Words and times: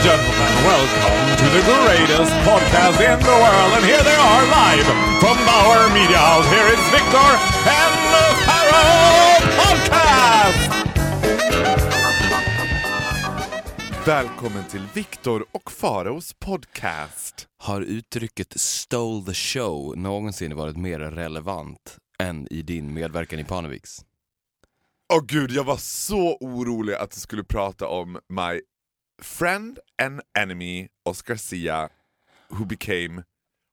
And 0.00 0.08
gentlemen, 0.08 0.52
welcome 0.64 1.36
to 1.36 1.46
the 1.56 1.62
greatest 1.62 2.32
podcast 2.48 3.00
in 3.00 3.18
the 3.20 3.36
world. 3.44 3.72
And 3.76 3.84
here 3.84 4.02
they 4.02 4.14
are 4.14 4.42
live 4.46 4.86
from 5.20 5.36
Bauer 5.46 5.88
Media 5.94 6.18
House. 6.18 6.46
Here 6.46 6.68
is 6.74 6.80
Victor 6.96 7.30
and 7.78 7.94
the 8.12 8.26
Pharaoh 8.46 9.40
Podcast! 9.60 10.70
Välkommen 14.06 14.64
till 14.64 14.86
Viktor 14.94 15.44
och 15.52 15.72
Faraos 15.72 16.34
podcast. 16.34 17.48
Har 17.58 17.80
uttrycket 17.80 18.60
“stole 18.60 19.26
the 19.26 19.34
show” 19.34 19.98
någonsin 19.98 20.56
varit 20.56 20.76
mer 20.76 21.00
relevant 21.00 21.96
än 22.18 22.46
i 22.50 22.62
din 22.62 22.94
medverkan 22.94 23.38
i 23.38 23.44
Parneviks? 23.44 24.04
Åh 25.12 25.24
gud, 25.26 25.50
jag 25.50 25.64
var 25.64 25.76
så 25.76 26.36
orolig 26.40 26.94
att 26.94 27.10
du 27.10 27.20
skulle 27.20 27.44
prata 27.44 27.86
om 27.86 28.18
my 28.28 28.60
friend 29.20 29.78
and 29.98 30.22
enemy 30.34 30.90
Oscar 31.04 31.36
Sia 31.36 31.90
who 32.50 32.64
became 32.64 33.24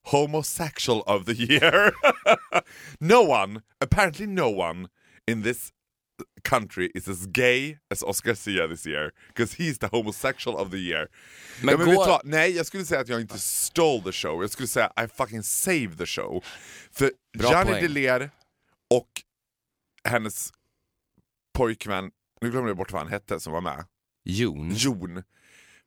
homosexual 0.05 1.01
of 1.07 1.25
the 1.25 1.33
year. 1.33 1.91
no 2.99 3.21
one, 3.21 3.63
apparently 3.81 4.25
no 4.27 4.49
one 4.49 4.87
in 5.27 5.41
this 5.43 5.71
country 6.43 6.91
is 6.95 7.07
as 7.07 7.27
gay 7.27 7.77
as 7.91 8.03
Oscar 8.03 8.35
Sia 8.35 8.67
this 8.67 8.85
year 8.85 9.11
because 9.27 9.53
he's 9.53 9.77
the 9.79 9.87
homosexual 9.87 10.57
of 10.57 10.71
the 10.71 10.79
year. 10.79 11.09
Men 11.61 11.71
ja, 11.71 11.77
men 11.77 11.95
går- 11.95 12.05
vad? 12.07 12.21
Nej, 12.25 12.55
jag 12.55 12.65
skulle 12.65 12.85
säga 12.85 13.01
att 13.01 13.07
jag 13.07 13.21
inte 13.21 13.39
stole 13.39 14.03
the 14.03 14.11
show, 14.11 14.41
jag 14.43 14.49
skulle 14.51 14.67
säga 14.67 14.91
I 15.03 15.07
fucking 15.07 15.43
saved 15.43 15.97
the 15.97 16.05
show. 16.05 16.43
För 16.91 17.11
Bra 17.37 17.49
Gianni. 17.49 17.81
Deler 17.81 18.29
och 18.89 19.09
hennes 20.03 20.53
pojkvän, 21.53 22.11
nu 22.41 22.51
glömde 22.51 22.69
jag 22.69 22.77
bort 22.77 22.91
vad 22.91 23.01
han 23.01 23.11
hette 23.11 23.39
som 23.39 23.53
var 23.53 23.61
med, 23.61 23.85
Jon? 24.23 24.71
Jon. 24.75 25.23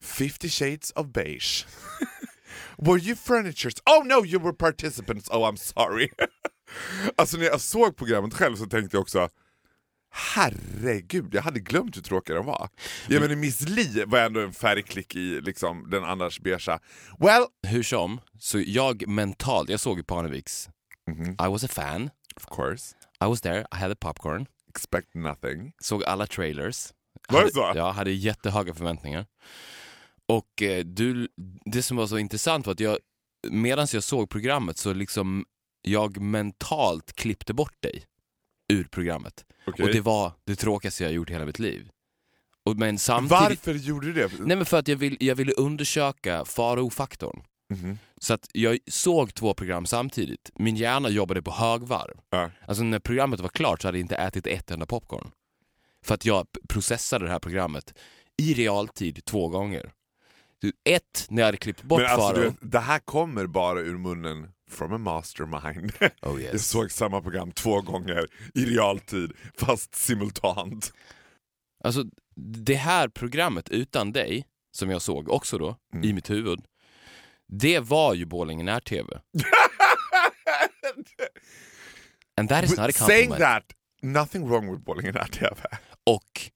50 0.02 0.48
shades 0.48 0.92
of 0.96 1.12
beige. 1.12 1.64
were 2.78 2.98
you 2.98 3.14
furnitures? 3.14 3.74
Oh 3.86 4.02
no, 4.04 4.24
you 4.24 4.38
were 4.38 4.52
participants. 4.52 5.28
Oh 5.30 5.42
I'm 5.42 5.56
sorry. 5.56 6.08
alltså 7.16 7.36
när 7.36 7.44
jag 7.44 7.60
såg 7.60 7.96
programmet 7.96 8.34
själv 8.34 8.56
så 8.56 8.66
tänkte 8.66 8.96
jag 8.96 9.02
också 9.02 9.28
Herregud, 10.12 11.34
jag 11.34 11.42
hade 11.42 11.60
glömt 11.60 11.96
hur 11.96 12.02
tråkig 12.02 12.36
den 12.36 12.44
var. 12.44 12.68
Jag 13.08 13.20
menar 13.20 13.36
Miss 13.36 13.60
Li 13.68 14.04
var 14.06 14.18
ändå 14.18 14.40
en 14.40 14.52
färgklick 14.52 15.14
i 15.14 15.40
liksom, 15.40 15.90
den 15.90 16.04
annars 16.04 16.40
beigea. 16.40 16.80
Well, 17.18 17.44
Hur 17.66 17.82
som, 17.82 18.20
så 18.38 18.60
jag 18.66 19.08
mentalt, 19.08 19.68
jag 19.70 19.80
såg 19.80 19.96
ju 19.96 20.02
Parneviks. 20.04 20.68
I 21.46 21.48
was 21.48 21.64
a 21.64 21.68
fan, 21.68 22.10
of 22.36 22.46
course, 22.56 22.94
I 23.24 23.26
was 23.26 23.40
there, 23.40 23.60
I 23.60 23.76
had 23.76 23.90
a 23.92 23.96
popcorn, 24.00 24.46
expect 24.68 25.14
nothing. 25.14 25.72
såg 25.80 26.04
alla 26.04 26.26
trailers. 26.26 26.92
Var 27.28 27.44
det 27.44 27.52
så? 27.52 27.72
Ja, 27.74 27.90
hade 27.90 28.10
jättehöga 28.10 28.74
förväntningar. 28.74 29.26
Och 30.30 30.62
eh, 30.62 30.84
du, 30.84 31.28
det 31.64 31.82
som 31.82 31.96
var 31.96 32.06
så 32.06 32.18
intressant 32.18 32.66
var 32.66 32.72
att 32.72 32.80
jag, 32.80 32.98
medan 33.50 33.86
jag 33.92 34.02
såg 34.02 34.30
programmet 34.30 34.78
så 34.78 34.92
liksom 34.92 35.44
jag 35.82 36.20
mentalt 36.20 37.12
klippte 37.12 37.54
bort 37.54 37.82
dig 37.82 38.04
ur 38.72 38.84
programmet. 38.84 39.44
Okej. 39.66 39.84
Och 39.86 39.92
det 39.92 40.00
var 40.00 40.32
det 40.44 40.56
tråkigaste 40.56 41.04
jag 41.04 41.12
gjort 41.12 41.30
i 41.30 41.32
hela 41.32 41.46
mitt 41.46 41.58
liv. 41.58 41.90
Och, 42.64 42.76
men 42.76 42.98
samtidigt... 42.98 43.40
Varför 43.40 43.74
gjorde 43.74 44.06
du 44.06 44.12
det? 44.12 44.30
Nej 44.38 44.56
men 44.56 44.66
för 44.66 44.78
att 44.78 44.88
jag, 44.88 44.96
vill, 44.96 45.16
jag 45.20 45.34
ville 45.34 45.52
undersöka 45.52 46.44
faro-faktorn. 46.44 47.42
Mhm. 47.70 47.98
Så 48.20 48.34
att 48.34 48.48
jag 48.52 48.78
såg 48.86 49.34
två 49.34 49.54
program 49.54 49.86
samtidigt. 49.86 50.50
Min 50.54 50.76
hjärna 50.76 51.08
jobbade 51.08 51.42
på 51.42 51.50
högvarv. 51.50 52.20
Ja. 52.30 52.50
Alltså 52.66 52.82
när 52.82 52.98
programmet 52.98 53.40
var 53.40 53.48
klart 53.48 53.82
så 53.82 53.88
hade 53.88 53.98
jag 53.98 54.04
inte 54.04 54.16
ätit 54.16 54.46
ett 54.46 54.70
enda 54.70 54.86
popcorn. 54.86 55.30
För 56.04 56.14
att 56.14 56.24
jag 56.24 56.46
processade 56.68 57.24
det 57.24 57.30
här 57.30 57.38
programmet 57.38 57.94
i 58.36 58.54
realtid 58.54 59.24
två 59.24 59.48
gånger. 59.48 59.92
Du, 60.60 60.72
Ett, 60.84 61.26
när 61.28 61.42
jag 61.42 61.46
hade 61.46 61.56
klippt 61.58 61.82
bort 61.82 62.00
Men 62.00 62.10
alltså, 62.10 62.34
Faro. 62.42 62.54
det 62.60 62.78
här 62.78 62.98
kommer 62.98 63.46
bara 63.46 63.80
ur 63.80 63.98
munnen 63.98 64.52
from 64.70 64.92
a 64.92 64.98
mastermind. 64.98 65.92
Oh, 66.22 66.40
yes. 66.40 66.52
Jag 66.52 66.60
såg 66.60 66.90
samma 66.92 67.22
program 67.22 67.52
två 67.52 67.80
gånger 67.80 68.26
i 68.54 68.64
realtid, 68.64 69.32
fast 69.58 69.94
simultant. 69.94 70.92
Alltså 71.84 72.04
det 72.64 72.74
här 72.74 73.08
programmet 73.08 73.68
utan 73.68 74.12
dig, 74.12 74.46
som 74.76 74.90
jag 74.90 75.02
såg 75.02 75.28
också 75.28 75.58
då, 75.58 75.76
Mm. 75.92 76.04
i 76.04 76.12
mitt 76.12 76.30
huvud. 76.30 76.60
Det 77.48 77.80
var 77.80 78.14
ju 78.14 78.24
Borlänge 78.26 78.62
när-TV. 78.64 79.20
And 82.36 82.48
that 82.48 82.64
is 82.64 82.70
not 82.76 82.88
a 82.88 82.92
Saying 82.92 83.28
compliment. 83.28 83.38
that, 83.68 83.76
nothing 84.02 84.48
wrong 84.48 84.70
with 84.70 84.82
Borlänge 84.84 85.12
TV. 85.12 85.56
Och 86.06 86.50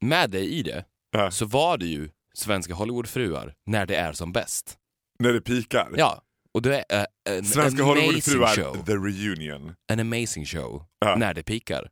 med 0.00 0.30
dig 0.30 0.48
i 0.52 0.62
det 0.62 0.84
Ja. 1.10 1.30
så 1.30 1.46
var 1.46 1.78
det 1.78 1.86
ju 1.86 2.08
Svenska 2.34 2.74
Hollywoodfruar 2.74 3.54
när 3.66 3.86
det 3.86 3.96
är 3.96 4.12
som 4.12 4.32
bäst. 4.32 4.78
När 5.18 5.32
det 5.32 5.40
pikar. 5.40 5.94
Ja, 5.96 6.22
och 6.52 6.62
det 6.62 6.84
är 6.88 7.00
uh, 7.00 7.06
en 7.38 7.44
Svenska 7.44 7.82
Hollywoodfruar, 7.82 8.84
the 8.84 8.92
reunion. 8.92 9.74
En 9.86 10.00
amazing 10.00 10.46
show 10.46 10.84
Ja. 10.98 11.16
när 11.16 11.34
det 11.34 11.42
pikar. 11.42 11.90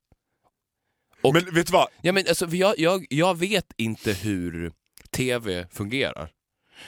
Och, 1.22 1.34
Men 1.34 1.44
vet 1.54 1.66
du 1.66 1.72
vad? 1.72 1.88
ja, 2.02 2.12
men 2.12 2.24
alltså, 2.28 2.46
jag, 2.46 2.78
jag, 2.78 3.06
jag 3.10 3.38
vet 3.38 3.72
inte 3.76 4.12
hur 4.12 4.72
TV 5.10 5.66
fungerar. 5.70 6.30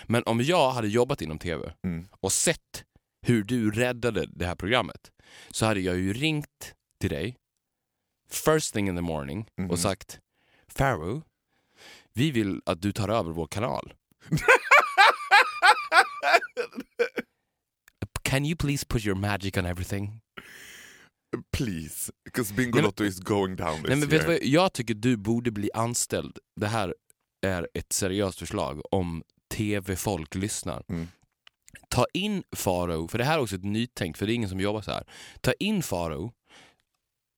Men 0.06 0.22
om 0.26 0.40
jag 0.40 0.70
hade 0.70 0.88
jobbat 0.88 1.22
inom 1.22 1.38
TV 1.38 1.72
Mm. 1.84 2.08
och 2.20 2.32
sett 2.32 2.84
hur 3.26 3.44
du 3.44 3.70
räddade 3.70 4.26
det 4.26 4.46
här 4.46 4.54
programmet 4.54 5.10
så 5.50 5.66
hade 5.66 5.80
jag 5.80 5.96
ju 5.96 6.12
ringt 6.12 6.74
till 7.00 7.10
dig 7.10 7.36
first 8.30 8.74
thing 8.74 8.88
in 8.88 8.96
the 8.96 9.02
morning 9.02 9.46
Mhm. 9.58 9.70
och 9.70 9.78
sagt 9.78 10.20
Farrow, 10.68 11.22
vi 12.14 12.30
vill 12.30 12.60
att 12.66 12.82
du 12.82 12.92
tar 12.92 13.08
över 13.08 13.32
vår 13.32 13.46
kanal. 13.46 13.94
Can 18.22 18.44
you 18.46 18.56
please 18.56 18.86
put 18.86 19.04
your 19.06 19.16
magic 19.16 19.56
on 19.56 19.66
everything? 19.66 20.20
Please, 21.56 22.12
because 22.24 22.54
men- 22.54 22.56
Bingolotto 22.70 23.04
is 23.04 23.18
going 23.20 23.56
down 23.56 23.76
this 23.76 23.88
Nej, 23.88 23.96
men 23.96 24.08
vet 24.08 24.22
year. 24.22 24.26
vad? 24.32 24.42
Jag 24.42 24.72
tycker 24.72 24.94
du 24.94 25.16
borde 25.16 25.50
bli 25.50 25.70
anställd. 25.74 26.38
Det 26.60 26.66
här 26.66 26.94
är 27.46 27.68
ett 27.74 27.92
seriöst 27.92 28.38
förslag 28.38 28.80
om 28.94 29.22
TV-folk 29.54 30.34
lyssnar. 30.34 30.84
Mm. 30.88 31.08
Ta 31.88 32.06
in 32.14 32.42
Faro, 32.56 33.08
för 33.08 33.18
det 33.18 33.24
här 33.24 33.38
är 33.38 33.42
också 33.42 33.56
ett 33.56 33.64
nytänk, 33.64 34.16
för 34.16 34.26
det 34.26 34.32
är 34.32 34.34
ingen 34.34 34.48
som 34.48 34.60
jobbar 34.60 34.80
så 34.82 34.90
här. 34.90 35.04
Ta 35.40 35.52
in 35.52 35.82
Faro, 35.82 36.32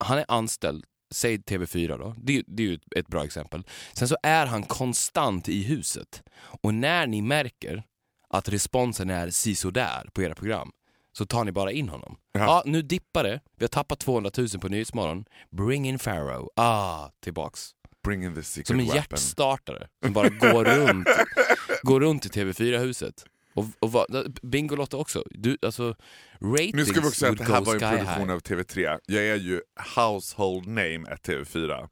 han 0.04 0.18
är 0.18 0.24
anställd, 0.28 0.84
säg 1.14 1.36
TV4 1.36 1.98
då, 1.98 2.14
det, 2.18 2.42
det 2.46 2.62
är 2.62 2.66
ju 2.66 2.74
ett, 2.74 2.82
ett 2.96 3.08
bra 3.08 3.24
exempel. 3.24 3.64
Sen 3.92 4.08
så 4.08 4.16
är 4.22 4.46
han 4.46 4.62
konstant 4.62 5.48
i 5.48 5.62
huset. 5.62 6.22
Och 6.62 6.74
när 6.74 7.06
ni 7.06 7.22
märker 7.22 7.82
att 8.28 8.48
responsen 8.48 9.10
är 9.10 9.30
sisådär 9.30 10.08
på 10.12 10.22
era 10.22 10.34
program, 10.34 10.70
så 11.18 11.26
tar 11.26 11.44
ni 11.44 11.52
bara 11.52 11.72
in 11.72 11.88
honom. 11.88 12.16
Ja. 12.32 12.40
Ja, 12.40 12.62
nu 12.66 12.82
dippar 12.82 13.24
det. 13.24 13.40
Vi 13.56 13.64
har 13.64 13.68
tappat 13.68 13.98
200 13.98 14.30
000 14.38 14.48
på 14.60 14.68
Nyhetsmorgon. 14.68 15.24
Bring 15.50 15.88
in 15.88 15.98
Pharaoh. 15.98 16.46
Ah, 16.56 17.08
tillbaks. 17.22 17.70
Bring 18.04 18.24
in 18.24 18.34
the 18.34 18.42
secret 18.42 18.66
Som 18.66 18.80
en 18.80 18.86
weapon. 18.86 18.96
hjärtstartare 18.96 19.88
som 20.04 20.12
bara 20.12 20.28
går 20.28 20.64
runt, 20.64 21.08
går 21.82 22.00
runt 22.00 22.26
i 22.26 22.28
TV4-huset. 22.28 23.24
Och, 23.56 23.64
och 23.78 23.92
vad- 23.92 24.38
Bingolotto 24.42 24.96
också. 24.96 25.24
Du, 25.30 25.58
alltså, 25.62 25.94
ratings 26.40 26.74
Nu 26.74 26.84
ska 26.84 27.00
vi 27.00 27.06
också 27.08 27.18
säga 27.20 27.32
att 27.32 27.38
det 27.38 27.44
här 27.44 27.60
var 27.60 27.74
en 27.74 27.80
produktion 27.80 28.28
high. 28.28 28.30
av 28.34 28.40
TV3. 28.40 28.98
Jag 29.06 29.24
är 29.24 29.36
ju 29.36 29.60
household 29.96 30.66
name 30.66 31.04
at 31.10 31.28
TV4. 31.28 31.88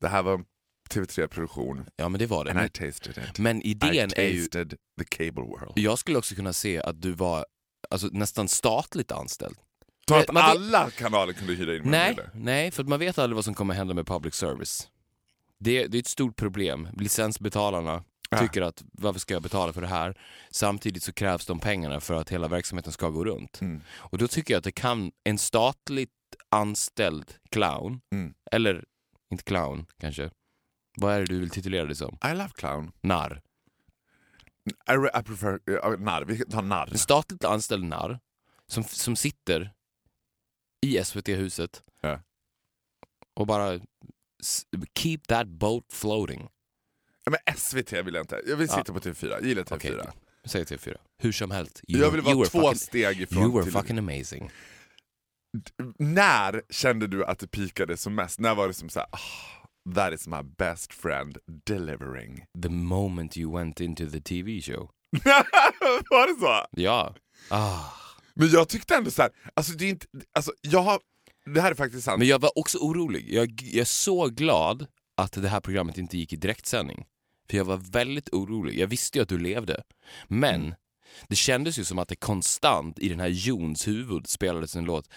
Det 0.00 0.08
här 0.08 0.22
var 0.22 0.34
en 0.34 0.44
TV3-produktion. 0.90 1.84
Ja, 1.96 2.08
men 2.08 2.18
det 2.18 2.26
var 2.26 2.44
det. 2.44 2.50
And 2.50 2.66
I 2.66 2.68
tasted 2.68 3.18
it. 3.18 3.38
men 3.38 3.62
idén 3.62 3.94
I 3.94 4.20
är 4.20 4.28
ju... 4.28 4.42
tasted 4.42 4.74
the 4.98 5.04
cable 5.04 5.42
world. 5.42 5.72
Jag 5.74 5.98
skulle 5.98 6.18
också 6.18 6.34
kunna 6.34 6.52
se 6.52 6.80
att 6.80 7.02
du 7.02 7.12
var 7.12 7.46
alltså, 7.90 8.08
nästan 8.12 8.48
statligt 8.48 9.12
anställd. 9.12 9.56
Så 10.08 10.14
att 10.14 10.32
man 10.32 10.42
vet- 10.42 10.50
alla 10.50 10.90
kanaler 10.90 11.32
kunde 11.32 11.52
hyra 11.54 11.76
in 11.76 11.82
Nej, 11.84 12.14
med 12.16 12.30
nej, 12.34 12.70
för 12.70 12.82
att 12.82 12.88
man 12.88 12.98
vet 12.98 13.18
aldrig 13.18 13.34
vad 13.34 13.44
som 13.44 13.54
kommer 13.54 13.74
hända 13.74 13.94
med 13.94 14.06
public 14.06 14.34
service. 14.34 14.88
Det, 15.60 15.86
det 15.86 15.98
är 15.98 16.00
ett 16.00 16.06
stort 16.06 16.36
problem. 16.36 16.88
Licensbetalarna. 16.96 18.04
Tycker 18.36 18.62
att 18.62 18.84
varför 18.92 19.20
ska 19.20 19.34
jag 19.34 19.42
betala 19.42 19.72
för 19.72 19.80
det 19.80 19.86
här? 19.86 20.18
Samtidigt 20.50 21.02
så 21.02 21.12
krävs 21.12 21.46
de 21.46 21.60
pengarna 21.60 22.00
för 22.00 22.14
att 22.14 22.28
hela 22.30 22.48
verksamheten 22.48 22.92
ska 22.92 23.08
gå 23.10 23.24
runt. 23.24 23.60
Mm. 23.60 23.80
Och 23.90 24.18
då 24.18 24.28
tycker 24.28 24.54
jag 24.54 24.58
att 24.58 24.64
det 24.64 24.72
kan, 24.72 25.12
en 25.24 25.38
statligt 25.38 26.10
anställd 26.48 27.34
clown, 27.50 28.00
Mm. 28.12 28.34
eller 28.52 28.84
inte 29.30 29.44
clown 29.44 29.86
kanske, 30.00 30.30
vad 30.96 31.14
är 31.14 31.18
det 31.20 31.26
du 31.26 31.40
vill 31.40 31.50
titulera 31.50 31.84
dig 31.84 31.94
som? 31.96 32.18
I 32.24 32.28
love 32.34 32.50
clown. 32.54 32.92
Narr. 33.00 33.42
I, 34.66 35.18
I 35.18 35.22
prefer 35.22 35.60
uh, 35.70 35.98
narr, 35.98 36.24
vi 36.24 36.44
tar 36.44 36.62
narr. 36.62 36.88
En 36.90 36.98
statligt 36.98 37.44
anställd 37.44 37.84
narr 37.84 38.18
som, 38.66 38.84
som 38.84 39.16
sitter 39.16 39.72
i 40.86 41.04
SVT-huset 41.04 41.82
Ja. 42.00 42.20
och 43.34 43.46
bara 43.46 43.80
keep 44.94 45.18
that 45.28 45.46
boat 45.48 45.84
floating. 45.92 46.48
Men 47.30 47.56
SVT 47.56 47.92
vill 47.92 48.14
jag 48.14 48.22
inte, 48.22 48.40
jag 48.46 48.56
vill 48.56 48.68
sitta 48.68 48.92
på 48.92 49.00
TV4, 49.00 49.30
jag 49.30 49.44
gillar 49.44 49.62
TV4. 49.62 49.76
Okej, 49.76 50.06
säg 50.44 50.64
TV4. 50.64 50.96
Hur 51.22 51.32
som 51.32 51.50
helst. 51.50 51.80
You, 51.88 52.00
Jag 52.02 52.10
vill 52.10 52.20
you 52.20 52.24
vara 52.24 52.36
were 52.38 52.48
två 52.48 52.60
fucking, 52.60 52.78
steg 52.78 53.20
ifrån 53.20 53.42
You 53.42 53.52
were 53.52 53.64
till... 53.64 53.72
fucking 53.72 53.98
amazing. 53.98 54.50
När 55.98 56.62
kände 56.70 57.06
du 57.06 57.24
att 57.24 57.38
det 57.38 57.46
pikade 57.46 57.96
som 57.96 58.14
mest? 58.14 58.40
När 58.40 58.54
var 58.54 58.68
det 58.68 58.74
som 58.74 58.88
såhär, 58.88 59.08
oh, 59.12 59.94
that 59.94 60.12
is 60.12 60.28
my 60.28 60.42
best 60.42 60.92
friend 60.92 61.38
delivering? 61.66 62.44
The 62.62 62.68
moment 62.68 63.36
you 63.36 63.58
went 63.58 63.80
into 63.80 64.10
the 64.10 64.20
TV 64.20 64.60
show. 64.60 64.90
var 66.10 66.26
det 66.34 66.40
så? 66.40 66.66
Ja. 66.82 67.14
Ah. 67.50 67.84
Men 68.34 68.48
jag 68.50 68.68
tyckte 68.68 68.94
ändå 68.94 69.10
så 69.10 69.22
här, 69.22 69.30
alltså 69.54 69.72
det 69.72 69.84
är 69.84 69.88
inte, 69.88 70.06
alltså 70.32 70.52
jag 70.60 70.82
har, 70.82 71.00
det 71.54 71.60
här 71.60 71.70
är 71.70 71.74
faktiskt 71.74 72.04
sant. 72.04 72.18
Men 72.18 72.28
jag 72.28 72.38
var 72.38 72.58
också 72.58 72.78
orolig. 72.78 73.34
Jag, 73.34 73.60
jag 73.62 73.80
är 73.80 73.84
så 73.84 74.26
glad 74.26 74.86
att 75.16 75.32
det 75.32 75.48
här 75.48 75.60
programmet 75.60 75.98
inte 75.98 76.18
gick 76.18 76.32
i 76.32 76.36
direktsändning. 76.36 77.06
För 77.50 77.56
jag 77.56 77.64
var 77.64 77.76
väldigt 77.76 78.28
orolig. 78.32 78.78
Jag 78.78 78.86
visste 78.86 79.18
ju 79.18 79.22
att 79.22 79.28
du 79.28 79.38
levde. 79.38 79.82
Men 80.28 80.54
Mm. 80.60 80.74
det 81.28 81.36
kändes 81.36 81.78
ju 81.78 81.84
som 81.84 81.98
att 81.98 82.08
det 82.08 82.16
konstant 82.16 82.98
i 82.98 83.08
den 83.08 83.20
här 83.20 83.28
Jons 83.28 83.88
huvud 83.88 84.28
spelades 84.28 84.76
en 84.76 84.84
låt. 84.84 85.08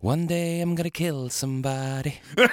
One 0.00 0.26
day 0.26 0.62
I'm 0.64 0.76
gonna 0.76 0.90
kill 0.90 1.30
somebody. 1.30 2.12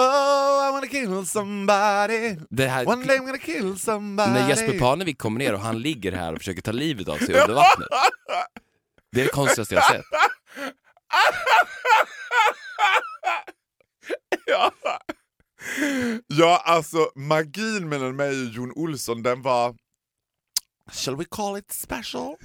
Oh 0.00 0.68
I 0.68 0.72
wanna 0.72 0.86
kill 0.86 1.26
somebody, 1.26 2.36
Det 2.50 2.68
här, 2.68 2.88
one 2.88 3.04
day 3.06 3.18
I'm 3.18 3.24
gonna 3.26 3.38
kill 3.38 3.78
somebody. 3.78 4.30
när 4.30 4.48
Jesper 4.48 4.78
Parnevik 4.78 5.18
kommer 5.18 5.38
ner 5.38 5.54
och 5.54 5.60
han 5.60 5.78
ligger 5.82 6.12
här 6.12 6.32
och 6.32 6.38
försöker 6.38 6.62
ta 6.62 6.72
livet 6.72 7.08
av 7.08 7.16
sig 7.18 7.40
under 7.40 7.54
vattnet. 7.54 7.88
Det 9.12 9.20
är 9.20 9.24
det 9.24 9.30
konstigaste 9.30 9.74
jag 9.74 9.84
sett. 9.84 10.04
ja. 14.46 14.72
ja, 16.26 16.62
alltså 16.64 17.10
magin 17.14 17.88
mellan 17.88 18.16
mig 18.16 18.46
och 18.46 18.52
Jon 18.54 18.72
Olsson 18.72 19.22
den 19.22 19.42
var... 19.42 19.76
Shall 20.92 21.16
we 21.16 21.24
call 21.24 21.58
it 21.58 21.72
special? 21.72 22.36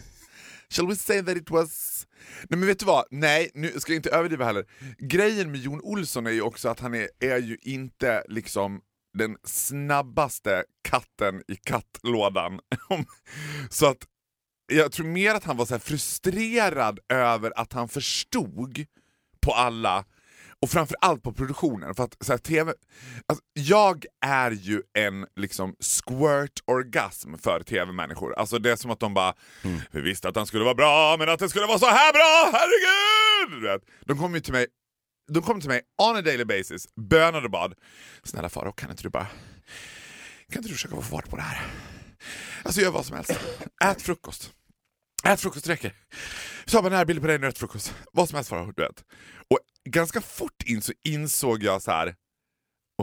Shall 0.70 0.88
we 0.88 0.96
say 0.96 1.22
that 1.22 1.38
it 1.38 1.50
was... 1.50 2.08
Nej 2.50 2.60
men 2.60 2.68
vet 2.68 2.80
du 2.80 2.86
vad, 2.86 3.06
nej 3.12 3.52
nu 3.54 3.80
ska 3.80 3.92
jag 3.92 3.98
inte 3.98 4.10
överdriva 4.10 4.46
heller. 4.46 4.66
Grejen 4.98 5.52
med 5.52 5.62
Jon 5.62 5.82
Olsson 5.82 6.28
är 6.28 6.32
ju 6.32 6.42
också 6.42 6.70
att 6.70 6.80
han 6.80 6.94
är, 6.94 7.10
är 7.20 7.38
ju 7.38 7.58
inte 7.62 8.24
liksom 8.28 8.82
den 9.18 9.38
snabbaste 9.44 10.64
katten 10.82 11.44
i 11.48 11.56
kattlådan. 11.56 12.60
Så 13.70 13.86
att 13.86 14.08
jag 14.68 14.92
tror 14.92 15.06
mer 15.06 15.36
att 15.36 15.44
han 15.44 15.58
var 15.58 15.66
så 15.66 15.74
här 15.74 15.80
frustrerad 15.80 17.00
över 17.10 17.60
att 17.60 17.74
han 17.74 17.90
förstod 17.90 18.86
på 19.42 19.54
alla 19.54 20.06
och 20.64 20.70
framförallt 20.70 21.24
på 21.24 21.34
produktionen. 21.34 21.96
För 21.96 22.04
att 22.04 22.18
så 22.20 22.34
här, 22.34 22.38
TV, 22.38 22.74
alltså, 23.26 23.44
jag 23.54 24.06
är 24.26 24.52
ju 24.52 24.82
en 24.94 25.26
liksom 25.36 25.76
squirt-orgasm 25.80 27.38
för 27.38 27.64
TV-människor. 27.64 28.34
Alltså 28.40 28.60
det 28.60 28.72
är 28.72 28.76
som 28.76 28.92
att 28.92 29.00
de 29.00 29.14
bara, 29.14 29.34
vi 29.92 30.02
visste 30.02 30.28
att 30.28 30.34
den 30.34 30.46
skulle 30.46 30.64
vara 30.64 30.76
bra 30.76 31.16
men 31.20 31.30
att 31.30 31.40
den 31.40 31.50
skulle 31.50 31.66
vara 31.66 31.80
så 31.80 31.86
här 31.86 32.14
bra, 32.14 32.60
herregud! 32.60 33.82
De 34.06 34.18
kommer 34.18 34.36
ju 34.36 34.42
till 34.42 34.54
mig 34.54 34.68
de 35.28 35.42
kom 35.42 35.60
till 35.60 35.70
mig 35.70 35.82
on 35.98 36.16
a 36.16 36.22
daily 36.22 36.46
basis, 36.46 36.88
bönade 36.96 37.46
och 37.46 37.52
bad. 37.52 37.74
Snälla 38.24 38.50
Farao, 38.50 38.72
kan 38.72 38.92
inte 38.92 39.04
du 39.04 39.10
bara... 39.10 39.28
Kan 40.50 40.58
inte 40.58 40.70
du 40.70 40.74
försöka 40.74 40.96
få 40.96 41.02
fart 41.02 41.30
på 41.30 41.36
det 41.36 41.42
här? 41.42 41.68
Alltså 42.64 42.82
gör 42.82 42.92
vad 42.92 43.06
som 43.06 43.16
helst. 43.16 43.40
Ät 43.84 44.02
frukost. 44.02 44.54
Ät 45.28 45.42
frukost, 45.42 45.66
det 45.66 45.72
räcker. 45.72 45.94
har 46.74 46.82
bara 46.82 46.96
närbilder 46.98 47.22
på 47.22 47.28
dig 47.28 47.38
när 47.38 47.42
du 47.42 47.50
äter 47.50 47.60
frukost. 47.60 47.96
Vad 48.14 48.30
som 48.30 48.36
helst 48.36 48.50
Farao, 48.50 48.72
du 48.72 48.82
vet. 48.82 49.04
Och 49.50 49.60
ganska 49.90 50.22
fort 50.22 50.64
in 50.66 50.82
så 50.82 50.94
insåg 51.04 51.64
jag 51.64 51.82
så 51.82 51.92
här. 51.92 52.16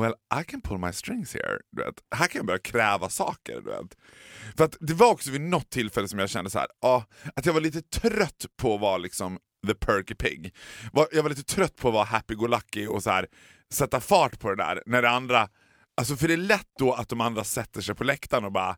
Well, 0.01 0.15
I 0.41 0.45
can 0.45 0.61
pull 0.61 0.79
my 0.79 0.93
strings 0.93 1.35
here. 1.35 1.59
Du 1.73 1.85
vet. 1.85 1.95
Här 2.15 2.27
kan 2.27 2.39
jag 2.39 2.47
börja 2.47 2.59
kräva 2.59 3.09
saker. 3.09 3.55
Du 3.55 3.71
vet. 3.71 3.97
För 4.57 4.65
att 4.65 4.77
det 4.81 4.95
var 4.95 5.11
också 5.11 5.31
vid 5.31 5.41
något 5.41 5.71
tillfälle 5.71 6.09
som 6.09 6.19
jag 6.19 6.31
kände 6.31 6.51
så 6.51 6.59
här, 6.59 6.69
ah, 6.81 7.03
att 7.37 7.47
jag 7.47 7.53
var 7.53 7.61
lite 7.61 7.83
trött 7.83 8.47
på 8.57 8.75
att 8.75 8.81
vara 8.81 8.99
liksom 8.99 9.39
the 9.67 9.75
perky 9.75 10.15
pig. 10.15 10.55
Jag 11.13 11.23
var 11.23 11.31
lite 11.31 11.43
trött 11.43 11.77
på 11.77 11.89
att 11.89 11.95
vara 11.95 12.05
happy-go-lucky 12.05 12.87
och 12.87 13.03
så 13.03 13.11
här, 13.11 13.27
sätta 13.73 14.01
fart 14.01 14.41
på 14.41 14.51
det 14.51 14.57
där. 14.57 14.83
När 14.87 15.03
det 15.03 15.11
andra, 15.11 15.49
alltså 15.97 16.17
för 16.17 16.29
det 16.29 16.35
är 16.35 16.39
lätt 16.39 16.71
då 16.79 16.93
att 16.93 17.09
de 17.09 17.21
andra 17.21 17.45
sätter 17.45 17.81
sig 17.81 17.95
på 17.95 18.05
läktaren 18.05 18.45
och 18.45 18.53
bara 18.53 18.77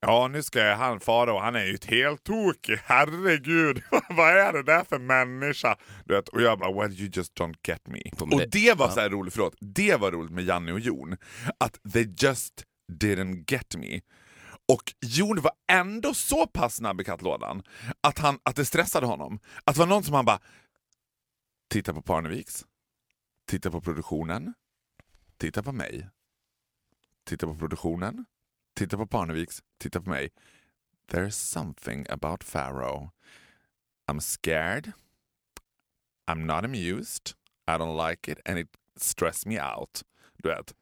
Ja, 0.00 0.28
nu 0.28 0.42
ska 0.42 0.58
jag, 0.58 0.76
han 0.76 1.00
fara 1.00 1.32
och 1.32 1.40
han 1.40 1.56
är 1.56 1.64
ju 1.64 1.74
ett 1.74 1.84
helt 1.84 2.24
tokig, 2.24 2.78
herregud. 2.84 3.82
Vad 4.10 4.28
är 4.38 4.52
det 4.52 4.62
där 4.62 4.84
för 4.84 4.98
människa? 4.98 5.76
Du 6.04 6.14
vet, 6.14 6.28
och 6.28 6.42
jag 6.42 6.58
bara, 6.58 6.72
well 6.72 6.92
you 7.00 7.10
just 7.12 7.34
don't 7.40 7.54
get 7.68 7.86
me. 7.88 8.02
Och 8.20 8.28
det- 8.40 8.46
det 8.46 8.74
var 8.78 8.88
så 8.90 9.00
här 9.00 9.10
roligt, 9.10 9.34
förlåt, 9.34 9.56
det 9.60 9.96
var 9.96 10.12
roligt 10.12 10.32
med 10.32 10.44
Janne 10.44 10.72
och 10.72 10.80
Jon. 10.80 11.16
Att 11.60 11.78
they 11.92 12.14
just 12.18 12.64
didn't 12.92 13.44
get 13.52 13.76
me. 13.76 14.00
Och 14.68 14.94
Jon 15.04 15.40
var 15.40 15.52
ändå 15.72 16.14
så 16.14 16.46
pass 16.46 16.74
snabb 16.76 17.00
i 17.00 17.04
kattlådan 17.04 17.62
att, 18.00 18.18
han, 18.18 18.38
att 18.42 18.56
det 18.56 18.64
stressade 18.64 19.06
honom. 19.06 19.38
Att 19.64 19.74
det 19.74 19.78
var 19.78 19.86
någon 19.86 20.04
som 20.04 20.14
han 20.14 20.24
bara, 20.24 20.40
titta 21.70 21.94
på 21.94 22.02
Parneviks, 22.02 22.64
titta 23.48 23.70
på 23.70 23.80
produktionen, 23.80 24.54
titta 25.38 25.62
på 25.62 25.72
mig, 25.72 26.08
titta 27.26 27.46
på 27.46 27.54
produktionen, 27.54 28.24
titta 28.76 28.96
på 28.96 29.06
Parneviks, 29.06 29.62
titta 29.78 30.00
på 30.00 30.10
mig. 30.10 30.28
There's 31.12 31.30
something 31.30 32.06
about 32.10 32.44
Pharaoh. 32.44 33.10
I'm 34.10 34.20
scared, 34.20 34.92
I'm 36.30 36.46
not 36.46 36.64
amused, 36.64 37.34
I 37.68 37.72
don't 37.72 38.08
like 38.10 38.32
it 38.32 38.38
and 38.44 38.58
it 38.58 38.68
stress 38.96 39.46
me 39.46 39.60
out. 39.60 40.02
Du 40.42 40.48
vet. 40.48 40.74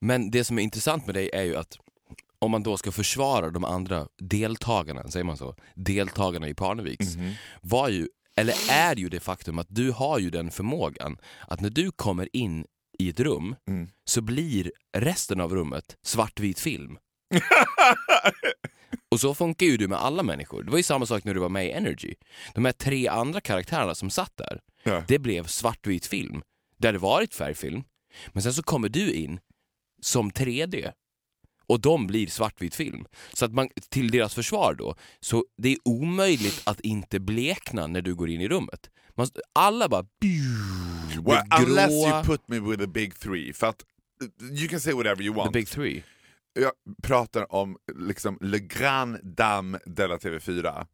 Men 0.00 0.30
det 0.30 0.44
som 0.44 0.58
är 0.58 0.62
intressant 0.62 1.06
med 1.06 1.14
dig 1.14 1.30
är 1.32 1.42
ju 1.42 1.56
att 1.56 1.78
om 2.38 2.50
man 2.50 2.62
då 2.62 2.76
ska 2.76 2.92
försvara 2.92 3.50
de 3.50 3.64
andra 3.64 4.08
deltagarna, 4.18 5.08
säger 5.08 5.24
man 5.24 5.36
så, 5.36 5.54
deltagarna 5.74 6.48
i 6.48 6.54
Parneviks, 6.54 7.06
var 7.60 7.88
ju, 7.88 8.08
eller 8.36 8.54
är 8.70 8.96
ju 8.96 9.08
det 9.08 9.20
faktum 9.20 9.58
att 9.58 9.66
du 9.70 9.90
har 9.90 10.18
ju 10.18 10.30
den 10.30 10.50
förmågan 10.50 11.18
att 11.48 11.60
när 11.60 11.70
du 11.70 11.90
kommer 11.90 12.28
in 12.36 12.66
i 12.98 13.08
ett 13.08 13.20
rum 13.20 13.56
Mm. 13.68 13.88
så 14.04 14.20
blir 14.20 14.72
resten 14.96 15.40
av 15.40 15.54
rummet 15.54 15.96
svartvit 16.02 16.60
film. 16.60 16.98
Och 19.10 19.20
så 19.20 19.34
funkar 19.34 19.66
ju 19.66 19.76
du 19.76 19.88
med 19.88 19.98
alla 19.98 20.22
människor. 20.22 20.62
Det 20.62 20.70
var 20.70 20.76
ju 20.78 20.82
samma 20.82 21.06
sak 21.06 21.24
när 21.24 21.34
du 21.34 21.40
var 21.40 21.48
med 21.48 21.66
i 21.66 21.70
Energy. 21.70 22.14
De 22.54 22.64
här 22.64 22.72
tre 22.72 23.08
andra 23.08 23.40
karaktärerna 23.40 23.94
som 23.94 24.10
satt 24.10 24.36
där, 24.36 24.60
Ja. 24.82 25.04
det 25.08 25.18
blev 25.18 25.46
svartvit 25.46 26.06
film. 26.06 26.42
Det 26.78 26.88
hade 26.88 26.98
varit 26.98 27.34
färgfilm, 27.34 27.84
men 28.32 28.42
sen 28.42 28.54
så 28.54 28.62
kommer 28.62 28.88
du 28.88 29.12
in 29.12 29.40
som 30.02 30.30
3D 30.30 30.92
och 31.66 31.80
de 31.80 32.06
blir 32.06 32.26
svartvit 32.26 32.74
film. 32.74 33.04
Så 33.32 33.44
att 33.44 33.52
man, 33.52 33.68
till 33.88 34.10
deras 34.10 34.34
försvar 34.34 34.74
då, 34.74 34.94
så 35.20 35.44
det 35.62 35.68
är 35.72 35.76
omöjligt 35.84 36.62
att 36.64 36.80
inte 36.80 37.20
blekna 37.20 37.86
när 37.86 38.02
du 38.02 38.14
går 38.14 38.30
in 38.30 38.40
i 38.40 38.48
rummet. 38.48 38.90
Man, 39.14 39.26
alla 39.52 39.88
bara... 39.88 40.06
Well, 41.24 41.42
unless 41.60 41.90
you 41.92 42.22
put 42.24 42.48
me 42.48 42.58
with 42.58 42.80
the 42.80 42.86
big 42.86 43.14
three. 43.18 43.52
För 43.52 43.66
att 43.66 43.84
uh, 44.22 44.52
you 44.60 44.68
can 44.68 44.80
say 44.80 44.92
whatever 44.92 45.22
you 45.22 45.34
The 45.34 45.38
want. 45.38 45.52
big 45.52 45.68
three. 45.68 46.02
Jag 46.54 46.72
pratar 47.02 47.52
om 47.54 47.76
liksom 47.94 48.38
Le 48.40 48.58
Grand 48.58 49.18
Dame 49.22 49.78
de 49.86 50.06
la 50.06 50.16
TV4. 50.16 50.86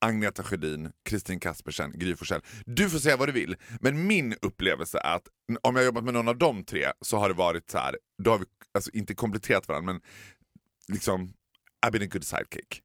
Agneta 0.00 0.42
Sjödin, 0.42 0.92
Kristin 1.04 1.40
Kaspersen, 1.40 1.92
Gry 1.98 2.16
Forssell. 2.16 2.40
Du 2.66 2.90
får 2.90 2.98
säga 2.98 3.16
vad 3.16 3.28
du 3.28 3.32
vill, 3.32 3.56
men 3.80 4.06
min 4.06 4.34
upplevelse 4.42 4.98
är 4.98 5.14
att 5.16 5.28
om 5.62 5.76
jag 5.76 5.84
jobbat 5.84 6.04
med 6.04 6.14
någon 6.14 6.28
av 6.28 6.38
de 6.38 6.64
tre 6.64 6.92
så 7.00 7.16
har 7.18 7.28
det 7.28 7.34
varit 7.34 7.70
så 7.70 7.78
här. 7.78 7.98
då 8.22 8.30
har 8.30 8.38
vi 8.38 8.44
alltså 8.74 8.90
inte 8.90 9.14
kompletterat 9.14 9.68
varandra 9.68 9.92
men 9.92 10.02
liksom 10.88 11.32
I've 11.86 11.90
been 11.92 12.02
a 12.02 12.08
good 12.12 12.24
sidekick. 12.24 12.82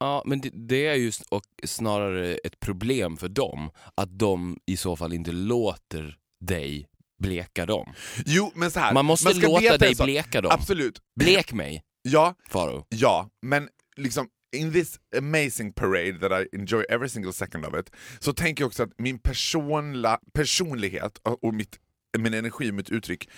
Ja, 0.00 0.22
men 0.26 0.40
det, 0.40 0.50
det 0.52 0.86
är 0.86 1.12
och 1.28 1.44
snarare 1.64 2.34
ett 2.34 2.60
problem 2.60 3.16
för 3.16 3.28
dem 3.28 3.70
att 3.94 4.18
de 4.18 4.58
i 4.66 4.76
så 4.76 4.96
fall 4.96 5.12
inte 5.12 5.32
låter 5.32 6.16
dig 6.40 6.86
bleka 7.18 7.66
dem. 7.66 7.92
Jo 8.26 8.52
men 8.54 8.70
så 8.70 8.80
här. 8.80 8.94
Man 8.94 9.04
måste 9.04 9.34
ska 9.34 9.48
låta 9.48 9.78
dig 9.78 9.94
bleka 9.94 10.40
dem. 10.40 10.50
Absolut. 10.54 10.98
Blek 11.20 11.52
mig, 11.52 11.82
Ja, 12.02 12.34
Faro. 12.48 12.86
Ja, 12.88 13.30
men 13.42 13.68
liksom 13.96 14.28
in 14.56 14.72
this 14.72 14.98
amazing 15.18 15.72
parade 15.72 16.18
that 16.20 16.32
I 16.32 16.56
enjoy 16.56 16.84
every 16.88 17.08
single 17.08 17.32
second 17.32 17.66
of 17.66 17.74
it 17.80 17.90
så 18.18 18.32
tänker 18.32 18.62
jag 18.62 18.66
också 18.66 18.82
att 18.82 18.92
min 18.98 19.18
personla, 19.18 20.20
personlighet 20.32 21.18
och 21.22 21.44
och 21.44 21.54
mitt, 21.54 21.78
min 22.18 22.34
energi 22.34 22.70
och 22.70 22.74
mitt 22.74 22.90
uttryck 22.90 23.28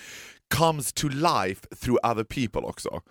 comes 0.54 0.92
to 0.92 1.08
life 1.08 1.66
through 1.76 2.10
other 2.10 2.24
people 2.24 2.60
också. 2.60 3.02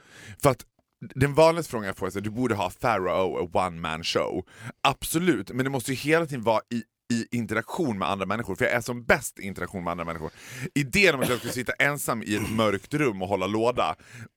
För 0.41 0.49
att 0.49 0.65
den 1.01 1.33
vanligaste 1.33 1.71
frågan 1.71 1.87
jag 1.87 1.97
får 1.97 2.05
är 2.07 2.17
att 2.17 2.23
du 2.23 2.29
borde 2.29 2.55
ha 2.55 2.69
Pharaoh, 2.69 3.43
a 3.43 3.49
one 3.53 3.81
man 3.81 4.03
show. 4.03 4.45
Absolut, 4.83 5.51
men 5.51 5.63
det 5.63 5.69
måste 5.69 5.91
ju 5.91 5.97
hela 5.97 6.25
tiden 6.25 6.43
vara 6.43 6.61
i 6.73 6.83
i 7.13 7.27
interaktion 7.31 7.97
med 7.97 8.09
andra 8.09 8.25
människor, 8.25 8.55
för 8.55 8.65
jag 8.65 8.73
är 8.73 8.81
som 8.81 9.03
bäst 9.03 9.39
i 9.39 9.43
interaktion 9.43 9.83
med 9.83 9.91
andra 9.91 10.05
människor. 10.05 10.31
Idén 10.75 11.15
om 11.15 11.21
att 11.21 11.29
jag 11.29 11.37
skulle 11.37 11.53
sitta 11.53 11.73
ensam 11.73 12.23
i 12.23 12.35
ett 12.35 12.51
mörkt 12.51 12.93
rum 12.93 13.21
och 13.21 13.27
hålla 13.27 13.47
låda 13.47 13.95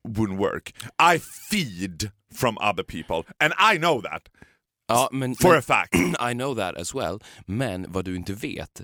wouldn't 0.09 0.37
work. 0.37 0.75
I 1.15 1.19
feed 1.51 2.11
from 2.35 2.59
other 2.59 2.83
people, 2.83 3.35
and 3.39 3.75
I 3.75 3.79
know 3.79 4.03
that. 4.03 4.23
Ja, 4.89 5.09
men, 5.13 5.35
For 5.35 5.49
men, 5.49 5.59
a 5.59 5.63
fact. 5.63 5.95
I 6.31 6.35
know 6.35 6.57
that 6.57 6.77
as 6.77 6.95
well. 6.95 7.19
Men 7.47 7.87
vad 7.89 8.05
du 8.05 8.17
inte 8.17 8.33
vet 8.33 8.83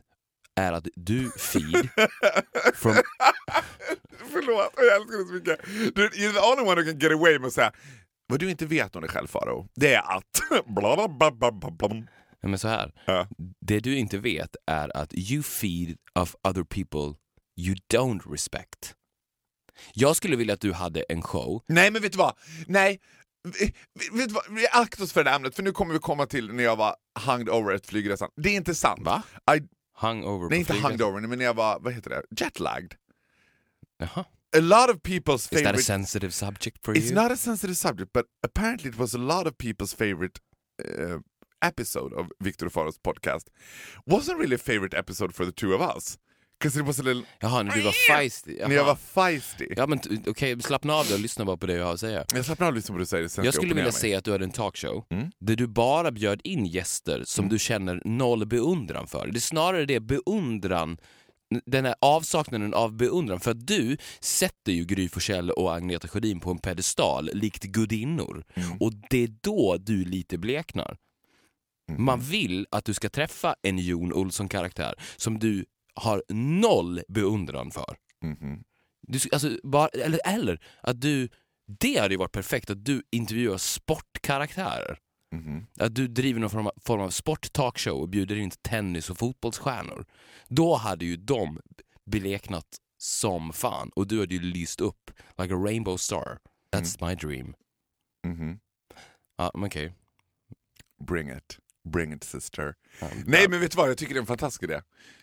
är 0.58 0.72
att 0.72 0.88
du 0.94 1.30
feed 1.30 1.88
from... 2.74 2.92
Förlåt, 4.32 4.72
jag 4.76 4.96
älskar 4.96 5.18
det 5.18 5.26
så 5.26 5.32
mycket. 5.34 5.94
Du, 5.94 6.08
you're 6.08 6.32
the 6.32 6.40
only 6.40 6.72
one 6.72 6.80
who 6.80 6.86
can 6.90 6.98
get 6.98 7.12
away 7.12 7.38
med 7.38 7.46
att 7.46 7.52
säga 7.52 7.72
vad 8.26 8.40
du 8.40 8.50
inte 8.50 8.66
vet 8.66 8.96
om 8.96 9.02
dig 9.02 9.10
själv 9.10 9.26
Faro, 9.26 9.68
det 9.74 9.94
är 9.94 10.16
att... 10.16 10.24
Bla, 10.66 11.08
bla, 11.08 11.30
bla, 11.30 11.70
bla, 11.70 11.88
men 12.42 12.58
så 12.58 12.68
här. 12.68 12.92
Ja. 13.04 13.28
Det 13.66 13.80
du 13.80 13.96
inte 13.98 14.18
vet 14.18 14.56
är 14.66 14.96
att 14.96 15.14
you 15.14 15.42
feed 15.42 15.96
of 16.14 16.34
other 16.48 16.62
people 16.64 17.18
you 17.60 17.76
don't 17.92 18.32
respect. 18.32 18.94
Jag 19.92 20.16
skulle 20.16 20.36
vilja 20.36 20.54
att 20.54 20.60
du 20.60 20.72
hade 20.72 21.02
en 21.02 21.22
show. 21.22 21.62
Nej 21.66 21.90
men 21.90 22.02
vet 22.02 22.12
du 22.12 22.18
vad? 22.18 22.34
Nej, 22.66 23.00
V- 23.58 23.72
vet 24.12 24.28
du 24.28 24.34
vad? 24.34 24.44
Vi 24.50 24.68
aktar 24.68 25.04
oss 25.04 25.12
för 25.12 25.24
det 25.24 25.30
ämnet 25.30 25.54
för 25.56 25.62
nu 25.62 25.72
kommer 25.72 25.92
vi 25.94 26.00
komma 26.00 26.26
till 26.26 26.52
när 26.52 26.64
jag 26.64 26.76
var 26.76 26.96
hunged 27.26 27.48
over 27.48 27.74
ett 27.74 27.86
flygresan. 27.86 28.30
Det 28.36 28.48
är 28.48 28.54
inte 28.56 28.74
sant. 28.74 29.00
Va? 29.02 29.22
I, 29.56 29.62
Hungover 30.00 30.48
nej 30.50 30.58
inte 30.58 30.72
flyget. 30.72 30.84
hunged 30.90 31.02
over, 31.02 31.20
men 31.20 31.40
jag 31.40 31.54
var, 31.54 31.78
vad 31.80 31.92
heter 31.92 32.10
det, 32.10 32.22
jetlagged. 32.44 32.94
Jaha. 33.98 34.24
A 34.56 34.60
lot 34.60 34.90
of 34.90 35.02
people's 35.02 35.34
Is 35.34 35.48
that 35.50 35.56
a 35.60 35.64
favorite... 35.64 35.82
sensitive 35.82 36.32
subject 36.32 36.78
for 36.84 36.94
It's 36.94 37.08
you? 37.10 37.14
not 37.14 37.32
a 37.32 37.36
sensitive 37.36 37.76
subject, 37.76 38.12
but 38.12 38.26
apparently 38.42 38.88
it 38.90 38.98
was 38.98 39.14
a 39.14 39.18
lot 39.18 39.46
of 39.46 39.58
people's 39.58 39.92
favorite 39.96 40.40
uh, 40.84 41.18
episode 41.62 42.14
of 42.14 42.26
Victor 42.40 42.70
Faros 42.70 42.98
podcast. 42.98 43.50
Wasn't 44.06 44.38
really 44.38 44.54
a 44.54 44.58
favorite 44.58 44.94
episode 44.98 45.34
for 45.34 45.44
the 45.44 45.52
two 45.52 45.74
of 45.74 45.80
us. 45.96 46.16
Because 46.60 46.80
it 46.80 46.86
was 46.86 47.00
a 47.00 47.02
little... 47.02 47.22
Jaha, 47.40 47.62
när 47.62 47.74
du 47.74 47.80
var 47.82 47.92
feisty. 48.16 48.58
När 48.68 48.74
jag 48.74 48.84
var 48.84 48.94
feisty. 48.96 49.66
Ja 49.76 49.86
men 49.86 49.98
t- 49.98 50.10
okej, 50.26 50.62
slappna 50.62 50.94
av 50.94 51.06
och 51.12 51.20
lyssna 51.20 51.44
bara 51.44 51.56
på 51.56 51.66
det 51.66 51.72
jag 51.72 51.84
har 51.86 51.94
att 51.94 52.00
säga. 52.00 52.24
Jag 52.34 52.44
slappnar 52.44 52.66
av 52.66 52.74
lite 52.74 52.86
på 52.86 52.92
vad 52.92 53.02
du 53.02 53.06
säger, 53.06 53.28
sen 53.28 53.44
Jag 53.44 53.54
ska 53.54 53.60
skulle 53.60 53.72
opponera 53.72 53.84
vilja 53.84 53.96
mig. 53.96 54.00
se 54.00 54.14
att 54.14 54.24
du 54.24 54.32
hade 54.32 54.44
en 54.44 54.50
talkshow 54.50 55.04
Mm. 55.10 55.30
där 55.38 55.56
du 55.56 55.66
bara 55.66 56.10
bjöd 56.10 56.40
in 56.44 56.66
gäster 56.66 57.22
som 57.24 57.48
du 57.48 57.58
känner 57.58 58.02
noll 58.04 58.46
beundran 58.46 59.06
för. 59.06 59.26
Det 59.26 59.38
är 59.38 59.40
snarare 59.40 59.84
det 59.86 60.00
beundran, 60.00 60.98
den 61.66 61.84
här 61.84 61.94
avsaknaden 62.00 62.74
av 62.74 62.92
beundran. 62.96 63.40
För 63.40 63.50
att 63.50 63.66
du 63.66 63.96
sätter 64.20 64.72
ju 64.72 64.84
Gry 64.84 65.08
Forssell 65.08 65.50
och 65.50 65.74
Agneta 65.74 66.08
Sjödin 66.08 66.40
på 66.40 66.50
en 66.50 66.58
pedestal 66.58 67.30
likt 67.32 67.62
gudinnor. 67.64 68.44
Och 68.80 68.92
det 69.10 69.22
är 69.24 69.28
då 69.42 69.76
du 69.80 70.04
lite 70.04 70.38
bleknar. 70.38 70.96
Man 71.98 72.20
vill 72.20 72.66
att 72.70 72.84
du 72.84 72.94
ska 72.94 73.08
träffa 73.08 73.54
en 73.62 73.78
Jon 73.78 74.12
Olsson-karaktär 74.12 74.94
som 75.16 75.38
du 75.38 75.64
har 75.98 76.22
noll 76.28 77.00
beundran 77.08 77.70
för. 77.70 77.96
Mhm. 78.24 78.64
Du, 79.02 79.18
sk- 79.18 79.28
alltså, 79.32 79.58
bara, 79.62 79.88
eller, 79.88 80.20
eller 80.24 80.60
att 80.80 81.00
du, 81.00 81.28
det 81.80 81.98
hade 82.00 82.14
ju 82.14 82.18
varit 82.18 82.32
perfekt 82.32 82.70
att 82.70 82.84
du 82.84 83.02
intervjuar 83.10 83.56
sportkaraktärer. 83.58 84.98
Mhm. 85.34 85.66
Att 85.80 85.94
du 85.94 86.08
driver 86.08 86.40
någon 86.40 86.50
form 86.50 86.66
av, 86.66 86.72
form 86.84 87.00
av 87.00 87.10
sport-talkshow 87.10 88.00
och 88.00 88.08
bjuder 88.08 88.36
in 88.36 88.50
tennis 88.50 89.10
och 89.10 89.18
fotbollsstjärnor. 89.18 90.06
Då 90.48 90.74
hade 90.76 91.04
ju 91.04 91.16
de 91.16 91.60
bleknat 92.06 92.66
som 92.98 93.52
fan 93.52 93.90
och 93.96 94.06
du 94.06 94.20
hade 94.20 94.34
ju 94.34 94.40
lyst 94.40 94.80
upp 94.80 95.10
like 95.38 95.54
a 95.54 95.56
rainbow 95.56 95.96
star. 95.96 96.38
That's 96.76 97.08
my 97.08 97.14
dream. 97.14 97.54
Mhm. 98.26 98.58
Ja, 99.36 99.50
men 99.54 99.64
okej. 99.64 99.92
Bring 101.06 101.30
it. 101.30 101.58
Bring 101.90 102.12
it 102.12 102.24
sister. 102.24 102.74
Ja, 103.00 103.08
Nej 103.26 103.48
men 103.48 103.60
vet 103.60 103.70
du 103.70 103.76
vad, 103.76 103.88
jag 103.90 103.98
tycker 103.98 104.14
det 104.14 104.18
är 104.18 104.20
en 104.20 104.26
fantastisk 104.26 104.62
idé. 104.62 104.80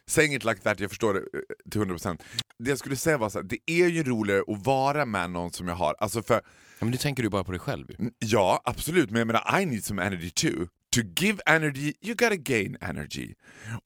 Saying 0.07 0.33
it 0.33 0.43
like 0.43 0.61
that, 0.61 0.79
jag 0.79 0.89
förstår 0.89 1.13
det 1.13 1.19
eh, 1.19 1.25
till 1.71 1.81
100%. 1.81 2.21
Det 2.59 2.69
jag 2.69 2.79
skulle 2.79 2.95
säga 2.95 3.17
var 3.17 3.29
så 3.29 3.37
här, 3.39 3.43
det 3.43 3.57
är 3.65 3.87
ju 3.87 4.03
roligare 4.03 4.43
att 4.47 4.65
vara 4.65 5.05
med 5.05 5.29
någon 5.29 5.51
som 5.51 5.67
jag 5.67 5.75
har. 5.75 5.95
Alltså 5.99 6.23
för, 6.23 6.41
Ja, 6.79 6.85
men 6.85 6.91
du 6.91 6.97
tänker 6.97 7.23
du 7.23 7.29
bara 7.29 7.43
på 7.43 7.51
dig 7.51 7.59
själv 7.59 7.91
ju. 7.91 8.09
ja 8.19 8.61
absolut, 8.65 9.11
men 9.11 9.19
jag 9.19 9.27
menar 9.27 9.61
I 9.61 9.65
need 9.65 9.83
some 9.83 10.03
energy 10.03 10.29
too. 10.29 10.67
To 10.95 11.01
give 11.19 11.41
energy, 11.45 11.93
you 12.01 12.15
gotta 12.15 12.35
gain 12.35 12.77
energy. 12.81 13.33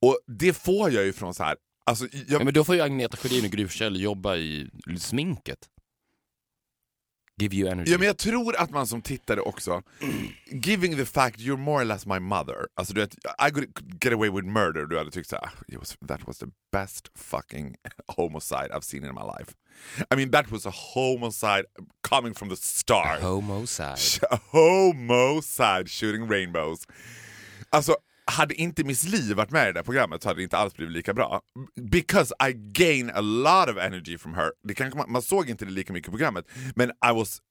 Och 0.02 0.20
det 0.28 0.54
får 0.54 0.92
jag 0.92 1.06
ju 1.06 1.14
från 1.14 1.34
så 1.34 1.44
här. 1.44 1.56
Alltså, 1.86 2.08
jag, 2.12 2.24
Ja, 2.28 2.44
men 2.44 2.54
då 2.54 2.64
får 2.64 2.76
ju 2.76 2.82
Agneta 2.82 3.18
Sjödin 3.18 3.46
och 3.46 3.52
Gry 3.52 3.68
jobba 3.90 4.36
i 4.36 4.70
sminket. 5.00 5.60
Give 7.40 7.56
you 7.56 7.68
energy. 7.70 7.92
Ja, 7.92 7.98
men 7.98 8.08
jag 8.08 8.18
tror 8.18 8.56
att 8.56 8.70
man 8.70 8.88
som 8.88 9.02
tittare 9.02 9.42
också, 9.42 9.82
giving 10.52 10.98
the 10.98 11.06
fact 11.06 11.40
you're 11.40 11.58
more 11.58 11.82
or 11.82 11.86
less 11.86 12.06
my 12.06 12.20
mother, 12.20 12.68
alltså 12.76 12.94
du 12.94 13.02
vet, 13.02 13.16
I 13.48 13.52
could 13.52 13.68
get 14.04 14.14
away 14.14 14.30
with 14.30 14.48
murder, 14.48 14.86
du 14.86 14.98
hade 14.98 15.12
tyckt 15.12 15.30
såhär, 15.30 15.50
was, 15.80 15.98
that 16.08 16.28
was 16.28 16.38
the 16.38 16.48
best 16.72 17.10
fucking 17.16 17.76
homicide 18.08 18.70
I've 18.72 18.84
seen 18.84 19.04
in 19.04 19.14
my 19.14 19.24
life. 19.40 19.56
I 20.12 20.16
mean 20.16 20.32
that 20.32 20.52
was 20.52 20.66
a 20.66 20.74
homicide 20.96 21.66
coming 22.10 22.34
from 22.34 22.50
the 22.50 22.56
start. 22.56 23.22
Homicide. 23.22 24.00
Homicide 24.52 25.90
shooting 25.90 26.28
rainbows. 26.28 26.80
Alltså, 27.70 27.96
hade 28.30 28.56
inte 28.56 28.84
Miss 28.84 29.04
Li 29.04 29.34
varit 29.34 29.52
med 29.52 29.70
i 29.70 29.72
det 29.72 29.84
programmet 29.84 30.24
så 30.24 30.30
hade 30.30 30.40
det 30.40 30.44
inte 30.44 30.58
alls 30.58 30.74
blivit 30.74 30.94
lika 30.94 31.14
bra. 31.14 31.42
Because 31.76 32.34
I 32.50 32.54
gain 32.54 33.10
a 33.10 33.22
lot 33.22 33.70
of 33.70 33.78
energy 33.78 34.18
from 34.18 34.34
her. 34.34 34.52
Det 34.64 34.74
kanske 34.74 34.98
man, 34.98 35.12
man 35.12 35.22
såg 35.22 35.50
inte 35.50 35.66
det 35.66 35.72
lika 35.72 35.94
mycket 35.94 36.08
i 36.08 36.12
programmet, 36.12 36.46
men 36.76 36.90
I 36.90 37.14
was 37.14 37.42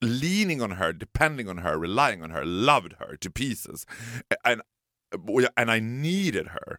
leaning 0.00 0.62
on 0.62 0.72
her, 0.72 0.92
depending 0.92 1.48
on 1.48 1.58
her, 1.58 1.78
relying 1.78 2.22
on 2.22 2.30
her, 2.30 2.44
loved 2.44 2.92
her 2.98 3.16
to 3.16 3.30
pieces. 3.30 3.86
And, 4.44 4.62
and 5.56 5.70
I 5.70 5.80
needed 5.80 6.46
her. 6.46 6.76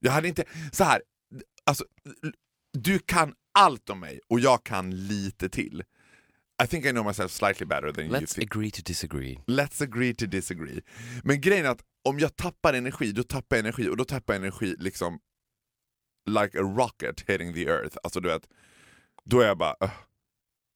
Jag 0.00 0.12
hade 0.12 0.28
inte... 0.28 0.44
Så 0.72 0.84
här, 0.84 1.02
alltså, 1.64 1.84
du 2.72 2.98
kan 2.98 3.34
allt 3.52 3.90
om 3.90 4.00
mig 4.00 4.20
och 4.28 4.40
jag 4.40 4.64
kan 4.64 5.06
lite 5.06 5.48
till. 5.48 5.82
I 6.64 6.66
think 6.66 6.86
I 6.86 6.90
know 6.92 7.04
myself 7.04 7.32
slightly 7.32 7.66
better 7.66 7.92
than 7.92 8.04
you 8.06 8.12
Let's 8.20 8.34
think. 8.34 8.54
agree 8.54 8.70
to 8.70 8.82
disagree. 8.84 9.38
Let's 9.46 9.80
agree 9.82 10.14
to 10.14 10.26
disagree. 10.26 10.80
Men 11.24 11.40
grejen 11.40 11.66
är 11.66 11.70
att 11.70 11.82
om 12.04 12.18
jag 12.18 12.36
tappar 12.36 12.74
energi, 12.74 13.12
då 13.12 13.22
tappar 13.22 13.56
jag 13.56 13.60
energi 13.64 13.88
och 13.88 13.96
då 13.96 14.04
tappar 14.04 14.34
jag 14.34 14.40
energi 14.42 14.74
liksom 14.78 15.18
like 16.26 16.58
a 16.58 16.62
rocket 16.62 17.20
hitting 17.26 17.54
the 17.54 17.64
earth. 17.66 17.96
Alltså 18.02 18.20
du 18.20 18.28
vet, 18.28 18.42
då 19.24 19.40
är 19.40 19.46
jag 19.46 19.58
bara 19.58 19.74
"Ugh, 19.80 19.90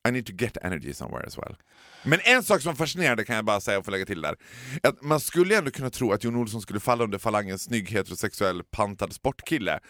I 0.09 0.11
need 0.11 0.27
to 0.27 0.33
get 0.33 0.57
energy 0.63 0.95
somewhere 0.95 1.27
as 1.27 1.39
well. 1.39 1.57
Men 2.05 2.21
en 2.25 2.43
sak 2.43 2.61
som 2.63 2.69
var 2.73 2.77
fascinerande 2.77 3.25
kan 3.25 3.37
jag 3.37 3.45
bara 3.45 3.61
säga 3.61 3.79
och 3.79 3.85
få 3.85 3.91
lägga 3.91 4.07
till 4.07 4.21
där. 4.21 4.37
Att 4.83 5.03
man 5.03 5.21
skulle 5.21 5.59
ändå 5.59 5.71
kunna 5.71 5.91
tro 5.91 6.13
att 6.13 6.25
Jon 6.25 6.37
Olsson 6.37 6.61
skulle 6.63 6.81
falla 6.81 7.05
under 7.05 7.19
falangen 7.19 7.59
snygg 7.59 7.89
heterosexuell 7.91 8.65
pantad 8.65 9.13
sportkille. 9.13 9.81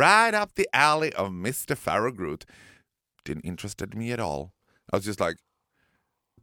Right 0.00 0.34
up 0.42 0.54
the 0.54 0.64
alley 0.72 1.10
of 1.10 1.28
Mr. 1.28 1.74
Farrow 1.74 2.10
Groot. 2.16 2.46
Didn't 3.28 3.44
interested 3.44 3.94
me 3.94 4.12
at 4.14 4.20
all. 4.20 4.50
I 4.92 4.96
was 4.96 5.06
just 5.06 5.20
like 5.20 5.36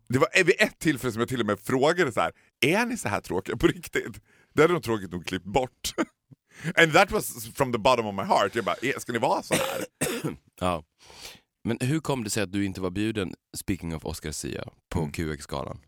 det 0.09 0.19
var 0.19 0.43
vid 0.43 0.55
ett 0.59 0.79
tillfälle 0.79 1.11
som 1.13 1.19
jag 1.19 1.29
till 1.29 1.39
och 1.39 1.45
med 1.45 1.59
frågade 1.59 2.11
så 2.11 2.21
här: 2.21 2.31
är 2.61 2.85
ni 2.85 2.97
så 2.97 3.09
här 3.09 3.21
tråkiga 3.21 3.57
på 3.57 3.67
riktigt? 3.67 4.21
Det 4.53 4.61
hade 4.61 4.73
de 4.73 4.81
tråkigt 4.81 5.11
nog 5.11 5.25
klippt 5.25 5.45
bort. 5.45 5.93
And 6.75 6.93
that 6.93 7.11
was 7.11 7.47
from 7.55 7.71
the 7.71 7.77
bottom 7.77 8.05
of 8.05 8.15
my 8.15 8.23
heart. 8.23 8.55
Jag 8.55 8.65
bara, 8.65 8.75
"Eh, 8.81 8.97
ska 8.99 9.11
ni 9.13 9.19
vara 9.19 9.43
så 9.43 9.53
här? 9.53 9.85
Ja. 10.59 10.83
Men 11.63 11.77
hur 11.81 11.99
kom 11.99 12.23
det 12.23 12.29
sig 12.29 12.43
att 12.43 12.51
du 12.51 12.65
inte 12.65 12.81
var 12.81 12.89
bjuden, 12.89 13.33
speaking 13.57 13.95
of 13.95 14.05
Oscar 14.05 14.31
Sia, 14.31 14.69
på 14.89 14.99
Mm. 14.99 15.11
QX-galan? 15.11 15.79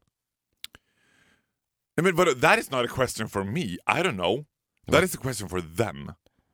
Nej, 1.98 2.04
men 2.04 2.16
vadå, 2.16 2.32
that 2.34 2.60
is 2.60 2.72
not 2.72 2.86
a 2.86 2.94
question 2.96 3.30
for 3.30 3.44
me, 3.44 3.62
I 3.62 3.78
don't 4.04 4.14
know. 4.14 4.46
That 4.92 5.04
is 5.04 5.16
a 5.16 5.20
question 5.22 5.50
for 5.50 5.62
them. 5.78 6.12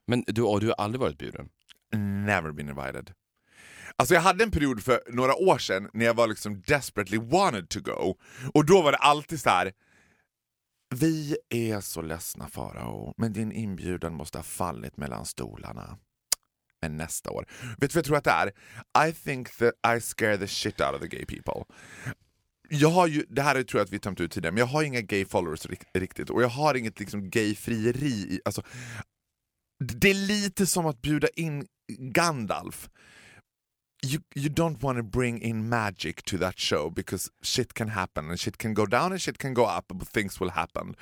Men 0.07 0.23
du, 0.27 0.41
och 0.41 0.59
du 0.59 0.67
har 0.67 0.73
aldrig 0.73 0.99
varit 1.01 1.17
bjuden? 1.17 1.49
Never 2.25 2.51
been 2.51 2.69
invited. 2.69 3.11
Alltså 3.97 4.13
jag 4.13 4.21
hade 4.21 4.43
en 4.43 4.51
period 4.51 4.83
för 4.83 5.01
några 5.09 5.35
år 5.35 5.57
sedan 5.57 5.89
när 5.93 6.05
jag 6.05 6.13
var 6.13 6.27
liksom 6.27 6.61
desperately 6.61 7.17
wanted 7.17 7.69
to 7.69 7.79
go. 7.79 8.15
Och 8.53 8.65
då 8.65 8.81
var 8.81 8.91
det 8.91 8.97
alltid 8.97 9.41
så 9.41 9.49
här. 9.49 9.73
Vi 10.95 11.37
är 11.49 11.81
så 11.81 12.01
ledsna 12.01 12.47
Farao, 12.47 13.13
men 13.17 13.33
din 13.33 13.51
inbjudan 13.51 14.13
måste 14.13 14.37
ha 14.37 14.43
fallit 14.43 14.97
mellan 14.97 15.25
stolarna. 15.25 15.97
Men 16.81 16.97
nästa 16.97 17.31
år. 17.31 17.47
Vet 17.77 17.79
du 17.79 17.87
vad 17.87 17.95
jag 17.95 18.05
tror 18.05 18.17
att 18.17 18.23
det 18.23 18.31
är? 18.31 19.07
I 19.09 19.13
think 19.13 19.57
that 19.57 19.97
I 19.97 20.01
scare 20.01 20.37
the 20.37 20.47
shit 20.47 20.81
out 20.81 20.95
of 20.95 21.01
the 21.01 21.07
gay 21.07 21.25
people. 21.25 21.75
Jag 22.69 22.89
har 22.89 23.07
ju, 23.07 23.25
det 23.29 23.41
här 23.41 23.63
tror 23.63 23.79
jag 23.79 23.85
att 23.85 23.93
vi 23.93 23.99
tömt 23.99 24.19
ut 24.19 24.31
tidigare, 24.31 24.51
men 24.51 24.59
jag 24.59 24.65
har 24.65 24.83
inga 24.83 25.01
gay 25.01 25.25
followers 25.25 25.67
riktigt 25.93 26.29
och 26.29 26.43
jag 26.43 26.49
har 26.49 26.75
inget 26.75 26.99
liksom 26.99 27.29
gay-frieri. 27.29 28.39
Alltså, 28.45 28.61
det 29.79 30.09
är 30.09 30.13
lite 30.13 30.65
som 30.65 30.85
att 30.85 31.01
bjuda 31.01 31.27
in 31.35 31.67
Gandalf. 31.87 32.89
You, 34.05 34.21
you 34.35 34.49
don't 34.49 34.83
want 34.83 34.97
to 34.97 35.03
bring 35.03 35.41
in 35.41 35.69
magic 35.69 36.23
to 36.25 36.37
that 36.37 36.59
show 36.59 36.89
because 36.89 37.31
shit 37.41 37.73
can 37.73 37.89
happen 37.89 38.29
and 38.29 38.39
shit 38.39 38.57
can 38.57 38.73
go 38.73 38.85
down 38.85 39.11
and 39.11 39.21
shit 39.21 39.37
can 39.37 39.53
go 39.53 39.65
up 39.65 39.85
but 39.87 40.07
things 40.07 40.41
will 40.41 40.49
happen. 40.49 40.95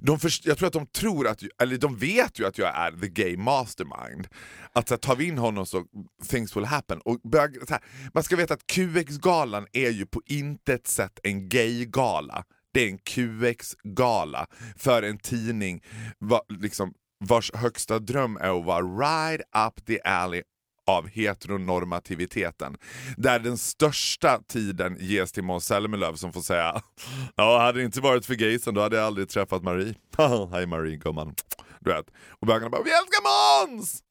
De 0.00 0.18
först, 0.18 0.46
jag 0.46 0.58
tror 0.58 0.66
att 0.66 0.72
de 0.72 0.86
tror 0.86 1.28
att, 1.28 1.42
eller 1.62 1.78
de 1.78 1.96
vet 1.96 2.38
ju 2.38 2.46
att 2.46 2.58
jag 2.58 2.76
är 2.76 2.92
the 2.92 3.08
gay 3.08 3.36
mastermind. 3.36 4.28
Att 4.72 4.88
så 4.88 4.94
här, 4.94 4.98
tar 4.98 5.16
vi 5.16 5.24
in 5.24 5.38
honom 5.38 5.66
så 5.66 5.84
things 6.28 6.56
will 6.56 6.64
happen. 6.64 7.00
Och 7.00 7.20
börja, 7.20 7.66
så 7.66 7.72
här, 7.72 7.82
man 8.14 8.22
ska 8.22 8.36
veta 8.36 8.54
att 8.54 8.66
QX-galan 8.66 9.66
är 9.72 9.90
ju 9.90 10.06
på 10.06 10.22
intet 10.26 10.86
sätt 10.86 11.20
en 11.22 11.48
gay-gala. 11.48 12.44
Det 12.72 12.80
är 12.80 12.88
en 12.88 12.98
QX-gala 12.98 14.46
för 14.76 15.02
en 15.02 15.18
tidning 15.18 15.82
va, 16.18 16.40
liksom, 16.48 16.94
vars 17.24 17.50
högsta 17.54 17.98
dröm 17.98 18.36
är 18.36 18.58
att 18.58 18.64
vara 18.64 18.82
right 18.82 19.40
up 19.40 19.86
the 19.86 20.00
alley 20.00 20.42
av 20.90 21.08
heteronormativiteten. 21.08 22.76
Där 23.16 23.38
den 23.38 23.58
största 23.58 24.40
tiden 24.48 24.96
ges 25.00 25.32
till 25.32 25.44
Måns 25.44 25.64
Zelmerlöw 25.64 26.16
som 26.16 26.32
får 26.32 26.40
säga 26.40 26.82
Ja, 27.36 27.58
hade 27.58 27.78
det 27.78 27.84
inte 27.84 28.00
varit 28.00 28.26
för 28.26 28.34
gaysen 28.34 28.74
då 28.74 28.80
hade 28.80 28.96
jag 28.96 29.06
aldrig 29.06 29.28
träffat 29.28 29.62
Marie. 29.62 29.94
Hej 30.52 30.66
Marie, 30.66 30.96
gumman. 30.96 31.34
Du 31.80 31.90
vet. 31.90 32.06
Och 32.40 32.46
bögarna 32.46 32.70
bara 32.70 32.82
Vi 32.82 32.90
älskar 32.90 33.22
Måns! 33.70 34.02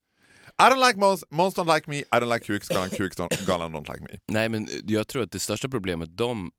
I 0.61 0.61
don't 0.61 0.87
like 0.87 0.99
Måns, 0.99 1.23
Måns 1.29 1.55
don't 1.55 1.75
like 1.75 1.89
me, 1.89 1.97
I 1.97 2.19
don't 2.19 2.33
like 2.33 2.45
QX-galan, 2.45 2.89
QX-galan 2.89 3.75
don't 3.75 3.93
like 3.93 4.03
me. 4.03 4.19
Nej 4.27 4.49
men 4.49 4.67
jag 4.87 5.07
tror 5.07 5.23
att 5.23 5.31
det 5.31 5.39
största 5.39 5.69
problemet 5.69 6.17
de 6.17 6.51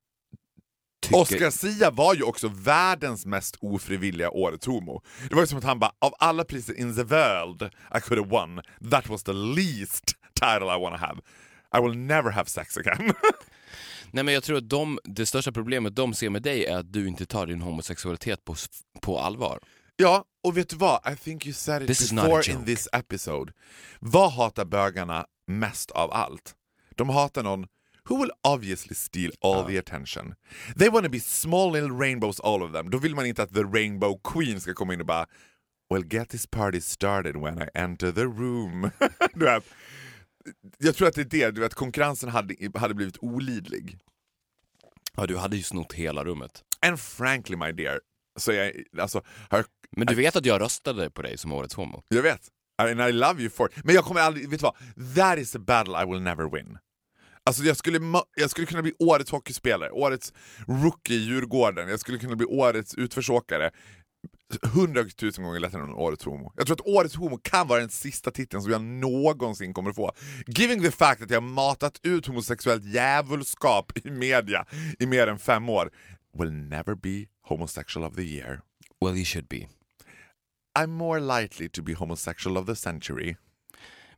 tycker... 1.11 1.47
Oscar 1.47 1.51
Sia 1.51 1.91
var 1.91 2.15
ju 2.15 2.23
också 2.23 2.49
världens 2.49 3.27
mest 3.27 3.57
ofrivilliga 3.61 4.31
årets 4.31 4.67
homo. 4.67 5.03
Det 5.29 5.35
var 5.35 5.43
ju 5.43 5.47
som 5.47 5.59
att 5.59 5.65
han 5.65 5.79
bara, 5.79 5.93
av 5.99 6.15
alla 6.19 6.45
priser 6.45 6.75
in 6.79 6.97
the 6.97 7.03
world 7.03 7.63
I 7.97 8.01
could 8.01 8.19
have 8.19 8.31
won, 8.41 8.61
that 8.91 9.09
was 9.09 9.23
the 9.23 9.33
least 9.33 10.05
title 10.35 10.77
I 10.77 10.81
wanna 10.81 10.97
have. 10.97 11.21
I 11.79 11.81
will 11.81 11.99
never 11.99 12.31
have 12.31 12.49
sex 12.49 12.77
again. 12.77 13.13
Nej 14.11 14.25
men 14.25 14.35
jag 14.35 14.43
tror 14.43 14.57
att 14.59 14.69
de, 14.69 14.99
det 15.05 15.27
största 15.27 15.53
problemet 15.53 15.97
de 15.97 16.15
ser 16.15 16.31
med 16.31 16.43
dig 16.43 16.65
är 16.65 16.77
att 16.77 16.93
du 16.93 17.09
inte 17.09 17.27
tar 17.27 17.47
din 17.47 17.61
homosexualitet 17.61 18.45
på, 18.45 18.55
på 19.01 19.19
allvar. 19.19 19.59
ja, 19.97 20.25
och 20.45 20.57
vet 20.57 20.69
du 20.69 20.77
vad? 20.77 21.13
I 21.13 21.17
think 21.17 21.47
you 21.47 21.53
said 21.53 21.83
it 21.83 21.89
This 21.89 22.13
before 22.13 22.53
in 22.53 22.65
this 22.65 22.89
episode. 22.93 23.53
Vad 24.01 24.33
hatar 24.33 24.65
bögarna 24.65 25.27
mest 25.47 25.91
av 25.91 26.13
allt? 26.13 26.55
De 26.97 27.09
hatar 27.09 27.43
någon 27.43 27.67
who 28.11 28.17
will 28.17 28.31
obviously 28.45 28.95
steal 28.95 29.31
all 29.41 29.65
the 29.65 29.79
attention. 29.79 30.35
They 30.77 30.89
want 30.89 31.05
to 31.05 31.11
be 31.11 31.21
small 31.21 31.71
little 31.71 31.91
rainbows 31.91 32.41
all 32.41 32.63
of 32.63 32.73
them. 32.73 32.91
Då 32.91 32.99
vill 32.99 33.15
man 33.15 33.27
inte 33.27 33.43
att 33.43 33.55
the 33.55 33.65
rainbow 33.65 34.21
queen 34.25 34.61
ska 34.61 34.75
komma 34.75 34.95
in 34.95 35.01
och 35.01 35.07
bara 35.07 35.27
Well 35.91 36.05
get 36.05 36.29
this 36.29 36.47
party 36.47 36.81
started 36.81 37.37
when 37.37 37.59
I 37.59 37.69
enter 37.75 38.13
the 38.13 38.25
room. 38.25 38.91
du 39.35 39.45
vet, 39.45 39.65
jag 40.79 40.95
tror 40.95 41.09
att 41.09 41.15
det 41.15 41.21
är 41.21 41.25
det, 41.25 41.51
du 41.51 41.61
vet, 41.61 41.75
konkurrensen 41.75 42.29
hade, 42.29 42.55
hade 42.75 42.95
blivit 42.95 43.17
olidlig. 43.21 43.99
Ja, 45.17 45.27
du 45.27 45.37
hade 45.37 45.57
ju 45.57 45.63
snott 45.63 45.93
hela 45.93 46.25
rummet. 46.25 46.65
And 46.87 47.01
frankly 47.01 47.57
my 47.57 47.73
dear, 47.73 48.01
så 48.39 48.53
jag, 48.53 48.73
alltså, 48.99 49.23
har, 49.51 49.65
Men 49.91 50.07
du 50.07 50.15
vet 50.15 50.37
att 50.37 50.47
jag 50.47 50.61
röstade 50.61 51.11
på 51.11 51.23
dig 51.23 51.39
som 51.39 51.53
årets 51.53 51.75
homo? 51.75 52.03
jag 52.09 52.23
vet, 52.23 52.49
and 52.79 53.01
I 53.01 53.13
love 53.13 53.41
you 53.41 53.51
for 53.51 53.71
it. 53.71 53.85
Men 53.85 53.95
jag 53.95 54.05
kommer 54.05 54.21
aldrig, 54.21 54.51
vet 54.51 54.61
du 54.61 54.65
vad? 54.65 55.15
That 55.15 55.39
is 55.39 55.57
a 55.57 55.59
battle 55.59 56.03
I 56.03 56.07
will 56.07 56.23
never 56.23 56.51
win. 56.51 56.79
Alltså 57.51 57.65
jag 57.65 57.77
skulle, 57.77 58.01
jag 58.37 58.51
skulle 58.51 58.67
kunna 58.67 58.83
bli 58.83 58.93
årets 58.99 59.31
hockeyspelare, 59.31 59.91
årets 59.91 60.33
rookie 60.67 61.17
i 61.17 61.21
Djurgården, 61.21 61.89
jag 61.89 62.01
skulle 62.01 62.19
kunna 62.19 62.37
bli 62.37 62.47
årets 62.47 62.95
utförsåkare. 62.95 63.71
Hundratusen 64.75 65.45
gånger 65.45 65.61
lättare 65.61 65.83
än 65.83 65.95
årets 65.95 66.25
homo. 66.25 66.53
Jag 66.57 66.67
tror 66.67 66.77
att 66.77 66.87
årets 66.87 67.17
homo 67.17 67.39
kan 67.43 67.69
vara 67.69 67.81
den 67.81 67.89
sista 67.89 68.31
titeln 68.31 68.63
som 68.63 68.73
jag 68.73 68.83
någonsin 68.83 69.75
kommer 69.75 69.93
få. 69.93 70.13
Giving 70.47 70.83
the 70.83 70.91
fact 70.91 71.23
att 71.23 71.31
jag 71.31 71.43
matat 71.43 72.01
ut 72.03 72.27
homosexuellt 72.27 72.85
djävulskap 72.85 73.93
i 73.97 74.11
media 74.11 74.67
i 74.99 75.07
mer 75.07 75.27
än 75.27 75.39
fem 75.39 75.69
år 75.69 75.91
will 76.39 76.53
never 76.53 76.95
be 76.95 77.27
homosexual 77.43 78.07
of 78.07 78.17
the 78.17 78.23
year. 78.23 78.61
Well 79.01 79.17
you 79.17 79.25
should 79.25 79.49
be. 79.49 79.69
I'm 80.79 80.91
more 80.91 81.41
likely 81.41 81.69
to 81.69 81.83
be 81.83 81.95
homosexual 81.95 82.59
of 82.59 82.67
the 82.67 82.77
century. 82.77 83.37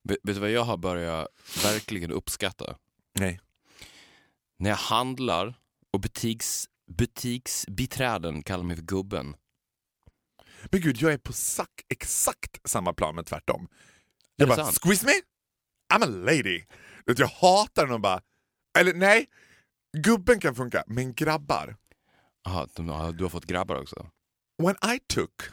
Vet, 0.03 0.19
vet 0.23 0.35
du 0.35 0.41
vad 0.41 0.51
jag 0.51 0.65
har 0.65 0.77
börjat 0.77 1.29
verkligen 1.65 2.11
uppskatta? 2.11 2.77
Nej. 3.19 3.41
När 4.59 4.71
jag 4.71 4.77
handlar 4.77 5.55
och 5.93 6.01
butiks, 6.01 6.69
butiksbiträden 6.93 8.43
kallar 8.43 8.65
mig 8.65 8.77
för 8.77 8.83
gubben. 8.83 9.37
Men 10.65 10.81
gud, 10.81 10.97
jag 10.97 11.13
är 11.13 11.19
på 11.19 11.33
sak, 11.33 11.83
exakt 11.89 12.71
samma 12.71 12.93
plan 12.93 13.15
men 13.15 13.25
tvärtom. 13.25 13.69
Jag 14.37 14.49
bara, 14.49 14.65
sant? 14.65 14.79
squeeze 14.83 15.07
me? 15.07 15.13
I'm 15.95 16.03
a 16.03 16.07
lady. 16.07 16.65
Jag 17.05 17.27
hatar 17.27 17.83
när 17.87 17.93
de 17.93 18.03
bara, 18.03 18.21
eller 18.79 18.95
nej, 18.95 19.27
gubben 19.97 20.41
kan 20.41 20.55
funka, 20.55 20.85
men 20.87 21.15
grabbar. 21.15 21.77
Aha, 22.47 22.69
du 23.13 23.23
har 23.23 23.29
fått 23.29 23.47
grabbar 23.47 23.77
också? 23.77 24.11
When 24.63 24.77
I 24.95 24.99
took 25.09 25.53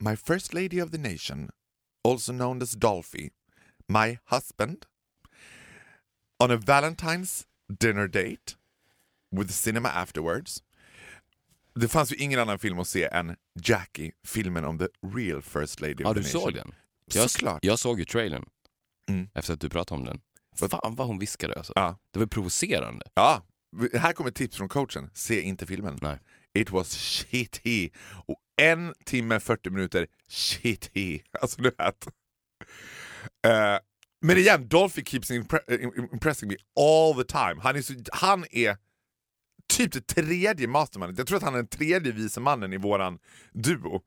my 0.00 0.16
first 0.16 0.54
lady 0.54 0.82
of 0.82 0.90
the 0.90 0.98
nation, 0.98 1.50
also 2.08 2.32
known 2.32 2.62
as 2.62 2.72
Dolphy, 2.72 3.30
my 3.88 4.18
husband, 4.24 4.86
on 6.40 6.50
a 6.50 6.56
Valentine's 6.56 7.44
dinner 7.80 8.08
date 8.08 8.56
with 9.36 9.50
cinema 9.52 9.88
afterwards. 9.88 10.62
Det 11.74 11.88
fanns 11.88 12.12
ju 12.12 12.16
ingen 12.16 12.40
annan 12.40 12.58
film 12.58 12.78
att 12.78 12.88
se 12.88 13.04
än 13.04 13.36
Jackie, 13.62 14.12
filmen 14.26 14.64
om 14.64 14.78
the 14.78 14.86
real 15.14 15.42
first 15.42 15.80
lady 15.80 15.94
Ja, 15.98 16.08
of 16.10 16.14
the 16.14 16.20
du 16.20 16.26
nation. 16.26 16.40
såg 16.42 16.54
den? 16.54 16.74
Jag, 17.14 17.30
Såklart. 17.30 17.64
jag 17.64 17.78
såg 17.78 17.98
ju 17.98 18.04
trailern. 18.04 18.44
Mm. 19.08 19.28
Efter 19.34 19.52
att 19.54 19.60
du 19.60 19.68
pratade 19.68 19.98
om 20.00 20.04
den. 20.06 20.20
Fan 20.70 20.94
vad 20.94 21.06
hon 21.06 21.18
viskade 21.18 21.54
alltså. 21.54 21.72
Ja. 21.76 21.98
Det 22.10 22.18
var 22.18 22.26
provocerande. 22.26 23.06
Ja, 23.14 23.46
här 23.94 24.12
kommer 24.12 24.30
ett 24.30 24.36
tips 24.36 24.56
från 24.56 24.68
coachen. 24.68 25.10
Se 25.14 25.40
inte 25.40 25.66
filmen. 25.66 25.98
Nej. 26.02 26.18
It 26.54 26.70
was 26.70 26.94
shitty. 26.96 27.90
Och 28.26 28.36
en 28.62 28.94
timme 29.04 29.40
40 29.40 29.70
minuter 29.70 30.06
shitty. 30.28 31.20
Alltså 31.40 31.62
du 31.62 31.70
vet. 31.78 32.06
Eh, 33.46 33.78
men 34.20 34.36
igen, 34.38 34.68
Dolphy 34.68 35.04
keeps 35.04 35.30
impre- 35.30 35.64
im- 35.68 36.08
impressing 36.12 36.48
me 36.48 36.56
all 36.80 37.14
the 37.14 37.24
time. 37.24 37.60
Han 37.62 37.76
är, 37.76 37.82
så, 37.82 37.94
han 38.12 38.44
är 38.50 38.76
typ 39.68 39.92
det 39.92 40.06
tredje 40.06 40.68
mastermannen. 40.68 41.14
Jag 41.18 41.26
tror 41.26 41.36
att 41.36 41.42
han 41.42 41.54
är 41.54 41.58
den 41.58 41.66
tredje 41.66 42.12
vice 42.12 42.40
mannen 42.40 42.72
i 42.72 42.76
våran 42.76 43.18
duo. 43.52 44.02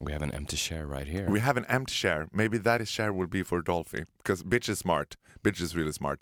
We 0.00 0.12
have 0.12 0.24
an 0.24 0.32
empty 0.32 0.56
chair 0.56 0.86
right 0.86 1.08
here. 1.08 1.30
We 1.32 1.40
have 1.40 1.60
an 1.60 1.66
empty 1.68 1.92
chair. 1.92 2.28
Maybe 2.32 2.58
that 2.58 2.80
is 2.80 2.88
chair 2.88 3.12
will 3.12 3.28
be 3.28 3.44
for 3.44 3.62
Dolphy. 3.62 4.04
Because 4.18 4.44
bitch 4.44 4.68
is 4.70 4.78
smart. 4.78 5.16
Bitch 5.42 5.60
is 5.62 5.74
really 5.74 5.92
smart. 5.92 6.18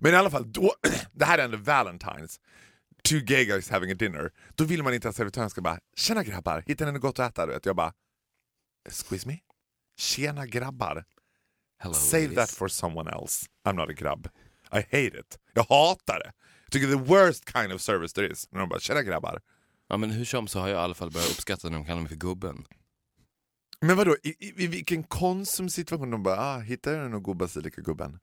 Men 0.00 0.14
i 0.14 0.16
alla 0.16 0.30
fall, 0.30 0.52
då, 0.52 0.72
det 1.12 1.24
här 1.24 1.38
är 1.38 1.44
ändå 1.44 1.56
Valentine's. 1.58 2.40
Two 3.08 3.20
gay 3.20 3.44
guys 3.44 3.70
having 3.70 3.90
a 3.90 3.94
dinner. 3.94 4.30
Då 4.54 4.64
vill 4.64 4.82
man 4.82 4.94
inte 4.94 5.08
att 5.08 5.16
servitören 5.16 5.50
ska 5.50 5.60
bara 5.60 5.78
“Tjena 5.96 6.24
grabbar, 6.24 6.64
hittar 6.66 6.86
ni 6.86 6.92
något 6.92 7.00
gott 7.02 7.18
att 7.18 7.30
äta?” 7.32 7.46
du 7.46 7.52
vet. 7.52 7.66
Jag 7.66 7.76
bara 7.76 7.92
“Excuse 8.88 9.28
me? 9.28 9.38
Tjena 9.98 10.46
grabbar? 10.46 11.04
Hello, 11.78 11.94
Save 11.94 12.22
ladies. 12.22 12.36
that 12.36 12.50
for 12.50 12.68
someone 12.68 13.08
else. 13.12 13.46
I'm 13.68 13.74
not 13.76 13.90
a 13.90 13.92
grabb. 13.92 14.28
I 14.72 14.76
hate 14.76 15.18
it. 15.20 15.38
Jag 15.54 15.62
hatar 15.62 16.18
det. 16.18 16.32
Jag 16.64 16.72
tycker 16.72 16.86
the 16.88 17.12
worst 17.14 17.52
kind 17.52 17.72
of 17.72 17.80
service 17.80 18.12
there 18.12 18.32
is. 18.32 18.48
När 18.50 18.60
de 18.60 18.68
bara 18.68 18.80
“Tjena 18.80 19.02
grabbar”. 19.02 19.40
Ja 19.88 19.96
men 19.96 20.10
hur 20.10 20.24
som 20.24 20.48
så 20.48 20.58
har 20.60 20.68
jag 20.68 20.76
i 20.76 20.80
alla 20.80 20.94
fall 20.94 21.10
börjat 21.10 21.30
uppskatta 21.30 21.68
när 21.68 21.76
de 21.76 21.84
kallar 21.84 22.00
mig 22.00 22.08
för 22.08 22.16
gubben. 22.16 22.64
Men 23.80 23.96
vadå, 23.96 24.16
i, 24.22 24.28
i, 24.28 24.64
i 24.64 24.66
vilken 24.66 25.02
konsumsituation 25.02 26.10
de 26.10 26.22
bara 26.22 26.40
ah, 26.40 26.58
“Hittar 26.58 27.02
du 27.02 27.08
någon 27.08 27.22
god 27.22 27.36
basilikagubben?” 27.36 28.18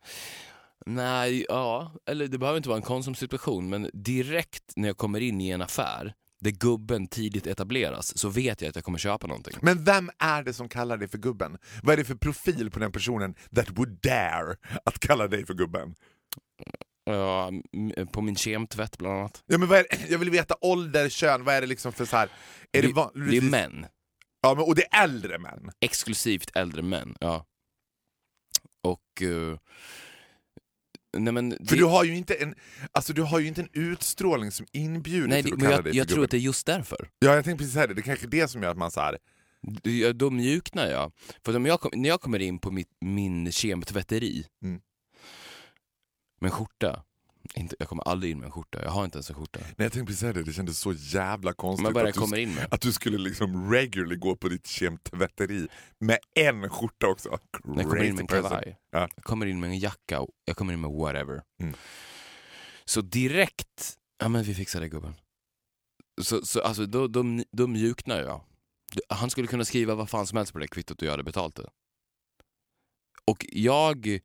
Nej, 0.85 1.45
ja, 1.49 1.91
eller 2.05 2.27
det 2.27 2.37
behöver 2.37 2.57
inte 2.57 2.69
vara 2.69 2.77
en 2.77 2.83
konsumsituation 2.83 3.69
men 3.69 3.89
direkt 3.93 4.73
när 4.75 4.87
jag 4.89 4.97
kommer 4.97 5.19
in 5.19 5.41
i 5.41 5.49
en 5.49 5.61
affär 5.61 6.13
där 6.43 6.51
gubben 6.51 7.07
tidigt 7.07 7.47
etableras 7.47 8.17
så 8.17 8.29
vet 8.29 8.61
jag 8.61 8.69
att 8.69 8.75
jag 8.75 8.85
kommer 8.85 8.97
köpa 8.97 9.27
någonting. 9.27 9.53
Men 9.61 9.83
vem 9.83 10.11
är 10.19 10.43
det 10.43 10.53
som 10.53 10.69
kallar 10.69 10.97
dig 10.97 11.07
för 11.07 11.17
gubben? 11.17 11.57
Vad 11.83 11.93
är 11.93 11.97
det 11.97 12.05
för 12.05 12.15
profil 12.15 12.71
på 12.71 12.79
den 12.79 12.91
personen 12.91 13.35
that 13.55 13.69
would 13.69 13.99
dare 14.01 14.55
att 14.85 14.99
kalla 14.99 15.27
dig 15.27 15.45
för 15.45 15.53
gubben? 15.53 15.95
Ja, 17.05 17.51
på 18.11 18.21
min 18.21 18.35
kemtvätt 18.35 18.97
bland 18.97 19.19
annat. 19.19 19.43
Ja, 19.45 19.57
men 19.57 19.67
vad 19.67 19.79
är? 19.79 19.85
Jag 20.09 20.19
vill 20.19 20.29
veta 20.29 20.55
ålder, 20.61 21.09
kön, 21.09 21.43
vad 21.43 21.55
är 21.55 21.61
det 21.61 21.67
liksom 21.67 21.93
för 21.93 22.05
så 22.05 22.17
här? 22.17 22.29
Är 22.71 22.81
det, 22.81 22.87
det, 22.87 23.29
det 23.31 23.37
är 23.37 23.41
män. 23.41 23.85
Ja, 24.41 24.53
men, 24.55 24.63
och 24.63 24.75
det 24.75 24.83
är 24.91 25.03
äldre 25.03 25.39
män. 25.39 25.71
Exklusivt 25.79 26.51
äldre 26.55 26.81
män. 26.81 27.15
Ja. 27.19 27.45
Och... 28.81 29.21
eh, 29.21 29.57
nej 31.17 31.33
men... 31.33 31.51
För 31.51 31.57
det- 31.75 31.75
du 31.75 31.83
har 31.85 32.03
ju 32.03 32.15
inte 32.15 32.33
en, 32.33 32.55
alltså 32.91 33.13
du 33.13 33.21
har 33.21 33.39
ju 33.39 33.47
inte 33.47 33.61
en 33.61 33.69
utstrålning 33.73 34.51
som 34.51 34.65
inbjuder 34.71 35.27
nej, 35.27 35.43
till 35.43 35.53
att 35.53 35.59
men 35.59 35.65
kalla 35.65 35.75
jag, 35.75 35.83
dig 35.83 35.93
för 35.93 35.97
jag 35.97 36.07
tror 36.07 36.15
gubben. 36.15 36.23
att 36.25 36.31
det 36.31 36.37
är 36.37 36.39
just 36.39 36.65
därför. 36.65 37.09
Ja, 37.19 37.35
jag 37.35 37.45
tänkte 37.45 37.57
precis 37.61 37.73
säga 37.73 37.87
det. 37.87 37.93
Det 37.93 38.01
är 38.01 38.03
kanske 38.03 38.25
är 38.25 38.29
det 38.29 38.47
som 38.47 38.63
gör 38.63 38.71
att 38.71 38.77
man 38.77 38.91
så 38.91 38.99
här. 39.01 39.17
Det- 39.83 40.13
Då 40.13 40.29
mjuknar 40.29 40.87
jag. 40.87 41.11
För 41.45 41.55
om 41.55 41.65
jag 41.65 41.79
kom, 41.81 41.91
när 41.95 42.09
jag 42.09 42.21
kommer 42.21 42.39
in 42.39 42.59
på 42.59 42.71
mitt, 42.71 42.89
min 43.01 43.51
kemtvätteri 43.51 44.45
Mm. 44.63 44.81
med 46.41 46.47
en 46.51 46.51
skjorta, 46.51 47.03
inte, 47.55 47.75
jag 47.79 47.87
kommer 47.89 48.03
aldrig 48.07 48.31
in 48.31 48.39
med 48.39 48.45
en 48.45 48.51
skjorta, 48.51 48.83
jag 48.83 48.89
har 48.91 49.05
inte 49.05 49.17
ens 49.17 49.29
en 49.29 49.35
skjorta. 49.35 49.59
Nej, 49.59 49.73
jag 49.77 49.91
tänkte 49.91 50.05
precis 50.05 50.19
säga 50.19 50.33
det. 50.33 50.43
Det 50.43 50.53
kändes 50.53 50.79
så 50.79 50.93
jävla 50.93 51.53
konstigt 51.53 51.83
Men 51.83 51.93
bara 51.93 52.07
att, 52.07 52.13
du, 52.13 52.19
kommer 52.19 52.37
in 52.37 52.53
med. 52.55 52.67
att 52.73 52.81
du 52.81 52.91
skulle 52.91 53.17
liksom 53.17 53.71
regularly 53.73 54.15
gå 54.15 54.35
på 54.35 54.49
ditt 54.49 54.67
kemtvätteri 54.67 55.67
med 55.99 56.17
en 56.35 56.69
skjorta 56.69 57.07
också. 57.07 57.29
Jag 57.29 57.83
kommer 57.85 58.03
in 58.03 58.15
med 58.15 58.21
en 58.21 58.27
kavaj, 58.27 58.77
Ja. 58.91 59.09
jag 59.15 59.23
kommer 59.23 59.45
in 59.45 59.59
med 59.59 59.69
en 59.69 59.79
jacka, 59.79 60.19
och 60.21 60.29
jag 60.45 60.57
kommer 60.57 60.73
in 60.73 60.81
med 60.81 60.91
whatever. 60.91 61.41
Mm. 61.61 61.75
Så 62.85 63.01
direkt, 63.01 63.97
ja 64.19 64.29
men 64.29 64.43
vi 64.43 64.55
fixar 64.55 64.81
det 64.81 64.89
gubben. 64.89 65.13
Så, 66.21 66.45
så 66.45 66.61
alltså 66.61 66.85
då, 66.85 67.07
då, 67.07 67.23
då 67.51 67.67
mjuknar 67.67 68.19
jag. 68.19 68.41
Han 69.09 69.29
skulle 69.29 69.47
kunna 69.47 69.65
skriva 69.65 69.95
vad 69.95 70.09
fan 70.09 70.27
som 70.27 70.37
helst 70.37 70.53
på 70.53 70.59
det 70.59 70.67
kvittot 70.67 71.01
och 71.01 71.07
jag 71.07 71.11
hade 71.11 71.23
betalt 71.23 71.55
det. 71.55 71.69
Och 73.25 73.45
jag 73.49 74.19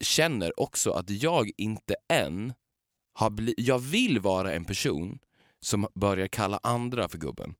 känner 0.00 0.60
också 0.60 0.90
att 0.90 1.10
jag 1.10 1.50
inte 1.56 1.94
än 2.08 2.54
har 3.12 3.30
blivit, 3.30 3.66
jag 3.66 3.78
vill 3.78 4.20
vara 4.20 4.52
en 4.52 4.64
person 4.64 5.18
som 5.60 5.86
börjar 5.94 6.28
kalla 6.28 6.60
andra 6.62 7.08
för 7.08 7.18
gubben. 7.18 7.54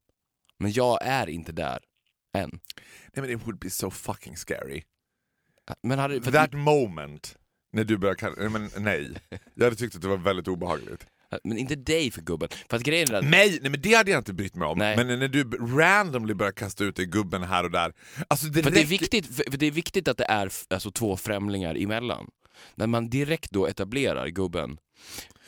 Men 0.58 0.72
jag 0.72 0.98
är 1.02 1.28
inte 1.28 1.52
där. 1.52 1.78
än. 2.36 2.50
Nej 3.12 3.26
men 3.26 3.30
it 3.30 3.46
would 3.46 3.58
be 3.58 3.70
so 3.70 3.90
fucking 3.90 4.36
scary. 4.36 4.82
Men 5.82 5.98
hade, 5.98 6.20
That 6.20 6.52
moment, 6.52 7.38
när 7.72 7.84
du 7.84 7.98
börjar 7.98 8.14
kalla... 8.14 8.34
Nej, 8.38 8.48
men 8.48 8.70
nej. 8.78 9.16
Jag 9.54 9.64
hade 9.64 9.76
tyckt 9.76 9.96
att 9.96 10.02
det 10.02 10.08
var 10.08 10.16
väldigt 10.16 10.48
obehagligt. 10.48 11.06
Men 11.44 11.58
inte 11.58 11.76
dig 11.76 12.10
för 12.10 12.20
gubben. 12.22 12.48
För 12.70 12.76
att 12.76 12.82
grejen 12.82 13.10
är 13.10 13.14
att, 13.14 13.24
Nej, 13.24 13.58
nej 13.62 13.70
men 13.70 13.80
det 13.80 13.94
hade 13.94 14.10
jag 14.10 14.20
inte 14.20 14.32
brytt 14.32 14.54
mig 14.54 14.68
om. 14.68 14.78
Nej. 14.78 14.96
Men 14.96 15.18
när 15.18 15.28
du 15.28 15.44
randomly 15.76 16.34
börjar 16.34 16.52
kasta 16.52 16.84
ut 16.84 16.96
dig 16.96 17.06
gubben 17.06 17.42
här 17.42 17.64
och 17.64 17.70
där. 17.70 17.92
Alltså 18.28 18.46
det, 18.46 18.62
för 18.62 18.70
det, 18.70 18.80
är 18.80 18.84
viktigt, 18.84 19.26
för 19.26 19.50
för 19.50 19.58
det 19.58 19.66
är 19.66 19.70
viktigt 19.70 20.08
att 20.08 20.16
det 20.16 20.24
är 20.28 20.50
alltså, 20.70 20.90
två 20.90 21.16
främlingar 21.16 21.74
emellan. 21.82 22.26
När 22.74 22.86
man 22.86 23.10
direkt 23.10 23.50
då 23.50 23.66
etablerar 23.66 24.26
gubben. 24.28 24.78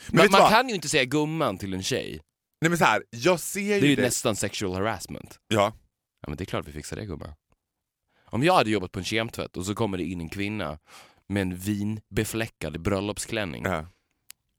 vet 0.07 0.31
Man, 0.31 0.41
man 0.41 0.49
kan 0.51 0.69
ju 0.69 0.75
inte 0.75 0.89
säga 0.89 1.05
gumman 1.05 1.57
till 1.57 1.73
en 1.73 1.83
tjej. 1.83 2.21
Nej 2.61 2.69
men 2.69 2.77
så 2.77 2.85
här, 2.85 3.03
jag 3.09 3.39
ser 3.39 3.61
Det 3.61 3.73
är 3.75 3.81
ju 3.81 3.87
ju 3.87 3.95
det. 3.95 4.01
nästan 4.01 4.35
sexual 4.35 4.73
harassment. 4.73 5.37
Ja. 5.47 5.73
Ja 6.21 6.29
men 6.29 6.37
det 6.37 6.43
är 6.43 6.45
klart 6.45 6.67
vi 6.67 6.71
fixar 6.71 6.95
det 6.97 7.05
gumman. 7.05 7.33
Om 8.25 8.43
jag 8.43 8.53
hade 8.53 8.69
jobbat 8.69 8.91
på 8.91 8.99
en 8.99 9.05
kemtvätt 9.05 9.57
och 9.57 9.65
så 9.65 9.75
kommer 9.75 9.97
det 9.97 10.03
in 10.03 10.21
en 10.21 10.29
kvinna 10.29 10.79
med 11.29 11.41
en 11.41 11.55
vinbefläckad 11.55 12.81
bröllopsklänning. 12.81 13.63
ja. 13.65 13.85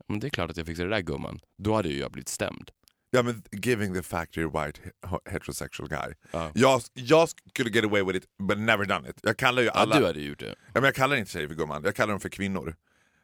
Men 0.08 0.20
det 0.20 0.26
är 0.26 0.30
klart 0.30 0.50
att 0.50 0.56
jag 0.56 0.66
fixar 0.66 0.84
det 0.84 0.90
där 0.90 1.00
gumman. 1.00 1.40
Då 1.62 1.74
hade 1.74 1.88
ju 1.88 1.98
jag 1.98 2.12
blivit 2.12 2.28
stämd. 2.28 2.70
Ja 3.10 3.22
men 3.22 3.42
giving 3.52 3.94
the 3.94 4.02
fact 4.02 4.36
you're 4.36 4.58
a 4.60 4.66
white 4.66 4.80
he- 5.02 5.30
heterosexual 5.30 5.88
guy. 5.88 6.14
Ja. 6.32 6.50
Jag, 6.54 6.82
jag 6.94 7.28
skulle 7.50 7.70
get 7.70 7.84
away 7.84 8.02
with 8.04 8.16
it 8.16 8.24
but 8.48 8.58
never 8.58 8.84
done 8.84 9.10
it. 9.10 9.16
Jag 9.22 9.36
kallar 9.36 9.62
ju 9.62 9.66
Ja, 9.66 9.72
alla... 9.72 9.98
du 10.00 10.06
hade 10.06 10.20
gjort 10.20 10.38
det. 10.38 10.46
Ja, 10.48 10.54
men 10.74 10.84
jag 10.84 10.94
kallar 10.94 11.16
inte 11.16 11.30
tjejer 11.30 11.48
för 11.48 11.54
gumman, 11.54 11.82
jag 11.84 11.94
kallar 11.96 12.10
dem 12.12 12.20
för 12.20 12.28
kvinnor. 12.28 12.76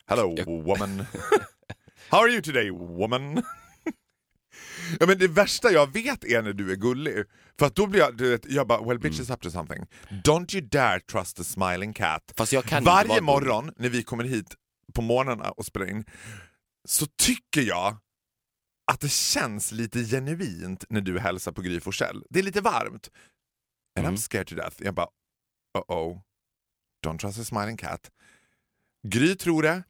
Hello 0.06 0.34
Jag- 0.38 0.46
woman. 0.46 0.98
How 2.08 2.18
are 2.22 2.30
you 2.30 2.42
today 2.42 2.70
woman? 2.70 3.36
ja, 5.00 5.06
men 5.06 5.18
det 5.18 5.28
värsta 5.28 5.70
jag 5.72 5.92
vet 5.92 6.24
är 6.24 6.42
när 6.42 6.52
du 6.52 6.72
är 6.72 6.76
gullig. 6.76 7.24
För 7.58 7.66
att 7.66 7.74
då 7.74 7.86
blir 7.86 8.00
jag, 8.00 8.16
du 8.16 8.30
vet, 8.30 8.46
jag 8.52 8.66
bara 8.66 8.82
well 8.88 8.98
bitch 8.98 9.20
is 9.20 9.30
up 9.30 9.40
to 9.40 9.50
something. 9.50 9.86
Don't 10.24 10.54
you 10.56 10.66
dare 10.68 11.00
trust 11.00 11.36
the 11.36 11.44
smiling 11.44 11.92
cat. 11.92 12.32
Varje 12.82 13.20
morgon 13.20 13.72
när 13.76 13.88
vi 13.88 14.02
kommer 14.02 14.24
hit 14.24 14.54
på 14.94 15.02
morgnarna 15.02 15.50
och 15.50 15.66
spelar 15.66 15.86
in 15.90 16.04
så 16.88 17.06
tycker 17.06 17.62
jag 17.62 17.96
att 18.92 19.00
det 19.00 19.12
känns 19.12 19.72
lite 19.72 20.04
genuint 20.04 20.84
när 20.88 21.00
du 21.00 21.18
hälsar 21.18 21.52
på 21.52 21.62
Gry 21.62 21.80
Forssell. 21.80 22.24
Det 22.30 22.38
är 22.38 22.42
lite 22.42 22.60
varmt. 22.60 23.10
And 23.98 24.06
Mm. 24.06 24.14
I'm 24.14 24.18
scared 24.18 24.46
to 24.46 24.54
death. 24.54 24.82
Jag 24.82 24.94
bara, 24.94 25.08
uh-oh. 25.78 26.20
Don't 27.06 27.18
trust 27.18 27.38
a 27.38 27.44
smiling 27.44 27.76
cat. 27.76 28.10
Gry 29.08 29.36
tror 29.36 29.62
det. 29.62 29.82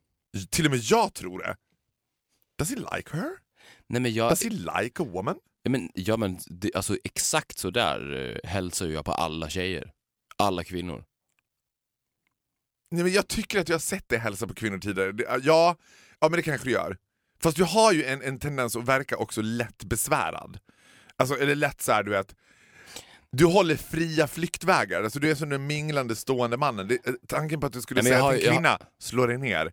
Till 0.51 0.65
och 0.65 0.71
med 0.71 0.81
jag 0.81 1.15
tror 1.15 1.39
det. 1.39 1.57
Does 2.59 2.71
he 2.71 2.77
like 2.77 3.17
her? 3.17 3.31
Nej 3.87 4.01
men 4.01 4.13
jag, 4.15 4.31
Does 4.31 4.43
he 4.43 4.51
like 4.51 5.03
a 5.03 5.07
woman? 5.13 5.37
ja, 5.63 5.71
men, 5.71 5.91
ja, 5.95 6.17
men 6.17 6.39
det, 6.47 6.75
alltså 6.75 6.97
exakt 7.05 7.59
så 7.59 7.71
där 7.71 8.13
eh, 8.13 8.51
hälsar 8.51 8.87
jag 8.89 9.05
på 9.05 9.13
alla 9.13 9.49
tjejer. 9.49 9.93
Alla 10.37 10.65
kvinnor. 10.65 11.05
Nej, 12.91 13.03
men 13.05 13.13
jag 13.13 13.29
tycker 13.29 13.61
att 13.61 13.69
jag 13.69 13.75
har 13.75 13.81
sett 13.81 14.09
dig 14.09 14.19
hälsa 14.19 14.47
på 14.47 14.55
kvinnor 14.55 14.79
tidigare. 14.79 15.13
Det, 15.13 15.41
ja, 15.43 15.77
ja, 16.21 16.29
men 16.29 16.37
det 16.37 16.43
kanske 16.43 16.67
du 16.67 16.73
gör. 16.73 16.97
Fast 17.43 17.57
du 17.57 17.65
har 17.65 17.93
ju 17.93 18.05
en, 18.05 18.23
en 18.23 18.39
tendens 18.39 18.77
att 18.77 18.85
verka 18.85 19.17
också 19.17 19.43
lätt 19.43 19.85
besvärad. 19.85 20.59
Alltså, 21.17 21.39
eller 21.39 21.55
lätt 21.55 21.81
så 21.83 21.93
här, 21.93 22.03
du 22.03 22.11
vet... 22.11 22.35
Du 23.33 23.45
håller 23.45 23.77
fria 23.77 24.27
flyktvägar, 24.27 25.03
alltså, 25.03 25.19
du 25.19 25.31
är 25.31 25.35
som 25.35 25.49
den 25.49 25.67
minglande 25.67 26.17
stående 26.17 26.57
mannen. 26.57 26.89
Det, 26.89 26.95
eh, 27.07 27.13
tanken 27.29 27.61
på 27.61 27.67
att 27.67 27.73
du 27.73 27.81
skulle 27.83 28.03
Nej, 28.03 28.13
säga 28.13 28.19
till 28.19 28.27
en 28.29 28.43
har- 28.43 28.45
jag- 28.47 28.55
kvinna, 28.55 28.79
slå 29.01 29.27
dig 29.27 29.39
ner. 29.39 29.73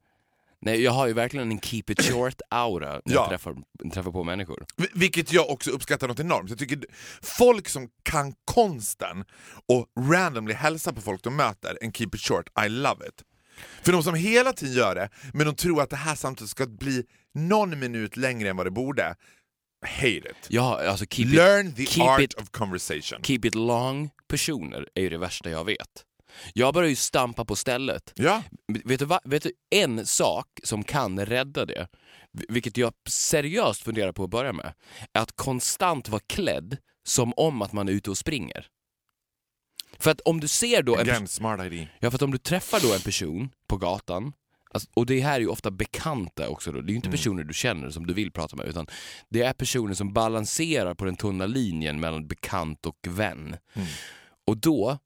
Nej, 0.62 0.84
jag 0.84 0.92
har 0.92 1.08
ju 1.08 1.14
verkligen 1.14 1.52
en 1.52 1.60
keep 1.62 1.84
it 1.88 2.00
short-aura 2.02 3.02
när 3.06 3.16
Ja. 3.16 3.22
jag 3.22 3.30
träffar, 3.30 3.56
träffar 3.94 4.12
på 4.12 4.24
människor. 4.24 4.66
Vil- 4.78 4.90
Vilket 4.94 5.34
jag 5.34 5.50
också 5.50 5.72
uppskattar 5.72 6.08
något 6.08 6.20
enormt. 6.20 6.50
Jag 6.50 6.60
tycker 6.60 6.80
folk 7.22 7.70
som 7.70 7.90
kan 8.04 8.34
konsten 8.46 9.26
och 9.68 9.86
randomly 10.12 10.54
hälsa 10.54 10.94
på 10.94 11.02
folk 11.02 11.24
de 11.24 11.36
möter 11.36 11.78
and 11.84 11.96
keep 11.98 12.10
it 12.16 12.22
short, 12.22 12.50
I 12.66 12.70
love 12.70 13.08
it. 13.08 13.24
För 13.84 13.92
de 13.92 14.04
som 14.04 14.16
hela 14.16 14.54
tiden 14.54 14.76
gör 14.76 14.96
det, 14.96 15.10
men 15.34 15.46
de 15.46 15.56
tror 15.56 15.82
att 15.82 15.90
det 15.90 15.96
här 15.96 16.16
samtalet 16.16 16.50
ska 16.50 16.68
bli 16.68 17.04
någon 17.34 17.80
minut 17.80 18.18
längre 18.18 18.50
än 18.50 18.58
vad 18.58 18.66
det 18.66 18.72
borde, 18.72 19.16
hate 19.86 20.08
it. 20.18 20.48
Ja, 20.48 20.90
alltså 20.90 21.06
keep 21.10 21.26
Learn 21.28 21.68
it, 21.68 21.76
the 21.76 21.86
keep 21.86 22.04
art 22.10 22.22
it, 22.22 22.34
of 22.34 22.50
conversation. 22.52 23.22
keep 23.24 23.40
it 23.44 23.56
long 23.56 24.10
personer 24.28 24.88
är 24.96 25.02
ju 25.02 25.10
det 25.10 25.18
värsta 25.18 25.50
jag 25.50 25.66
vet. 25.66 26.04
Jag 26.54 26.74
börjar 26.74 26.90
ju 26.90 26.96
stampa 26.96 27.46
på 27.46 27.56
stället. 27.56 28.14
Ja, 28.16 28.44
Vet 28.84 29.00
du, 29.00 29.08
vet 29.26 29.44
du 29.44 29.52
en 29.76 30.06
sak 30.06 30.48
som 30.64 30.84
kan 30.84 31.26
rädda 31.26 31.66
det, 31.66 31.88
vilket 32.50 32.78
jag 32.78 32.94
seriöst 33.10 33.84
funderar 33.84 34.12
på 34.12 34.24
att 34.24 34.30
börja 34.30 34.54
med, 34.54 34.74
är 35.14 35.22
att 35.22 35.32
konstant 35.36 36.10
vara 36.10 36.22
klädd 36.28 36.78
som 37.08 37.34
om 37.38 37.62
att 37.62 37.74
man 37.74 37.88
är 37.88 37.92
ute 37.92 38.10
och 38.10 38.18
springer. 38.18 38.68
För 40.00 40.12
att 40.12 40.22
om 40.22 40.40
du 40.40 40.48
ser 40.48 40.84
då 40.84 40.96
en 40.96 41.02
again, 41.02 41.28
smart 41.28 41.66
idea. 41.66 41.88
Ja, 42.00 42.12
för 42.12 42.16
att 42.16 42.22
om 42.22 42.32
du 42.32 42.38
träffar 42.38 42.80
då 42.80 42.94
en 42.94 43.02
person 43.02 43.50
på 43.68 43.78
gatan, 43.78 44.34
alltså, 44.72 44.90
och 44.94 45.06
det 45.06 45.20
här 45.20 45.36
är 45.36 45.40
ju 45.40 45.48
ofta 45.48 45.72
bekanta 45.72 46.50
också 46.50 46.72
då, 46.72 46.82
det 46.82 46.90
är 46.90 46.92
ju 46.92 46.96
inte 46.96 47.10
personer 47.10 47.44
du 47.44 47.54
känner 47.54 47.90
som 47.90 48.08
du 48.08 48.14
vill 48.14 48.32
prata 48.32 48.56
med, 48.56 48.66
utan 48.66 48.88
det 49.30 49.42
är 49.42 49.54
personer 49.54 49.94
som 49.94 50.14
balanserar 50.14 50.94
på 50.94 51.06
den 51.06 51.16
tunna 51.16 51.46
linjen 51.46 52.00
mellan 52.00 52.28
bekant 52.28 52.86
och 52.86 52.98
vän. 53.08 53.58
Och 54.48 54.58
då, 54.58 54.98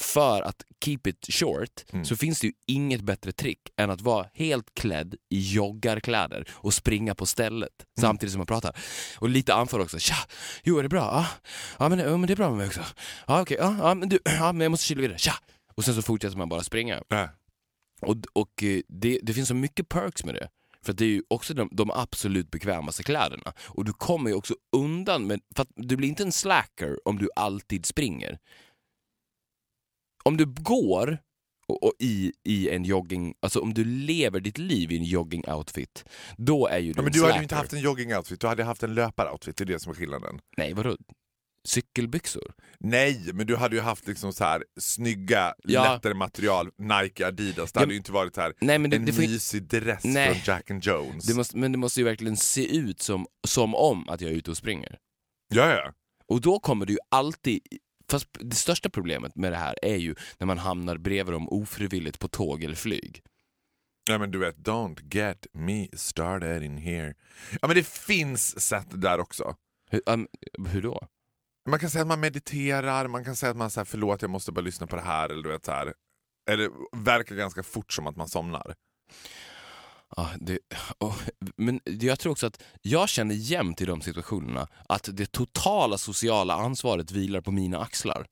för 0.00 0.42
att 0.42 0.62
keep 0.84 1.00
it 1.04 1.26
short, 1.28 1.84
så 2.04 2.16
finns 2.16 2.40
det 2.40 2.46
ju 2.46 2.52
inget 2.66 3.00
bättre 3.00 3.32
trick 3.32 3.60
än 3.76 3.90
att 3.90 4.00
vara 4.00 4.26
helt 4.34 4.74
klädd 4.74 5.14
i 5.28 5.52
joggarkläder 5.52 6.48
och 6.50 6.74
springa 6.74 7.14
på 7.14 7.26
stället 7.26 7.86
samtidigt 8.00 8.32
som 8.32 8.38
man 8.38 8.46
pratar. 8.46 8.76
Och 9.18 9.28
lite 9.28 9.54
anför 9.54 9.80
också. 9.80 9.98
Tja, 9.98 10.16
jo 10.62 10.78
är 10.78 10.82
det 10.82 10.88
bra? 10.88 11.00
Ja, 11.00 11.26
ja, 11.78 11.88
men, 11.88 11.98
ja 11.98 12.16
men 12.16 12.26
det 12.26 12.32
är 12.32 12.36
bra 12.36 12.48
med 12.48 12.58
mig 12.58 12.66
också. 12.66 12.80
Ja 13.26 13.42
okej, 13.42 13.56
ja, 13.60 13.76
ja, 13.78 13.94
men 13.94 14.08
du, 14.08 14.18
ja 14.24 14.52
men 14.52 14.60
jag 14.60 14.70
måste 14.70 14.86
kila 14.86 15.00
vidare. 15.00 15.18
Tja! 15.18 15.34
Och 15.74 15.84
sen 15.84 15.94
så 15.94 16.02
fortsätter 16.02 16.36
man 16.36 16.48
bara 16.48 16.62
springa. 16.62 17.02
Ja. 17.08 17.28
Och, 18.00 18.16
och 18.32 18.62
eh, 18.62 18.80
det, 18.88 19.20
det 19.22 19.34
finns 19.34 19.48
så 19.48 19.54
mycket 19.54 19.88
perks 19.88 20.24
med 20.24 20.34
det. 20.34 20.48
För 20.82 20.92
att 20.92 20.98
det 20.98 21.04
är 21.04 21.08
ju 21.08 21.22
också 21.28 21.54
de, 21.54 21.68
de 21.72 21.90
absolut 21.90 22.50
bekvämaste 22.50 23.02
kläderna. 23.02 23.52
Och 23.66 23.84
du 23.84 23.92
kommer 23.92 24.30
ju 24.30 24.36
också 24.36 24.54
undan 24.76 25.26
med, 25.26 25.40
för 25.54 25.62
att 25.62 25.70
du 25.76 25.96
blir 25.96 26.08
inte 26.08 26.22
en 26.22 26.32
slacker 26.32 27.08
om 27.08 27.18
du 27.18 27.28
alltid 27.36 27.86
springer. 27.86 28.38
Om 30.24 30.36
du 30.36 30.46
går 30.46 31.18
och, 31.68 31.82
och 31.82 31.92
i, 31.98 32.32
i 32.44 32.70
en 32.70 32.84
jogging, 32.84 33.34
alltså 33.40 33.60
om 33.60 33.74
du 33.74 33.84
lever 33.84 34.40
ditt 34.40 34.58
liv 34.58 34.92
i 34.92 34.96
en 34.96 35.04
jogging-outfit, 35.04 36.04
då 36.36 36.66
är 36.66 36.78
ju 36.78 36.92
du 36.92 36.98
Ja, 36.98 37.02
men 37.02 37.06
en 37.06 37.12
du 37.12 37.22
hade 37.22 37.36
ju 37.36 37.42
inte 37.42 37.54
haft 37.54 37.72
en 37.72 37.78
jogging-outfit, 37.80 38.40
du 38.40 38.46
hade 38.46 38.64
haft 38.64 38.82
en 38.82 38.94
löpar-outfit, 38.94 39.56
det 39.56 39.64
är 39.64 39.66
det 39.66 39.80
som 39.80 39.90
är 39.92 39.96
skillnaden. 39.96 40.40
Nej, 40.56 40.72
vadå? 40.74 40.96
Cykelbyxor? 41.68 42.52
Nej, 42.78 43.30
men 43.34 43.46
du 43.46 43.56
hade 43.56 43.76
ju 43.76 43.82
haft 43.82 44.06
liksom 44.06 44.32
så 44.32 44.44
här 44.44 44.64
snygga, 44.80 45.54
Ja. 45.64 45.92
lättare 45.94 46.14
material, 46.14 46.70
Nike, 46.78 47.26
Adidas. 47.26 47.72
Det 47.72 47.78
Ja, 47.78 47.80
hade 47.82 47.92
ju 47.92 47.98
inte 47.98 48.12
varit 48.12 48.34
så 48.34 48.40
här 48.40 48.54
Nej, 48.60 48.78
men 48.78 48.90
det, 48.90 48.96
en 48.96 49.04
det 49.04 49.12
får, 49.12 49.22
mysig 49.22 49.62
dress 49.62 50.04
Nej. 50.04 50.34
från 50.34 50.42
Jack 50.54 50.70
and 50.70 50.84
Jones. 50.84 51.24
det 51.26 51.34
måste, 51.34 51.56
men 51.56 51.72
det 51.72 51.78
måste 51.78 52.00
ju 52.00 52.04
verkligen 52.04 52.36
se 52.36 52.76
ut 52.76 53.00
som, 53.02 53.26
som 53.48 53.74
om 53.74 54.08
att 54.08 54.20
jag 54.20 54.30
är 54.30 54.34
ute 54.34 54.50
och 54.50 54.56
springer. 54.56 54.98
Ja, 55.54 55.74
ja. 55.74 55.92
Och 56.26 56.40
då 56.40 56.58
kommer 56.60 56.86
du 56.86 56.92
ju 56.92 56.98
alltid... 57.10 57.60
Fast 58.10 58.28
det 58.40 58.56
största 58.56 58.90
problemet 58.90 59.36
med 59.36 59.52
det 59.52 59.56
här 59.56 59.74
är 59.82 59.96
ju 59.96 60.14
när 60.38 60.46
man 60.46 60.58
hamnar 60.58 60.96
bredvid 60.96 61.34
dem 61.34 61.48
ofrivilligt 61.48 62.18
på 62.18 62.28
tåg 62.28 62.64
eller 62.64 62.74
flyg. 62.74 63.22
Ja 64.08 64.18
men 64.18 64.30
du 64.30 64.38
vet, 64.38 64.56
don't 64.56 65.14
get 65.14 65.46
me 65.52 65.88
started 65.92 66.62
in 66.62 66.78
here. 66.78 67.14
Ja 67.60 67.68
men 67.68 67.76
det 67.76 67.86
finns 67.86 68.60
sätt 68.60 68.86
där 68.90 69.20
också. 69.20 69.54
Hur, 69.90 70.02
um, 70.06 70.28
hur 70.68 70.82
då? 70.82 71.08
Man 71.68 71.78
kan 71.78 71.90
säga 71.90 72.02
att 72.02 72.08
man 72.08 72.20
mediterar, 72.20 73.08
man 73.08 73.24
kan 73.24 73.36
säga 73.36 73.50
att 73.50 73.56
man 73.56 73.70
säger 73.70 73.84
förlåt 73.84 74.22
jag 74.22 74.30
måste 74.30 74.52
bara 74.52 74.60
lyssna 74.60 74.86
på 74.86 74.96
det 74.96 75.02
här 75.02 75.28
eller 75.28 75.42
du 75.42 75.48
vet 75.48 75.64
så 75.64 75.72
här. 75.72 75.94
Eller 76.50 76.70
verkar 77.04 77.36
ganska 77.36 77.62
fort 77.62 77.92
som 77.92 78.06
att 78.06 78.16
man 78.16 78.28
somnar. 78.28 78.74
Ja, 80.16 80.30
det, 80.40 80.58
och, 80.98 81.14
men 81.56 81.80
jag 81.84 82.18
tror 82.18 82.32
också 82.32 82.46
att 82.46 82.62
jag 82.82 83.08
känner 83.08 83.34
jämt 83.34 83.80
i 83.80 83.84
de 83.84 84.00
situationerna 84.00 84.68
att 84.88 85.08
det 85.12 85.32
totala 85.32 85.98
sociala 85.98 86.54
ansvaret 86.54 87.12
vilar 87.12 87.40
på 87.40 87.50
mina 87.52 87.78
axlar. 87.80 88.26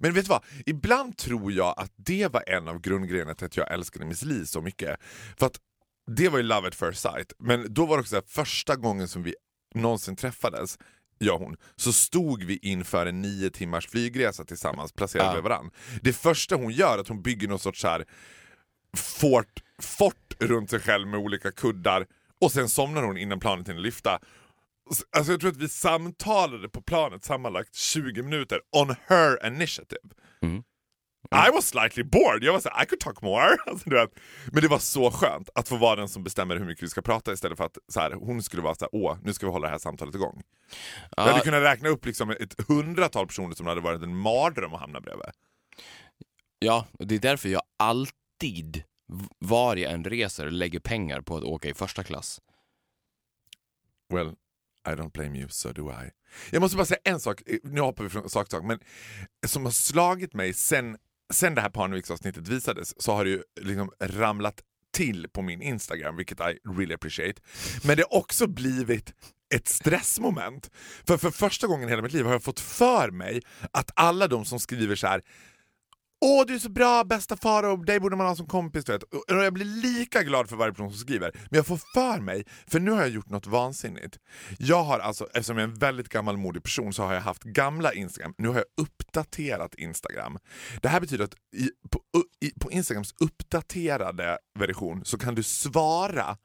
Men 0.00 0.14
vet 0.14 0.24
du 0.24 0.28
vad? 0.28 0.44
Ibland 0.66 1.16
tror 1.16 1.52
jag 1.52 1.74
att 1.76 1.92
det 1.96 2.32
var 2.32 2.44
en 2.48 2.68
av 2.68 2.80
grundgrejerna 2.80 3.34
till 3.34 3.46
att 3.46 3.56
jag 3.56 3.72
älskade 3.72 4.04
Miss 4.04 4.22
Li 4.22 4.46
så 4.46 4.60
mycket. 4.60 5.00
För 5.38 5.46
att 5.46 5.60
det 6.10 6.28
var 6.28 6.38
ju 6.38 6.42
love 6.42 6.68
at 6.68 6.74
first 6.74 7.02
sight. 7.02 7.32
Men 7.38 7.74
då 7.74 7.86
var 7.86 7.96
det 7.96 8.00
också 8.00 8.22
första 8.26 8.76
gången 8.76 9.08
som 9.08 9.22
vi 9.22 9.34
någonsin 9.74 10.16
träffades, 10.16 10.78
jag 11.18 11.34
och 11.34 11.40
hon, 11.40 11.56
så 11.76 11.92
stod 11.92 12.44
vi 12.44 12.56
inför 12.56 13.06
en 13.06 13.22
nio 13.22 13.50
timmars 13.50 13.88
flygresa 13.88 14.44
tillsammans 14.44 14.92
placerade 14.92 15.28
Ja. 15.28 15.34
vid 15.34 15.42
varandra. 15.44 15.70
Det 16.02 16.12
första 16.12 16.56
hon 16.56 16.72
gör 16.72 16.94
är 16.94 17.00
att 17.00 17.08
hon 17.08 17.22
bygger 17.22 17.48
någon 17.48 17.58
sorts 17.58 17.80
så 17.80 17.88
här 17.88 18.04
fort, 18.96 19.62
fort 19.82 20.34
runt 20.38 20.70
sig 20.70 20.80
själv 20.80 21.08
med 21.08 21.20
olika 21.20 21.52
kuddar 21.52 22.06
och 22.40 22.52
sen 22.52 22.68
somnar 22.68 23.02
hon 23.02 23.16
innan 23.18 23.40
planet 23.40 23.68
hinner 23.68 23.80
lyfta. 23.80 24.18
Alltså 25.16 25.32
jag 25.32 25.40
tror 25.40 25.50
att 25.50 25.56
vi 25.56 25.68
samtalade 25.68 26.68
på 26.68 26.82
planet 26.82 27.24
sammanlagt 27.24 27.74
20 27.74 28.22
minuter 28.22 28.60
on 28.72 28.94
her 29.06 29.46
initiative. 29.46 30.00
I 31.30 31.50
was 31.52 31.66
slightly 31.68 32.02
bored. 32.02 32.44
Jag 32.44 32.52
var 32.52 32.60
såhär, 32.60 32.82
I 32.82 32.86
could 32.86 33.00
talk 33.00 33.22
more. 33.22 33.56
Alltså, 33.66 33.90
du 33.90 33.96
vet. 33.96 34.10
Men 34.52 34.62
det 34.62 34.68
var 34.68 34.78
så 34.78 35.10
skönt 35.10 35.48
att 35.54 35.68
få 35.68 35.76
vara 35.76 35.96
den 35.96 36.08
som 36.08 36.24
bestämmer 36.24 36.56
hur 36.56 36.64
mycket 36.64 36.82
vi 36.84 36.88
ska 36.88 37.02
prata 37.02 37.32
istället 37.32 37.58
för 37.58 37.64
att 37.64 37.78
så 37.88 38.00
här, 38.00 38.12
hon 38.12 38.42
skulle 38.42 38.62
vara 38.62 38.74
såhär, 38.74 38.90
åh, 38.92 39.16
nu 39.22 39.32
ska 39.34 39.46
vi 39.46 39.52
hålla 39.52 39.66
det 39.66 39.70
här 39.72 39.78
samtalet 39.78 40.14
igång. 40.14 40.42
Jag 41.16 41.22
hade 41.24 41.40
kunnat 41.40 41.62
räkna 41.62 41.88
upp 41.88 42.06
liksom 42.06 42.30
ett 42.30 42.68
hundratal 42.68 43.26
personer 43.26 43.54
som 43.54 43.64
det 43.66 43.70
hade 43.70 43.80
varit 43.80 44.02
en 44.02 44.16
mardröm 44.16 44.74
att 44.74 44.80
hamna 44.80 45.00
bredvid. 45.00 45.26
ja, 46.58 46.86
och 46.98 47.06
det 47.06 47.14
är 47.14 47.18
därför 47.18 47.48
jag 47.48 47.62
alltid, 47.76 48.14
alltid, 48.36 48.82
var 49.38 49.76
jag 49.76 49.92
än 49.92 50.04
reser, 50.04 50.50
lägger 50.50 50.80
pengar 50.80 51.20
på 51.20 51.36
att 51.36 51.44
åka 51.44 51.68
i 51.68 51.74
första 51.74 52.04
klass. 52.04 52.40
Well, 54.12 54.34
I 54.86 54.90
don't 54.90 55.12
blame 55.12 55.38
you, 55.38 55.48
so 55.48 55.72
do 55.72 55.90
I. 55.90 56.10
Jag 56.50 56.60
måste 56.60 56.76
bara 56.76 56.86
säga 56.86 57.00
en 57.04 57.20
sak, 57.20 57.42
nu 57.62 57.80
hoppar 57.80 58.04
vi 58.04 58.10
från 58.10 58.30
sak 58.30 58.48
till 58.48 58.58
sak, 58.58 58.64
men 58.64 58.78
som 59.46 59.64
har 59.64 59.72
slagit 59.72 60.34
mig 60.34 60.52
sen, 60.52 60.96
sen 61.32 61.54
det 61.54 61.60
här 61.60 61.70
Parneviks-avsnittet 61.70 62.48
visades 62.48 63.02
så 63.02 63.12
har 63.12 63.24
det 63.24 63.30
ju 63.30 63.42
liksom 63.60 63.90
ramlat 64.00 64.62
till 64.92 65.28
på 65.28 65.42
min 65.42 65.62
Instagram, 65.62 66.16
vilket 66.16 66.40
I 66.40 66.58
really 66.64 66.94
appreciate. 66.94 67.42
Men 67.84 67.96
det 67.96 68.02
har 68.02 68.18
också 68.18 68.46
blivit 68.46 69.14
ett 69.54 69.68
stressmoment. 69.68 70.70
För 71.06 71.16
för 71.16 71.30
första 71.30 71.66
gången 71.66 71.88
i 71.88 71.90
hela 71.90 72.02
mitt 72.02 72.12
liv 72.12 72.24
har 72.24 72.32
jag 72.32 72.42
fått 72.42 72.60
för 72.60 73.10
mig 73.10 73.42
att 73.72 73.90
alla 73.94 74.28
de 74.28 74.44
som 74.44 74.60
skriver 74.60 74.96
så 74.96 75.06
här 75.06 75.22
Åh 76.28 76.46
du 76.46 76.54
är 76.54 76.58
så 76.58 76.68
bra, 76.68 77.04
bästa 77.04 77.36
Farao, 77.36 77.76
dig 77.76 78.00
borde 78.00 78.16
man 78.16 78.26
ha 78.26 78.36
som 78.36 78.46
kompis. 78.46 78.84
Du 78.84 78.92
vet. 78.92 79.02
Och 79.02 79.24
jag 79.28 79.52
blir 79.52 79.64
lika 79.64 80.22
glad 80.22 80.48
för 80.48 80.56
varje 80.56 80.72
person 80.72 80.90
som 80.90 80.98
skriver. 80.98 81.30
Men 81.34 81.56
jag 81.56 81.66
får 81.66 81.76
för 81.76 82.20
mig, 82.20 82.46
för 82.66 82.80
nu 82.80 82.90
har 82.90 82.98
jag 82.98 83.08
gjort 83.08 83.30
något 83.30 83.46
vansinnigt. 83.46 84.18
Jag 84.58 84.82
har 84.82 84.98
alltså, 84.98 85.24
eftersom 85.24 85.58
jag 85.58 85.68
är 85.68 85.72
en 85.72 85.78
väldigt 85.78 86.08
gammalmodig 86.08 86.62
person 86.62 86.92
så 86.92 87.02
har 87.02 87.14
jag 87.14 87.20
haft 87.20 87.42
gamla 87.42 87.94
Instagram. 87.94 88.34
Nu 88.38 88.48
har 88.48 88.54
jag 88.54 88.64
uppdaterat 88.76 89.74
Instagram. 89.74 90.38
Det 90.82 90.88
här 90.88 91.00
betyder 91.00 91.24
att 91.24 91.34
i, 91.56 91.70
på, 91.90 92.00
i, 92.40 92.60
på 92.60 92.70
Instagrams 92.70 93.14
uppdaterade 93.20 94.38
version 94.58 95.04
så 95.04 95.18
kan 95.18 95.34
du 95.34 95.42
svara 95.42 96.36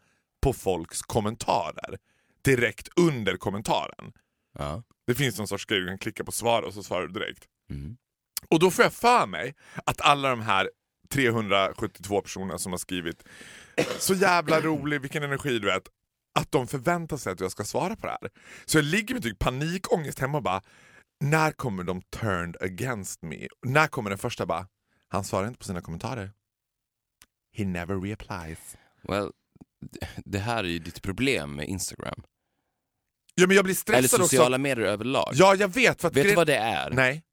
på 0.41 0.54
folks 0.54 1.02
kommentarer 1.02 1.98
direkt 2.41 2.88
under 2.96 3.38
kommentaren. 3.38 4.12
Ja. 4.58 4.84
Det 5.08 5.15
finns 5.15 5.38
någon 5.38 5.48
sorts 5.48 5.65
grej 5.65 5.80
du 5.80 5.88
kan 5.88 5.98
klicka 5.98 6.24
på 6.24 6.32
svara 6.32 6.65
och 6.65 6.74
så 6.74 6.84
svarar 6.84 7.08
du 7.08 7.13
direkt. 7.13 7.44
Mm. 7.70 7.98
Och 8.50 8.60
då 8.60 8.72
får 8.72 8.84
jag 8.84 8.94
för 8.94 9.26
mig 9.28 9.56
att 9.86 10.02
alla 10.02 10.30
de 10.30 10.42
här 10.42 10.70
372 11.14 12.22
personerna 12.22 12.58
som 12.58 12.72
har 12.72 12.78
skrivit 12.80 13.24
så 14.00 14.14
jävla 14.14 14.62
rolig, 14.62 15.02
vilken 15.02 15.24
energi 15.24 15.60
du 15.60 15.68
vet, 15.68 15.84
att 16.40 16.52
de 16.52 16.68
förväntar 16.68 17.18
sig 17.18 17.34
att 17.34 17.40
jag 17.40 17.52
ska 17.52 17.64
svara 17.64 17.96
på 17.96 18.06
det 18.08 18.18
här. 18.22 18.30
Så 18.66 18.78
jag 18.78 18.86
ligger 18.86 19.14
med 19.14 19.24
typ 19.24 19.40
panikångest 19.40 20.20
hemma 20.20 20.38
och 20.38 20.44
bara, 20.44 20.62
när 21.24 21.52
kommer 21.52 21.84
de 21.84 22.02
turned 22.02 22.58
against 22.62 23.22
me? 23.22 23.48
När 23.66 23.88
kommer 23.88 24.10
den 24.10 24.20
första 24.20 24.46
bara, 24.46 24.68
han 25.08 25.24
svarar 25.24 25.48
inte 25.48 25.60
på 25.60 25.66
sina 25.66 25.82
kommentarer. 25.82 26.32
He 27.58 27.66
never 27.66 27.96
replies. 28.02 28.78
Well, 29.08 29.32
det 30.26 30.40
här 30.40 30.64
är 30.64 30.68
ju 30.68 30.80
ditt 30.80 31.02
problem 31.02 31.56
med 31.56 31.68
Instagram. 31.68 32.24
Ja 33.36 33.48
men 33.48 33.56
jag 33.56 33.66
blir 33.66 33.90
Eller 33.94 34.08
stressad 34.08 34.20
sociala 34.20 34.56
också. 34.56 34.62
medier 34.62 34.86
överlag. 34.86 35.32
Ja 35.34 35.56
jag 35.56 35.68
vet. 35.68 36.02
För 36.02 36.10
Vet 36.10 36.24
du 36.24 36.36
vad 36.36 36.48
det 36.48 36.58
är? 36.58 36.90
Nej. 36.92 37.24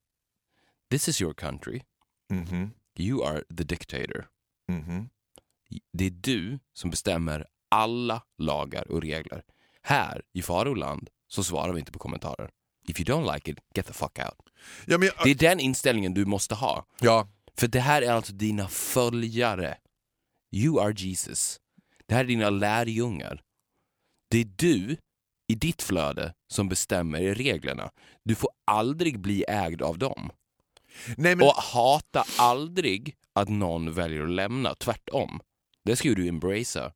This 0.90 1.08
is 1.08 1.22
your 1.22 1.34
country. 1.34 1.82
Mhm, 2.32 2.70
You 2.98 3.24
are 3.24 3.44
the 3.56 3.64
dictator. 3.64 4.28
mhm. 4.72 5.08
Det 5.92 6.04
är 6.04 6.10
du 6.10 6.58
som 6.72 6.90
bestämmer 6.90 7.46
alla 7.70 8.22
lagar 8.38 8.88
och 8.90 9.02
regler. 9.02 9.42
Här 9.82 10.22
i 10.32 10.42
Faroland 10.42 11.08
så 11.26 11.44
svarar 11.44 11.72
vi 11.72 11.80
inte 11.80 11.92
på 11.92 11.98
kommentarer. 11.98 12.50
If 12.88 13.00
you 13.00 13.06
don't 13.08 13.34
like 13.34 13.50
it, 13.50 13.58
get 13.74 13.86
the 13.86 13.92
fuck 13.92 14.18
out. 14.18 14.48
Ja, 14.86 14.98
men 14.98 15.06
jag, 15.08 15.14
Det 15.24 15.30
är 15.30 15.34
den 15.34 15.60
inställningen 15.60 16.14
du 16.14 16.24
måste 16.24 16.54
ha. 16.54 16.86
ja. 17.00 17.28
För 17.56 17.68
det 17.68 17.80
här 17.80 18.02
är 18.02 18.12
alltså 18.12 18.32
dina 18.32 18.68
följare. 18.68 19.78
You 20.52 20.80
are 20.80 20.92
Jesus. 20.96 21.60
Det 22.06 22.14
här 22.14 22.24
är 22.24 22.28
dina 22.28 22.50
lärjungar. 22.50 23.42
Det 24.30 24.38
är 24.38 24.44
du 24.56 24.96
i 25.48 25.54
ditt 25.54 25.82
flöde 25.82 26.34
som 26.52 26.68
bestämmer 26.68 27.20
reglerna. 27.34 27.90
Du 28.24 28.34
får 28.34 28.50
aldrig 28.66 29.20
bli 29.20 29.44
ägd 29.48 29.82
av 29.82 29.98
dem. 29.98 30.30
Nej, 31.16 31.36
men, 31.36 31.46
Och 31.46 31.54
hata 31.54 32.24
aldrig 32.38 33.16
att 33.32 33.48
någon 33.48 33.92
väljer 33.94 34.22
att 34.22 34.30
lämna. 34.30 34.74
Tvärtom. 34.74 35.40
Det 35.84 35.96
ska 35.96 36.08
ju 36.08 36.14
du 36.14 36.28
embracea. 36.28 36.92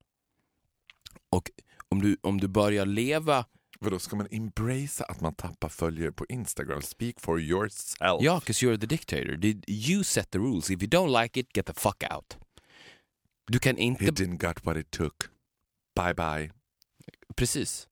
Och 1.31 1.51
om 1.89 2.03
du, 2.03 2.17
om 2.21 2.41
du 2.41 2.49
börjar 2.49 2.87
leva... 2.87 3.45
Vadå, 3.81 3.99
ska 3.99 4.17
man 4.17 4.29
embracea 4.31 5.07
att 5.07 5.21
man 5.21 5.35
tappar 5.35 5.69
följare 5.69 6.13
på 6.13 6.27
Instagram? 6.29 6.83
Speak 6.83 7.21
for 7.21 7.41
yourself. 7.41 8.23
Ja, 8.23 8.41
'cause 8.45 8.67
you're 8.67 8.79
the 8.81 8.87
dictator. 8.87 9.45
You 9.69 10.05
set 10.05 10.31
the 10.31 10.39
rules. 10.39 10.71
If 10.71 10.83
you 10.83 10.91
don't 10.91 11.23
like 11.23 11.41
it, 11.41 11.57
get 11.57 11.67
the 11.67 11.75
fuck 11.75 12.03
out. 12.15 12.37
Du 13.47 13.59
kan 13.59 13.79
inte... 13.79 14.05
didn't 14.05 14.37
got 14.49 14.65
what 14.65 14.77
it 14.77 14.91
took. 14.91 15.15
Bye 15.97 16.15
bye. 16.15 16.51
Precis. 17.37 17.89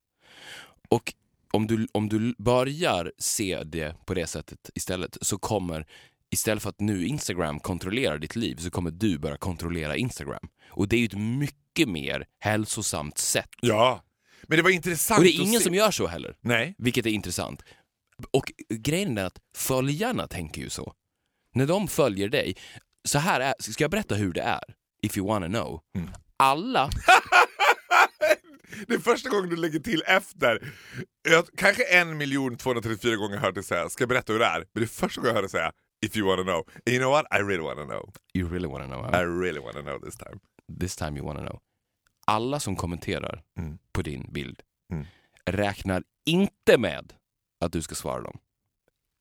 Och 0.88 1.14
om 1.52 1.66
du, 1.66 1.86
om 1.92 2.08
du 2.08 2.34
börjar 2.38 3.12
se 3.18 3.62
det 3.64 4.06
på 4.06 4.14
det 4.14 4.26
sättet 4.26 4.70
istället 4.74 5.16
så 5.20 5.38
kommer, 5.38 5.86
istället 6.30 6.62
för 6.62 6.70
att 6.70 6.80
nu 6.80 7.06
Instagram 7.06 7.60
kontrollerar 7.60 8.18
ditt 8.18 8.36
liv, 8.36 8.56
så 8.56 8.70
kommer 8.70 8.90
du 8.90 9.18
börja 9.18 9.36
kontrollera 9.36 9.96
Instagram. 9.96 10.48
Och 10.70 10.88
det 10.88 10.96
är 10.96 11.00
ju 11.00 11.06
ett 11.06 11.18
mycket 11.18 11.88
mer 11.88 12.26
hälsosamt 12.38 13.18
sätt. 13.18 13.48
Ja, 13.60 14.04
men 14.42 14.56
det 14.56 14.62
var 14.62 14.70
intressant 14.70 15.18
Och 15.18 15.24
det 15.24 15.30
är 15.30 15.40
ingen 15.40 15.60
som 15.60 15.74
gör 15.74 15.90
så 15.90 16.06
heller, 16.06 16.36
Nej. 16.40 16.74
vilket 16.78 17.06
är 17.06 17.10
intressant. 17.10 17.62
Och 18.30 18.52
grejen 18.68 19.18
är 19.18 19.24
att 19.24 19.38
följarna 19.56 20.26
tänker 20.26 20.62
ju 20.62 20.70
så. 20.70 20.94
När 21.54 21.66
de 21.66 21.88
följer 21.88 22.28
dig, 22.28 22.56
så 23.08 23.18
här 23.18 23.40
är, 23.40 23.54
ska 23.58 23.84
jag 23.84 23.90
berätta 23.90 24.14
hur 24.14 24.32
det 24.32 24.40
är? 24.40 24.64
If 25.02 25.16
you 25.16 25.26
wanna 25.26 25.46
know. 25.46 25.80
Mm. 25.96 26.10
Alla 26.36 26.90
Det 28.88 28.94
är 28.94 28.98
första 28.98 29.28
gången 29.30 29.48
du 29.50 29.56
lägger 29.56 29.78
till 29.78 30.02
efter. 30.06 30.72
Jag, 31.28 31.44
kanske 31.56 31.84
en 31.84 32.16
miljon 32.16 32.56
234 32.56 33.16
gånger 33.16 33.36
hört 33.36 33.54
dig 33.54 33.64
säga 33.64 33.88
ska 33.88 34.02
jag 34.02 34.08
berätta 34.08 34.32
hur 34.32 34.40
det 34.40 34.46
är? 34.46 34.58
Men 34.58 34.66
det 34.72 34.82
är 34.82 34.86
första 34.86 35.20
gången 35.20 35.28
jag 35.28 35.34
hör 35.34 35.42
dig 35.42 35.50
säga 35.50 35.72
if 36.06 36.16
you 36.16 36.26
wanna 36.28 36.42
know. 36.42 36.56
And 36.58 36.88
you 36.88 36.98
know 36.98 37.10
what? 37.10 37.26
I 37.32 37.42
really 37.42 37.62
wanna 37.62 37.84
know. 37.84 38.12
You 38.34 38.48
really 38.50 38.68
wanna 38.68 38.86
know. 38.86 39.06
I 39.14 39.24
really 39.44 39.60
wanna 39.60 39.80
know 39.82 39.98
this 40.00 40.16
time. 40.16 40.40
this 40.80 40.96
time 40.96 41.16
you 41.18 41.26
wanna 41.26 41.40
know. 41.40 41.60
Alla 42.26 42.60
som 42.60 42.76
kommenterar 42.76 43.42
Mm. 43.58 43.78
på 43.92 44.02
din 44.02 44.32
bild 44.32 44.60
Mm. 44.92 45.06
räknar 45.46 46.02
inte 46.26 46.78
med 46.78 47.12
att 47.64 47.72
du 47.72 47.82
ska 47.82 47.94
svara 47.94 48.22
dem. 48.22 48.38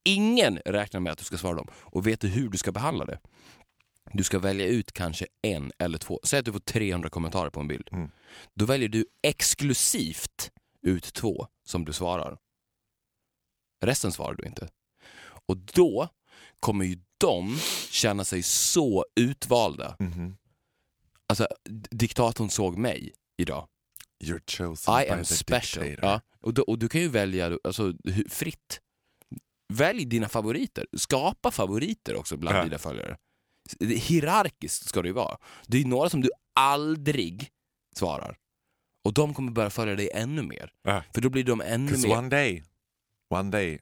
Ingen 0.04 0.58
räknar 0.64 1.00
med 1.00 1.12
att 1.12 1.18
du 1.18 1.24
ska 1.24 1.38
svara 1.38 1.54
dem. 1.56 1.66
Och 1.74 2.06
vet 2.06 2.20
du 2.20 2.28
hur 2.28 2.48
du 2.48 2.58
ska 2.58 2.72
behandla 2.72 3.04
det? 3.04 3.18
Du 4.12 4.24
ska 4.24 4.38
välja 4.38 4.66
ut 4.66 4.92
kanske 4.92 5.26
en 5.42 5.72
eller 5.78 5.98
två. 5.98 6.20
Säg 6.24 6.38
att 6.38 6.44
du 6.44 6.52
får 6.52 6.60
300 6.60 7.10
kommentarer 7.10 7.50
på 7.50 7.60
en 7.60 7.68
bild. 7.68 7.88
Mm. 7.92 8.10
Då 8.54 8.64
väljer 8.64 8.88
du 8.88 9.04
exklusivt 9.22 10.50
ut 10.82 11.14
två 11.14 11.46
som 11.64 11.84
du 11.84 11.92
svarar. 11.92 12.38
Resten 13.84 14.12
svarar 14.12 14.34
du 14.34 14.46
inte. 14.46 14.68
Och 15.46 15.56
då 15.56 16.08
kommer 16.60 16.84
ju 16.84 16.98
de 17.18 17.58
känna 17.90 18.24
sig 18.24 18.42
så 18.42 19.06
utvalda. 19.20 19.96
Mhm. 19.98 20.36
Alltså, 21.26 21.48
diktatorn 21.90 22.50
såg 22.50 22.78
mig 22.78 23.12
idag. 23.38 23.68
You're 24.24 24.42
chosen 24.50 24.94
I 24.94 25.04
by 25.06 25.10
am 25.12 25.18
the 25.18 25.24
special. 25.24 25.84
dictator. 25.84 26.10
Ja, 26.10 26.20
och, 26.40 26.54
du, 26.54 26.62
och 26.62 26.78
du 26.78 26.88
kan 26.88 27.00
ju 27.00 27.08
välja 27.08 27.58
alltså, 27.64 27.94
fritt. 28.28 28.80
Välj 29.72 30.04
dina 30.04 30.28
favoriter. 30.28 30.86
Skapa 30.96 31.50
favoriter 31.50 32.16
också 32.16 32.36
bland 32.36 32.56
Ja. 32.58 32.64
dina 32.64 32.78
följare. 32.78 33.16
Hierarkiskt 33.80 34.88
ska 34.88 35.02
det 35.02 35.08
ju 35.08 35.14
vara. 35.14 35.38
Det 35.66 35.80
är 35.80 35.84
några 35.84 36.10
som 36.10 36.20
du 36.20 36.30
aldrig 36.54 37.50
svarar. 37.96 38.36
Och 39.04 39.12
de 39.12 39.34
kommer 39.34 39.52
börja 39.52 39.70
följa 39.70 39.94
dig 39.94 40.10
ännu 40.14 40.42
mer. 40.42 40.72
Ja. 40.82 41.02
För 41.14 41.20
då 41.20 41.30
blir 41.30 41.44
de 41.44 41.60
ännu 41.60 41.96
mer... 41.96 42.18
one 42.18 42.28
day, 42.28 42.64
one 43.34 43.50
day 43.50 43.80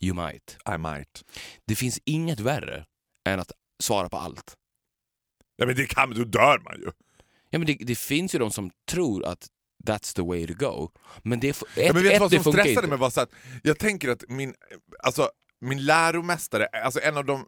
You 0.00 0.14
might. 0.14 0.58
I 0.74 0.78
might. 0.78 1.24
Det 1.66 1.74
finns 1.74 2.00
inget 2.04 2.40
värre 2.40 2.86
än 3.28 3.40
att 3.40 3.52
svara 3.82 4.08
på 4.08 4.16
allt. 4.16 4.56
Nej 5.58 5.66
men 5.66 5.76
det 5.76 5.86
kan 5.86 6.14
då 6.14 6.24
dör 6.24 6.58
man 6.58 6.80
ju. 6.80 6.90
Ja, 7.50 7.58
men 7.58 7.66
det, 7.66 7.76
det 7.80 7.98
finns 7.98 8.34
ju 8.34 8.38
de 8.38 8.50
som 8.50 8.70
tror 8.88 9.24
att 9.24 9.48
that's 9.84 10.16
the 10.16 10.22
way 10.22 10.46
to 10.46 10.54
go. 10.54 10.90
Men 11.22 11.40
det, 11.40 11.48
ett, 11.48 11.62
Ja, 11.76 11.92
men 11.92 12.02
vet 12.02 12.12
ett, 12.12 12.20
vad 12.20 12.42
som 12.42 12.52
stressade 12.52 12.88
mig 12.88 12.98
var 12.98 13.10
så 13.10 13.20
att 13.20 13.30
jag 13.62 13.78
tänker 13.78 14.08
att 14.08 14.24
min, 14.28 14.54
alltså, 14.98 15.30
min 15.60 15.84
läromästare, 15.84 16.66
alltså 16.66 17.00
en 17.00 17.16
av 17.16 17.24
de 17.24 17.46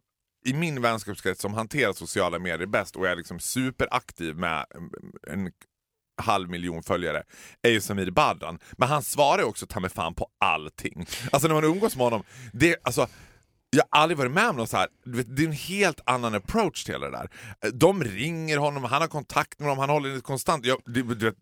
i 0.49 0.53
min 0.55 0.83
vänskapskrets 0.83 1.41
som 1.41 1.55
hanterar 1.55 1.93
sociala 1.93 2.39
medier 2.39 2.67
bäst 2.67 2.97
och 2.97 3.09
är 3.09 3.17
liksom 3.17 3.41
superaktiv 3.41 4.37
med 4.37 4.67
en 5.31 5.51
halv 6.23 6.51
miljon 6.51 6.83
följare 6.83 7.23
är 7.63 7.71
ju 7.71 7.81
Samir 7.81 8.11
Badran. 8.11 8.59
Men 8.73 8.89
han 8.89 9.03
svarar 9.03 9.39
ju 9.39 9.45
också 9.45 9.67
ta 9.67 9.81
mig 9.81 9.91
fan 9.91 10.15
på 10.15 10.29
allting. 10.39 11.07
Alltså 11.33 11.49
när 11.49 11.55
man 11.55 11.65
umgås 11.65 11.97
med 11.97 12.05
honom, 12.05 12.23
det, 12.53 12.77
alltså, 12.83 13.09
jag 13.71 13.85
har 13.91 14.01
aldrig 14.03 14.19
varit 14.19 14.33
med 14.33 14.49
om 14.49 14.57
något 14.57 14.71
så 14.71 14.77
här. 14.77 14.89
Du 15.05 15.23
det 15.23 15.43
är 15.43 15.47
en 15.47 15.53
helt 15.53 16.01
annan 16.07 16.35
approach 16.35 16.85
till 16.85 17.01
det 17.01 17.11
där. 17.11 17.31
De 17.73 18.05
ringer 18.05 18.57
honom, 18.57 18.85
han 18.85 19.01
har 19.01 19.09
kontakt 19.09 19.59
med 19.61 19.69
dem, 19.69 19.79
han 19.79 19.91
håller 19.91 20.09
det 20.09 20.21
konstant. 20.21 20.67
Jag, 20.67 20.79
du 20.85 21.03
vet, 21.03 21.35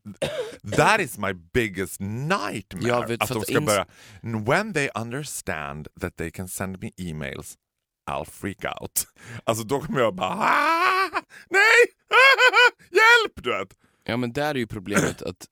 that 0.76 1.00
is 1.00 1.18
my 1.18 1.32
biggest 1.32 2.00
nightmare. 2.00 3.06
Vet, 3.06 3.22
att 3.22 3.28
de 3.28 3.40
ska 3.40 3.60
börja... 3.60 3.86
When 4.20 4.74
they 4.74 4.88
understand 4.94 5.88
that 6.00 6.16
they 6.16 6.30
can 6.30 6.48
send 6.48 6.82
me 6.82 6.90
emails 6.96 7.56
I'll 8.10 8.24
freak 8.30 8.64
out. 8.80 9.06
Alltså 9.44 9.64
då 9.64 9.80
kommer 9.80 10.00
jag 10.00 10.14
bara 10.14 10.30
ah, 10.30 11.20
nej, 11.50 11.86
hjälp 12.90 13.44
du 13.44 13.50
vet. 13.58 13.78
Ja 14.04 14.16
men 14.16 14.32
där 14.32 14.50
är 14.54 14.58
ju 14.58 14.66
problemet 14.66 15.22
att 15.22 15.46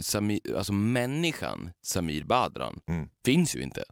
Samir, 0.00 0.56
alltså 0.56 0.72
människan 0.72 1.70
Samir 1.82 2.24
Badran 2.24 2.80
Mm. 2.86 3.08
finns 3.24 3.56
ju 3.56 3.62
inte. 3.62 3.84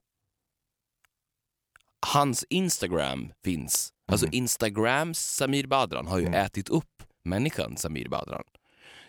Hans 2.06 2.44
Instagram 2.48 3.32
finns. 3.44 3.92
Alltså 4.06 4.26
Mm. 4.26 4.34
Instagrams 4.34 5.18
Samir 5.18 5.66
Badran 5.66 6.06
har 6.06 6.18
ju 6.18 6.26
ätit 6.26 6.68
upp 6.68 7.02
människan 7.24 7.76
Samir 7.76 8.08
Badran. 8.08 8.44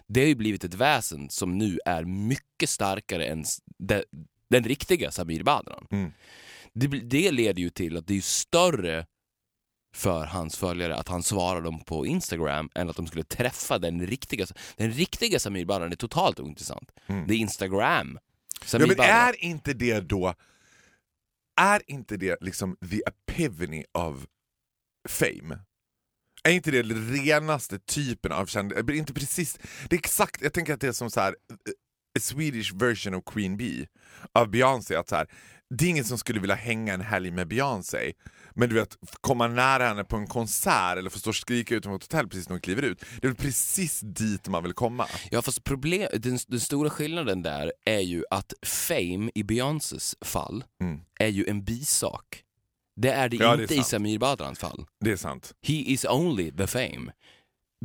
Det 0.07 0.19
har 0.21 0.27
ju 0.27 0.35
blivit 0.35 0.63
ett 0.63 0.73
väsen 0.73 1.29
som 1.29 1.57
nu 1.57 1.79
är 1.85 2.03
mycket 2.03 2.69
starkare 2.69 3.25
än 3.25 3.41
s- 3.41 3.59
de, 3.77 4.03
den 4.49 4.63
riktiga 4.63 5.11
Samir 5.11 5.43
Badran. 5.43 5.87
Mm. 5.91 6.11
Det, 6.73 6.87
det 6.87 7.31
leder 7.31 7.61
ju 7.61 7.69
till 7.69 7.97
att 7.97 8.07
det 8.07 8.17
är 8.17 8.21
större 8.21 9.05
för 9.95 10.25
hans 10.25 10.57
följare 10.57 10.95
att 10.95 11.07
han 11.07 11.23
svarar 11.23 11.61
dem 11.61 11.83
på 11.83 12.05
Instagram 12.05 12.69
än 12.75 12.89
att 12.89 12.95
de 12.95 13.07
skulle 13.07 13.23
träffa 13.23 13.79
den 13.79 14.07
riktiga. 14.07 14.45
Den 14.75 14.91
riktiga 14.91 15.39
Samir 15.39 15.65
Badran 15.65 15.91
är 15.91 15.95
totalt 15.95 16.39
ointressant. 16.39 16.91
Det 17.07 17.33
är 17.33 17.37
Instagram. 17.37 18.19
Samir 18.65 18.85
Mm. 18.85 18.95
Ja, 18.97 19.03
men 19.03 19.07
Badran. 19.07 19.27
är 19.27 19.43
inte 19.45 19.73
det 19.73 19.99
då, 19.99 20.33
är 21.61 21.81
inte 21.87 22.17
det 22.17 22.37
liksom 22.41 22.77
the 22.89 23.01
epiphany 23.07 23.83
of 23.91 24.25
fame? 25.09 25.59
Är 26.43 26.51
inte 26.51 26.71
det 26.71 26.83
den 26.83 27.13
renaste 27.13 27.79
typen 27.79 28.31
av 28.31 28.45
kändis? 28.45 28.77
Inte 28.89 29.13
precis, 29.13 29.59
det 29.89 29.95
är 29.95 29.99
exakt, 29.99 30.41
jag 30.41 30.53
tänker 30.53 30.73
att 30.73 30.81
det 30.81 30.87
är 30.87 30.91
som 30.91 31.11
så 31.11 31.19
här, 31.19 31.35
a 32.17 32.19
Swedish 32.19 32.73
version 32.73 33.13
of 33.13 33.23
Queen 33.25 33.57
Bee 33.57 33.87
av 34.33 34.49
Beyoncé. 34.49 34.95
Att 34.95 35.09
så 35.09 35.15
här, 35.15 35.27
det 35.69 35.85
är 35.85 35.89
ingen 35.89 36.05
som 36.05 36.17
skulle 36.17 36.39
vilja 36.39 36.55
hänga 36.55 36.93
en 36.93 37.01
helg 37.01 37.31
med 37.31 37.47
Beyoncé. 37.47 38.13
Men 38.55 38.69
du 38.69 38.75
vet, 38.75 38.97
komma 39.21 39.47
nära 39.47 39.87
henne 39.87 40.03
på 40.03 40.15
en 40.15 40.27
konsert 40.27 40.97
eller 40.97 41.09
få 41.09 41.19
stå 41.19 41.29
och 41.29 41.35
skrika 41.35 41.75
utanför 41.75 41.95
ett 41.95 42.03
hotell 42.13 42.27
precis 42.29 42.49
när 42.49 42.53
hon 42.53 42.61
kliver 42.61 42.81
ut. 42.81 42.99
Det 43.21 43.27
är 43.27 43.29
väl 43.31 43.35
precis 43.37 43.99
dit 43.99 44.47
man 44.47 44.63
vill 44.63 44.73
komma. 44.73 45.07
Ja 45.31 45.41
fast 45.41 45.63
problem, 45.63 46.09
den, 46.13 46.39
den 46.47 46.59
stora 46.59 46.89
skillnaden 46.89 47.41
där 47.41 47.73
är 47.85 47.99
ju 47.99 48.23
att 48.31 48.53
fame 48.65 49.31
i 49.35 49.43
Beyoncés 49.43 50.15
fall 50.21 50.63
Mm. 50.81 50.99
är 51.19 51.27
ju 51.27 51.45
en 51.47 51.63
bisak. 51.63 52.43
Det 52.95 53.11
är 53.11 53.29
det 53.29 53.37
Ja, 53.37 53.55
det 53.55 53.61
är 53.61 53.61
inte 53.61 53.75
i. 53.75 53.83
Samir 53.83 54.19
Badrans 54.19 54.59
fall. 54.59 54.85
Det 54.99 55.11
är 55.11 55.15
sant. 55.15 55.53
He 55.61 55.73
is 55.73 56.05
only 56.05 56.51
the 56.51 56.67
fame. 56.67 57.11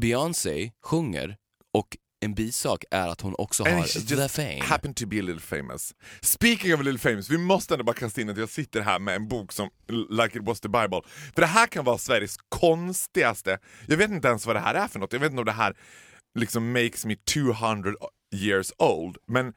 Beyoncé 0.01 0.71
sjunger 0.83 1.37
och 1.73 1.97
en 2.21 2.35
bisak 2.35 2.85
är 2.91 3.09
att 3.09 3.21
hon 3.21 3.35
också 3.39 3.65
And 3.65 3.75
har 3.75 4.17
the 4.17 4.29
fame. 4.29 4.61
happen 4.63 4.95
to 4.95 5.07
be 5.07 5.19
a 5.19 5.23
little 5.23 5.41
famous. 5.41 5.95
Speaking 6.21 6.75
of 6.75 6.81
a 6.81 6.83
little 6.83 6.99
famous, 7.11 7.31
vi 7.31 7.39
måste 7.39 7.75
ändå 7.75 7.85
bara 7.85 7.97
kasta 7.97 8.21
in 8.21 8.29
att 8.29 8.37
jag 8.37 8.49
sitter 8.49 8.81
här 8.81 8.99
med 8.99 9.17
en 9.17 9.29
bok 9.29 9.53
som 9.53 9.71
Like 10.11 10.39
it 10.39 10.45
was 10.45 10.61
the 10.61 10.69
Bible. 10.69 11.01
För 11.35 11.41
det 11.41 11.47
här 11.47 11.67
kan 11.67 11.85
vara 11.85 11.99
Sveriges 11.99 12.37
konstigaste, 12.49 13.59
jag 13.87 13.97
vet 13.97 14.11
inte 14.11 14.29
ens 14.29 14.47
vad 14.47 14.57
det 14.57 14.61
här 14.61 14.75
är 14.75 14.89
för 14.89 14.99
något, 14.99 15.13
jag 15.13 15.21
vet 15.21 15.31
inte 15.31 15.41
om 15.41 15.47
det 15.47 15.53
här 15.53 15.77
liksom 16.39 16.73
makes 16.73 17.05
me 17.05 17.17
200 17.17 17.93
years 18.35 18.73
old, 18.79 19.17
men 19.29 19.55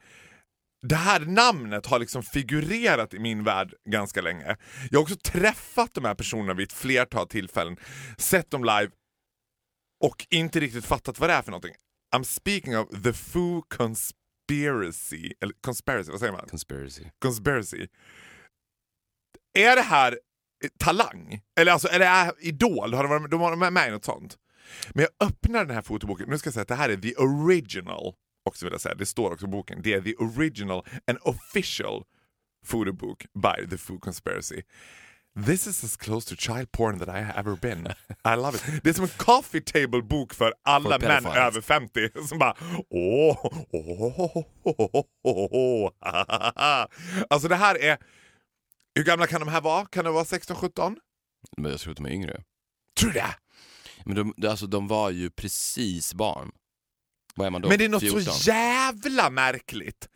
det 0.86 0.96
här 0.96 1.20
namnet 1.20 1.86
har 1.86 1.98
liksom 1.98 2.22
figurerat 2.22 3.14
i 3.14 3.18
min 3.18 3.44
värld 3.44 3.74
ganska 3.90 4.20
länge. 4.20 4.56
Jag 4.90 4.98
har 4.98 5.02
också 5.02 5.16
träffat 5.16 5.94
de 5.94 6.04
här 6.04 6.14
personerna 6.14 6.54
vid 6.54 6.66
ett 6.66 6.72
flertal 6.72 7.28
tillfällen, 7.28 7.76
sett 8.18 8.50
dem 8.50 8.64
live 8.64 8.90
och 10.04 10.26
inte 10.30 10.60
riktigt 10.60 10.84
fattat 10.84 11.18
vad 11.20 11.30
det 11.30 11.34
är 11.34 11.42
för 11.42 11.50
någonting. 11.50 11.74
I'm 12.16 12.24
speaking 12.24 12.76
of 12.76 13.02
the 13.02 13.12
Foo 13.12 13.62
Conspiracy, 13.62 15.32
eller 15.40 15.54
conspiracy, 15.60 16.10
vad 16.10 16.20
säger 16.20 16.32
man? 16.32 16.48
Conspiracy. 16.48 17.04
Conspiracy. 17.22 17.86
Är 19.58 19.76
det 19.76 19.82
här 19.82 20.18
talang? 20.78 21.40
Eller 21.60 21.72
alltså, 21.72 21.88
är 21.88 21.98
det 21.98 22.04
här 22.04 22.32
Idol? 22.40 22.94
Har 22.94 23.02
de 23.02 23.08
varit 23.08 23.30
de 23.30 23.40
varit 23.40 23.72
med 23.72 23.88
i 23.88 23.90
något 23.90 24.04
sånt? 24.04 24.38
Men 24.94 25.02
jag 25.04 25.28
öppnar 25.28 25.64
den 25.64 25.74
här 25.74 25.82
fotoboken, 25.82 26.28
nu 26.28 26.38
ska 26.38 26.46
jag 26.46 26.54
säga 26.54 26.62
att 26.62 26.68
det 26.68 26.74
här 26.74 26.88
är 26.88 26.96
the 26.96 27.14
original, 27.14 28.14
också 28.44 28.66
vill 28.66 28.72
jag 28.72 28.80
säga, 28.80 28.94
det 28.94 29.06
står 29.06 29.32
också 29.32 29.46
i 29.46 29.48
boken, 29.48 29.82
det 29.82 29.92
är 29.92 30.00
the 30.00 30.14
original 30.14 30.86
and 31.06 31.18
official 31.22 32.04
photobook 32.66 33.26
by 33.34 33.70
the 33.70 33.78
Foo 33.78 33.98
Conspiracy. 33.98 34.62
This 35.46 35.66
is 35.66 35.84
as 35.84 35.96
close 35.96 36.28
to 36.28 36.36
child 36.36 36.72
porn 36.72 36.98
that 36.98 37.08
I 37.08 37.20
have 37.22 37.38
ever 37.38 37.56
been. 37.56 37.86
I 38.24 38.36
love 38.36 38.56
it. 38.56 38.84
Det 38.84 38.90
är 38.90 38.94
som 38.94 39.04
en 39.04 39.10
coffee 39.16 39.60
table 39.60 40.02
bok 40.02 40.34
för 40.34 40.54
alla 40.64 40.90
For 41.00 41.06
män 41.08 41.26
över 41.26 41.60
50 41.60 42.08
som 42.28 42.38
bara 42.38 42.56
åh, 42.90 43.38
åh, 43.72 44.12
åh, 44.18 44.44
åh, 44.64 45.04
åh, 45.24 45.48
åh. 45.52 45.90
Alltså 47.30 47.48
det 47.48 47.56
här 47.56 47.82
är, 47.82 47.98
hur 48.94 49.04
gamla 49.04 49.26
kan 49.26 49.40
de 49.40 49.48
här 49.48 49.60
vara? 49.60 49.86
Kan 49.86 50.04
de 50.04 50.14
vara 50.14 50.24
16-17? 50.24 50.96
Men 51.56 51.70
jag 51.70 51.80
tror 51.80 51.90
att 51.90 51.96
de 51.96 52.06
är 52.06 52.10
yngre. 52.10 52.42
Tror 53.00 53.10
du 53.10 53.14
det? 53.18 53.34
Men 54.04 54.16
de- 54.36 54.48
alltså, 54.48 54.66
de 54.66 54.88
var 54.88 55.10
ju 55.10 55.30
precis 55.30 56.14
barn. 56.14 56.50
Då? 57.62 57.68
Men 57.68 57.78
det 57.78 57.84
är 57.84 57.88
något 57.88 58.00
14? 58.00 58.22
så 58.22 58.50
jävla 58.50 59.30
märkligt 59.30 60.08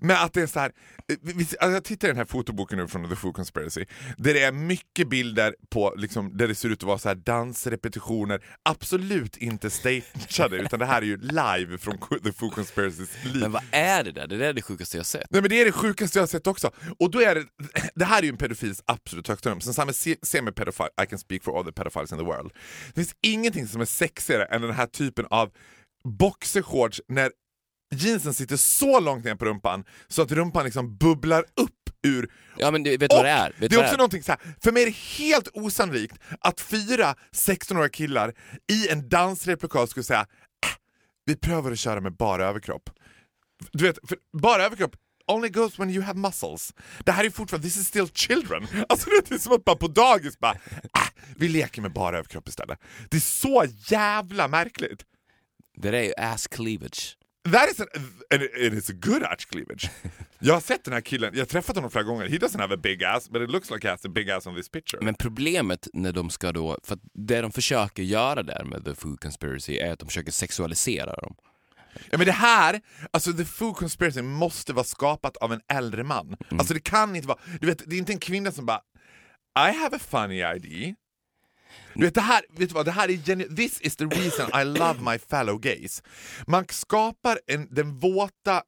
med 0.00 0.22
att 0.24 0.32
det 0.32 0.42
är 0.42 0.46
så 0.46 0.60
här. 0.60 0.72
eh, 1.08 1.16
Alltså 1.38 1.56
jag 1.60 1.84
tittar 1.84 2.08
i 2.08 2.10
den 2.10 2.16
här 2.18 2.24
fotoboken 2.24 2.78
nu 2.78 2.88
från 2.88 3.08
The 3.08 3.16
Food 3.16 3.34
Conspiracy, 3.34 3.84
där 4.18 4.34
det 4.34 4.42
är 4.42 4.52
mycket 4.52 5.08
bilder 5.08 5.54
på, 5.70 5.94
liksom, 5.96 6.36
där 6.36 6.48
det 6.48 6.54
ser 6.54 6.68
ut 6.68 6.78
att 6.78 6.82
vara 6.86 6.98
så 6.98 7.08
här 7.08 7.14
dansrepetitioner, 7.16 8.44
absolut 8.62 9.36
inte 9.36 9.70
stageade, 9.70 10.56
utan 10.56 10.78
det 10.78 10.86
här 10.86 11.02
är 11.02 11.06
ju 11.06 11.16
live 11.16 11.78
från 11.78 11.98
The 12.24 12.32
Food 12.32 12.52
Conspiracys 12.54 13.10
liv. 13.24 13.40
Men 13.40 13.52
vad 13.52 13.62
är 13.70 14.04
det 14.04 14.12
där? 14.12 14.26
Det 14.26 14.36
där 14.36 14.46
är 14.48 14.52
det 14.52 14.62
sjukaste 14.62 14.96
jag 14.96 15.06
sett. 15.06 15.26
Nej 15.30 15.40
men 15.40 15.50
det 15.50 15.60
är 15.60 15.64
det 15.64 15.72
sjukaste 15.72 16.18
jag 16.18 16.28
sett 16.28 16.46
också. 16.46 16.70
Och 16.98 17.10
då 17.10 17.20
är 17.22 17.34
det, 17.34 17.44
det 17.94 18.04
här 18.04 18.18
är 18.18 18.22
ju 18.22 18.28
en 18.28 18.36
pedofils 18.36 18.82
absolut 18.86 19.28
högsta 19.28 19.48
nummer. 19.48 19.60
Sen 19.60 19.74
samma 19.74 19.92
se- 19.92 20.16
semi-pedofile, 20.22 20.88
I 21.02 21.06
can 21.06 21.18
speak 21.18 21.42
for 21.42 21.58
all 21.58 21.64
the 21.64 21.72
pedophiles 21.72 22.12
in 22.12 22.18
the 22.18 22.24
world. 22.24 22.52
Det 22.88 22.94
finns 22.94 23.14
ingenting 23.22 23.68
som 23.68 23.80
är 23.80 23.84
sexigare 23.84 24.44
än 24.44 24.62
den 24.62 24.72
här 24.72 24.86
typen 24.86 25.26
av 25.30 25.50
boxershorts 26.04 27.00
när 27.08 27.30
jeansen 27.94 28.34
sitter 28.34 28.56
så 28.56 29.00
långt 29.00 29.24
ner 29.24 29.34
på 29.34 29.44
rumpan 29.44 29.84
så 30.08 30.22
att 30.22 30.32
rumpan 30.32 30.64
liksom 30.64 30.96
bubblar 30.96 31.44
upp 31.56 31.70
ur 32.06 32.30
Ja 32.58 32.70
men 32.70 32.82
du, 32.82 32.90
vet 32.96 33.10
du 33.10 33.16
vad 33.16 33.24
det 33.24 33.30
är? 33.30 33.54
Vet 33.58 33.70
det 33.70 33.76
är 33.76 33.78
också 33.78 33.90
det 33.90 33.94
är? 33.94 33.96
någonting 33.96 34.22
så 34.22 34.32
här, 34.32 34.40
för 34.62 34.72
mig 34.72 34.82
är 34.82 34.86
det 34.86 34.96
helt 34.96 35.48
osannolikt 35.52 36.18
att 36.40 36.60
fyra 36.60 37.14
16-åriga 37.32 37.88
killar 37.88 38.34
i 38.72 38.88
en 38.88 39.08
dansreplokal 39.08 39.88
skulle 39.88 40.04
säga 40.04 40.20
äh, 40.20 40.26
vi 41.24 41.36
prövar 41.36 41.72
att 41.72 41.78
köra 41.78 42.00
med 42.00 42.16
bara 42.16 42.46
överkropp. 42.46 42.90
Du 43.72 43.84
vet, 43.84 43.98
för 44.08 44.18
bara 44.32 44.64
överkropp 44.64 44.96
only 45.26 45.48
goes 45.48 45.78
when 45.78 45.90
you 45.90 46.02
have 46.02 46.18
muscles. 46.18 46.74
Det 47.04 47.12
här 47.12 47.24
är 47.24 47.30
fortfarande, 47.30 47.68
this 47.68 47.76
is 47.76 47.86
still 47.86 48.08
children. 48.08 48.66
Alltså 48.88 49.10
det 49.10 49.34
är 49.34 49.38
som 49.38 49.52
att 49.52 49.66
man 49.66 49.78
på 49.78 49.88
dagis 49.88 50.38
bara, 50.38 50.52
äh, 50.52 51.08
vi 51.36 51.48
leker 51.48 51.82
med 51.82 51.92
bara 51.92 52.18
överkropp 52.18 52.48
istället. 52.48 52.78
Det 53.10 53.16
är 53.16 53.20
så 53.20 53.64
jävla 53.88 54.48
märkligt. 54.48 55.04
Det 55.74 55.90
där 55.90 55.98
är 55.98 56.02
ju 56.04 56.12
ass 56.16 56.46
cleavage. 56.46 57.16
That 57.52 57.70
is 57.70 57.80
a, 57.80 57.84
and 58.34 58.42
it- 58.42 58.72
is 58.74 58.90
a 58.90 58.92
good 58.96 59.22
arch 59.22 59.46
cleavage. 59.50 59.90
Jag 60.38 60.54
har 60.54 60.60
sett 60.60 60.84
den 60.84 60.94
här 60.94 61.00
killen, 61.00 61.30
jag 61.34 61.40
har 61.40 61.46
träffat 61.46 61.76
honom 61.76 61.90
flera 61.90 62.04
gånger. 62.04 62.28
He 62.28 62.36
doesn't 62.38 62.60
have 62.60 62.74
a 62.74 62.78
big 62.82 63.04
ass, 63.04 63.30
but 63.30 63.42
it 63.42 63.50
looks 63.50 63.70
like 63.70 63.86
he 63.86 63.90
has 63.90 64.04
a 64.04 64.08
big 64.08 64.30
ass 64.30 64.46
on 64.46 64.54
this 64.56 64.68
picture. 64.68 65.04
Men 65.04 65.14
problemet 65.14 65.88
när 65.92 66.12
de 66.12 66.30
ska 66.30 66.52
då, 66.52 66.78
för 66.84 66.94
att 66.94 67.00
det 67.14 67.40
de 67.40 67.52
försöker 67.52 68.02
göra 68.02 68.42
där 68.42 68.64
med 68.64 68.84
The 68.84 68.94
Food 68.94 69.20
Conspiracy 69.20 69.78
är 69.78 69.92
att 69.92 69.98
de 69.98 70.06
försöker 70.08 70.32
sexualisera 70.32 71.14
dem. 71.14 71.34
Ja, 72.10 72.18
men 72.18 72.26
det 72.26 72.32
här, 72.32 72.80
alltså 73.10 73.32
the 73.32 73.44
food 73.44 73.76
conspiracy 73.76 74.22
måste 74.22 74.72
vara 74.72 74.84
skapat 74.84 75.36
av 75.36 75.52
en 75.52 75.60
äldre 75.72 76.04
man. 76.04 76.36
Alltså 76.50 76.74
det 76.74 76.80
kan 76.80 77.16
inte 77.16 77.28
vara, 77.28 77.38
du 77.60 77.66
vet, 77.66 77.82
det 77.90 77.94
är 77.96 77.98
inte 77.98 78.12
en 78.12 78.18
kvinna 78.20 78.52
som 78.52 78.66
bara 78.66 78.80
I 79.70 79.72
have 79.76 79.96
a 79.96 80.00
funny 80.10 80.34
idea. 80.36 80.94
Du 81.94 82.04
vet, 82.04 82.14
det 82.14 82.20
här, 82.20 82.42
vet 82.50 82.68
du 82.68 82.74
vad, 82.74 82.84
det 82.86 82.90
här 82.92 83.10
är 83.10 83.56
this 83.56 83.80
is 83.80 83.96
the 83.96 84.04
reason 84.04 84.60
I 84.60 84.64
love 84.64 85.00
my 85.12 85.18
fellow 85.18 85.58
gays. 85.58 86.02
Man 86.46 86.64
skapar 86.70 87.38
en, 87.46 87.68
den 87.74 87.98
våta, 87.98 88.62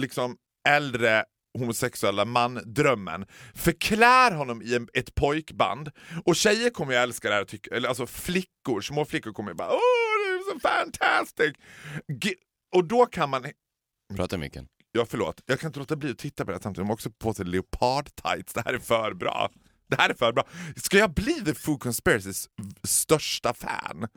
liksom 0.00 0.36
äldre 0.68 1.24
homosexuella 1.58 2.24
man-drömmen, 2.24 3.26
förklär 3.54 4.30
honom 4.32 4.62
i 4.62 4.74
en, 4.74 4.88
ett 4.94 5.14
pojkband 5.14 5.90
och 6.24 6.36
tjejer 6.36 6.70
kommer 6.70 6.92
ju 6.92 6.98
älska 6.98 7.28
det 7.28 7.34
här, 7.34 7.42
och 7.42 7.48
tycka, 7.48 7.74
eller 7.76 7.88
alltså 7.88 8.06
flickor, 8.06 8.80
små 8.80 9.04
flickor 9.04 9.32
kommer 9.32 9.50
ju 9.50 9.54
bara 9.54 9.68
åh 9.72 9.78
det 10.26 10.34
är 10.34 10.52
så 10.54 10.60
fantastic! 10.60 11.52
Ge- 12.22 12.34
Och 12.74 12.84
då 12.84 13.06
kan 13.06 13.30
man 13.30 13.46
Prata 14.16 14.38
micken. 14.38 14.66
Ja 14.92 15.06
förlåt, 15.08 15.40
jag 15.46 15.60
kan 15.60 15.68
inte 15.68 15.78
låta 15.78 15.96
bli 15.96 16.10
att 16.10 16.18
titta 16.18 16.44
på 16.44 16.50
det 16.50 16.56
här 16.56 16.62
samtidigt. 16.62 16.84
De 16.84 16.88
har 16.88 16.94
också 16.94 17.10
på 17.10 17.34
sig 17.34 17.44
leopard-tights. 17.46 18.54
Det 18.54 18.62
här 18.64 18.74
är 18.74 18.78
för 18.78 19.14
bra. 19.14 19.50
Det 19.90 19.96
här 19.96 20.10
är 20.10 20.14
för 20.14 20.32
bra. 20.32 20.46
Ska 20.76 20.98
jag 20.98 21.14
bli 21.14 21.32
The 21.44 21.54
Food 21.54 21.80
Conspiracys 21.80 22.48
största 22.82 23.54
fan? 23.54 24.08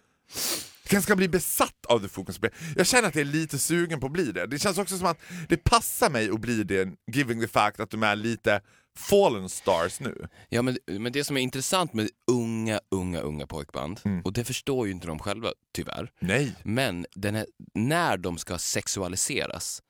Jag 0.92 1.04
ska 1.04 1.16
bli 1.16 1.28
besatt 1.30 1.86
av 1.88 2.00
The 2.00 2.08
Food 2.08 2.26
Conspiracy. 2.26 2.58
Jag 2.76 2.88
känner 2.88 3.08
att 3.08 3.16
jag 3.16 3.22
är 3.22 3.26
lite 3.26 3.60
sugen 3.60 4.00
på 4.00 4.06
att 4.06 4.12
bli 4.14 4.32
det. 4.32 4.48
Det 4.48 4.60
känns 4.60 4.78
också 4.78 4.98
som 4.98 5.08
att 5.08 5.18
det 5.50 5.58
passar 5.58 6.10
mig 6.10 6.30
att 6.30 6.40
bli 6.42 6.64
det, 6.64 6.90
giving 7.12 7.42
the 7.42 7.48
fact 7.48 7.80
att 7.80 7.90
de 7.90 8.04
är 8.04 8.16
lite 8.16 8.62
fallen 8.98 9.50
stars 9.50 10.00
nu. 10.00 10.28
Ja 10.50 10.62
men, 10.62 10.78
men 10.88 11.12
det 11.12 11.24
som 11.24 11.38
är 11.38 11.42
intressant 11.42 11.94
med 11.94 12.10
unga, 12.32 12.80
unga, 12.92 13.20
unga 13.20 13.48
pojkband, 13.48 14.00
Mm. 14.06 14.22
och 14.22 14.34
det 14.34 14.44
förstår 14.46 14.88
ju 14.88 14.94
inte 14.94 15.08
de 15.08 15.20
själva 15.20 15.52
tyvärr, 15.76 16.12
Nej. 16.20 16.56
men 16.64 17.06
här, 17.24 17.46
när 17.74 18.18
de 18.18 18.38
ska 18.38 18.58
sexualiseras, 18.58 19.82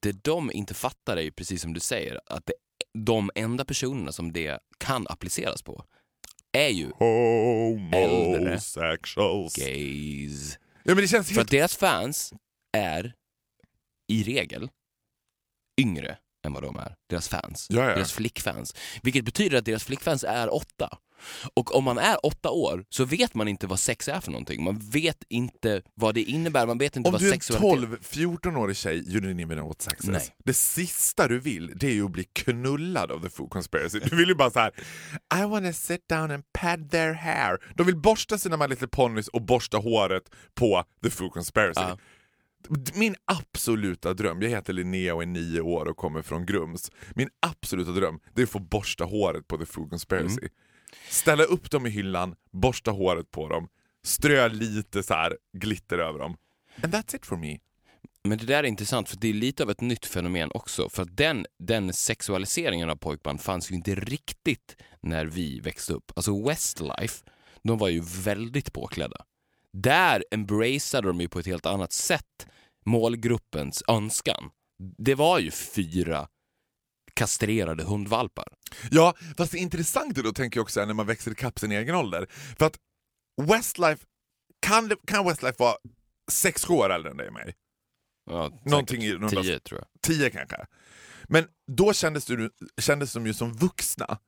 det 0.00 0.12
de 0.24 0.52
inte 0.52 0.74
fattar 0.74 1.16
är 1.16 1.22
ju 1.22 1.30
precis 1.32 1.62
som 1.62 1.72
du 1.72 1.80
säger, 1.80 2.20
att 2.26 2.46
det, 2.46 2.52
de 2.98 3.30
enda 3.34 3.64
personerna 3.64 4.12
som 4.12 4.32
det 4.32 4.58
kan 4.78 5.06
appliceras 5.08 5.62
på 5.62 5.84
är 6.52 6.68
ju 6.68 6.90
Homosexuals. 6.90 9.56
gays. 9.56 10.58
Ja, 10.84 10.94
men 10.94 10.96
det 10.96 11.08
känns 11.08 11.28
För 11.28 11.34
helt... 11.34 11.46
att 11.46 11.50
deras 11.50 11.76
fans 11.76 12.32
är 12.76 13.14
i 14.08 14.22
regel 14.22 14.70
yngre 15.80 16.18
än 16.44 16.52
vad 16.52 16.62
de 16.62 16.76
är. 16.76 16.94
Deras 17.10 17.28
fans. 17.28 17.66
Ja, 17.70 17.88
ja. 17.88 17.94
Deras 17.94 18.12
flickfans. 18.12 18.74
Vilket 19.02 19.24
betyder 19.24 19.58
att 19.58 19.64
deras 19.64 19.84
flickfans 19.84 20.24
är 20.24 20.54
åtta. 20.54 20.98
Och 21.54 21.74
om 21.74 21.84
man 21.84 21.98
är 21.98 22.26
åtta 22.26 22.50
år 22.50 22.84
så 22.88 23.04
vet 23.04 23.34
man 23.34 23.48
inte 23.48 23.66
vad 23.66 23.80
sex 23.80 24.08
är 24.08 24.20
för 24.20 24.30
någonting. 24.30 24.64
Man 24.64 24.78
vet 24.78 25.24
inte 25.28 25.82
vad 25.94 26.14
det 26.14 26.22
innebär, 26.22 26.66
man 26.66 26.78
vet 26.78 26.96
inte 26.96 27.08
Om 27.08 27.12
vad 27.12 27.20
du 27.20 27.28
är 27.28 27.34
en 27.34 27.40
sexualitet 27.40 28.00
12-14-årig 28.00 28.76
tjej, 28.76 29.12
you 29.12 29.20
didn't 29.20 29.42
even 29.42 29.58
know 29.58 29.68
what 29.68 29.82
sex 29.82 30.04
is. 30.04 30.10
Nej. 30.10 30.36
Det 30.44 30.54
sista 30.54 31.28
du 31.28 31.38
vill, 31.38 31.72
det 31.76 31.86
är 31.86 31.92
ju 31.92 32.04
att 32.04 32.10
bli 32.10 32.24
knullad 32.24 33.10
av 33.10 33.22
the 33.22 33.30
food 33.30 33.50
conspiracy. 33.50 33.98
Du 33.98 34.16
vill 34.16 34.28
ju 34.28 34.34
bara 34.34 34.50
så 34.50 34.58
här: 34.58 34.72
I 35.34 35.44
wanna 35.44 35.72
sit 35.72 36.08
down 36.08 36.30
and 36.30 36.44
pat 36.52 36.90
their 36.90 37.12
hair. 37.12 37.58
De 37.74 37.86
vill 37.86 37.96
borsta 37.96 38.38
sina 38.38 38.56
My 38.56 38.66
Little 38.66 38.88
Ponies 38.88 39.28
och 39.28 39.42
borsta 39.42 39.76
håret 39.76 40.22
på 40.54 40.84
the 41.02 41.10
food 41.10 41.32
conspiracy. 41.32 41.80
Ja. 41.80 41.98
Min 42.94 43.14
absoluta 43.24 44.14
dröm, 44.14 44.42
jag 44.42 44.50
heter 44.50 44.72
Linnea 44.72 45.14
och 45.14 45.22
är 45.22 45.26
nio 45.26 45.60
år 45.60 45.88
och 45.88 45.96
kommer 45.96 46.22
från 46.22 46.46
Grums. 46.46 46.90
Min 47.14 47.28
absoluta 47.40 47.90
dröm 47.90 48.20
det 48.34 48.42
är 48.42 48.44
att 48.44 48.50
få 48.50 48.58
borsta 48.58 49.04
håret 49.04 49.48
på 49.48 49.58
the 49.58 49.66
food 49.66 49.90
conspiracy. 49.90 50.40
Mm. 50.40 50.52
Ställa 51.08 51.44
upp 51.44 51.70
dem 51.70 51.86
i 51.86 51.90
hyllan, 51.90 52.34
borsta 52.50 52.90
håret 52.90 53.30
på 53.30 53.48
dem, 53.48 53.68
strö 54.04 54.48
lite 54.48 55.02
så 55.02 55.14
här 55.14 55.38
glitter 55.52 55.98
över 55.98 56.18
dem. 56.18 56.36
And 56.82 56.94
that's 56.94 57.16
it 57.16 57.26
for 57.26 57.36
me. 57.36 57.58
Men 58.28 58.38
det 58.38 58.46
där 58.46 58.58
är 58.58 58.66
intressant 58.66 59.08
för 59.08 59.16
det 59.16 59.28
är 59.28 59.32
lite 59.32 59.62
av 59.62 59.70
ett 59.70 59.80
nytt 59.80 60.06
fenomen 60.06 60.50
också. 60.54 60.88
För 60.88 61.02
att 61.02 61.16
den, 61.16 61.46
den 61.58 61.92
sexualiseringen 61.92 62.90
av 62.90 62.96
pojkband 62.96 63.40
fanns 63.40 63.70
ju 63.70 63.74
inte 63.74 63.94
riktigt 63.94 64.76
när 65.00 65.26
vi 65.26 65.60
växte 65.60 65.92
upp. 65.92 66.12
Alltså 66.16 66.42
Westlife, 66.48 67.24
de 67.62 67.78
var 67.78 67.88
ju 67.88 68.02
väldigt 68.24 68.72
påklädda. 68.72 69.24
Där 69.72 70.24
embraceade 70.30 71.08
de 71.08 71.20
ju 71.20 71.28
på 71.28 71.38
ett 71.38 71.46
helt 71.46 71.66
annat 71.66 71.92
sätt 71.92 72.46
målgruppens 72.84 73.82
önskan. 73.88 74.50
Det 74.98 75.14
var 75.14 75.38
ju 75.38 75.50
fyra 75.50 76.28
kastrerade 77.14 77.84
hundvalpar. 77.84 78.48
Ja, 78.90 79.14
fast 79.36 79.52
det 79.52 79.58
intressanta 79.58 80.22
då 80.22 80.32
tänker 80.32 80.58
jag 80.58 80.62
också 80.62 80.80
är 80.80 80.86
när 80.86 80.94
man 80.94 81.06
växer 81.06 81.30
ikapp 81.30 81.58
sin 81.58 81.72
egen 81.72 81.94
ålder. 81.94 82.26
För 82.58 82.66
att 82.66 82.76
Westlife, 83.42 84.04
kan, 84.66 84.88
det, 84.88 84.96
kan 85.06 85.26
Westlife 85.26 85.56
vara 85.58 85.76
sex 86.32 86.70
år 86.70 86.90
äldre 86.92 87.10
än 87.10 87.16
dig 87.16 87.26
och 87.26 87.32
mig? 87.34 87.54
Ja, 88.30 88.60
Någonting 88.64 89.02
i 89.02 89.12
någon 89.12 89.30
tio 89.30 89.58
tror 89.58 89.80
jag. 89.80 90.02
Tio 90.02 90.30
kanske. 90.30 90.66
Men 91.28 91.46
då 91.72 91.92
kändes, 91.92 92.24
du, 92.24 92.50
kändes 92.80 93.12
de 93.12 93.26
ju 93.26 93.34
som 93.34 93.52
vuxna. 93.52 94.18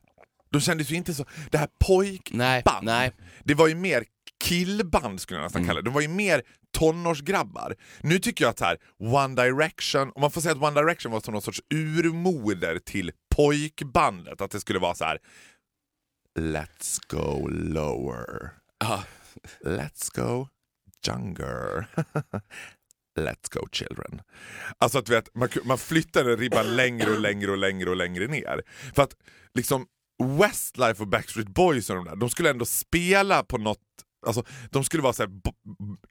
De 0.50 0.60
kändes 0.60 0.90
ju 0.90 0.96
inte 0.96 1.14
så... 1.14 1.24
Det 1.50 1.58
här 1.58 1.68
pojkband, 1.78 2.36
Nej, 2.38 2.62
nej. 2.82 3.12
det 3.44 3.54
var 3.54 3.68
ju 3.68 3.74
mer 3.74 4.04
killband 4.48 5.20
skulle 5.20 5.38
jag 5.38 5.44
nästan 5.44 5.62
Mm. 5.62 5.68
kalla 5.68 5.80
det. 5.80 5.84
De 5.84 5.94
var 5.94 6.00
ju 6.00 6.08
mer 6.08 6.42
tonårsgrabbar. 6.78 7.74
Nu 8.00 8.18
tycker 8.18 8.44
jag 8.44 8.50
att 8.50 8.58
så 8.58 8.64
här, 8.64 8.78
One 8.98 9.42
Direction, 9.42 10.12
om 10.14 10.20
man 10.20 10.30
får 10.30 10.40
säga 10.40 10.52
att 10.54 10.62
One 10.62 10.80
Direction 10.80 11.12
var 11.12 11.20
som 11.20 11.32
någon 11.32 11.42
sorts 11.42 11.60
urmoder 11.74 12.78
till 12.78 13.12
pojkbandet, 13.36 14.40
att 14.40 14.50
det 14.50 14.60
skulle 14.60 14.78
vara 14.78 14.94
så 14.94 15.04
här. 15.04 15.18
Let's 16.38 16.98
go 17.08 17.48
lower. 17.48 18.50
Ja. 18.80 19.04
Let's 19.64 20.20
go 20.20 20.48
younger. 21.08 21.86
Let's 23.18 23.48
go 23.50 23.68
children. 23.72 24.20
Alltså 24.78 24.98
att 24.98 25.08
vet, 25.08 25.34
man, 25.34 25.48
man 25.64 25.78
flyttade 25.78 26.36
ribban 26.36 26.76
längre 26.76 27.10
och 27.10 27.20
längre 27.20 27.50
och 27.50 27.56
längre 27.58 27.90
och 27.90 27.96
längre 27.96 28.26
ner. 28.26 28.62
För 28.94 29.02
att 29.02 29.16
liksom 29.54 29.86
Westlife 30.40 31.02
och 31.02 31.08
Backstreet 31.08 31.48
Boys 31.48 31.90
och 31.90 31.96
de 31.96 32.04
där, 32.04 32.16
de 32.16 32.30
skulle 32.30 32.50
ändå 32.50 32.64
spela 32.64 33.42
på 33.42 33.58
något 33.58 33.78
Alltså, 34.26 34.44
de 34.70 34.84
skulle 34.84 35.02
vara 35.02 35.12
så 35.12 35.22
här 35.22 35.30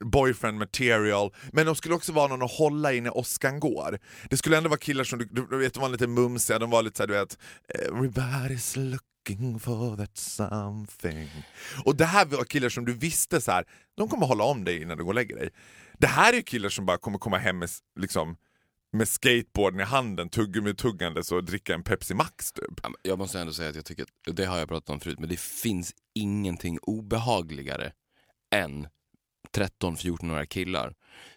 boyfriend 0.04 0.58
material, 0.58 1.34
men 1.52 1.66
de 1.66 1.74
skulle 1.74 1.94
också 1.94 2.12
vara 2.12 2.28
någon 2.28 2.42
att 2.42 2.52
hålla 2.52 2.92
i 2.92 3.00
när 3.00 3.16
åskan 3.16 3.60
går. 3.60 3.98
Det 4.30 4.36
skulle 4.36 4.56
ändå 4.56 4.68
vara 4.68 4.78
killar 4.78 5.04
som, 5.04 5.18
du, 5.18 5.46
du 5.50 5.58
vet, 5.58 5.74
de 5.74 5.80
var 5.80 5.88
lite 5.88 6.06
mumsiga, 6.06 6.58
de 6.58 6.70
var 6.70 6.82
lite 6.82 6.96
såhär 6.96 7.08
du 7.08 7.14
vet, 7.14 7.38
everybody's 7.90 8.78
looking 8.78 9.60
for 9.60 9.96
that 9.96 10.16
something. 10.16 11.28
Och 11.84 11.96
det 11.96 12.04
här 12.04 12.26
var 12.26 12.44
killar 12.44 12.68
som 12.68 12.84
du 12.84 12.92
visste 12.92 13.40
så 13.40 13.52
här, 13.52 13.64
de 13.96 14.08
kommer 14.08 14.26
hålla 14.26 14.44
om 14.44 14.64
dig 14.64 14.82
innan 14.82 14.96
du 14.96 15.04
går 15.04 15.10
och 15.10 15.14
lägger 15.14 15.36
dig. 15.36 15.50
Det 15.98 16.06
här 16.06 16.32
är 16.32 16.36
ju 16.36 16.42
killar 16.42 16.68
som 16.68 16.86
bara 16.86 16.98
kommer 16.98 17.18
komma 17.18 17.38
hem 17.38 17.58
med, 17.58 17.70
liksom, 18.00 18.36
med 18.92 19.08
skateboarden 19.08 19.80
i 19.80 19.84
handen, 19.84 20.28
tuggummi 20.28 20.74
tuggandes 20.74 21.32
och 21.32 21.44
dricka 21.44 21.74
en 21.74 21.82
Pepsi 21.82 22.14
Max 22.14 22.52
typ. 22.52 22.80
Jag 23.02 23.18
måste 23.18 23.40
ändå 23.40 23.52
säga 23.52 23.68
att 23.70 23.76
jag 23.76 23.84
tycker, 23.84 24.06
det 24.32 24.44
har 24.44 24.58
jag 24.58 24.68
pratat 24.68 24.90
om 24.90 25.00
förut, 25.00 25.18
men 25.18 25.28
det 25.28 25.40
finns 25.40 25.94
ingenting 26.14 26.78
obehagligare 26.82 27.92
än 28.54 28.88
13-14-åriga 29.56 30.46
killar 30.46 30.94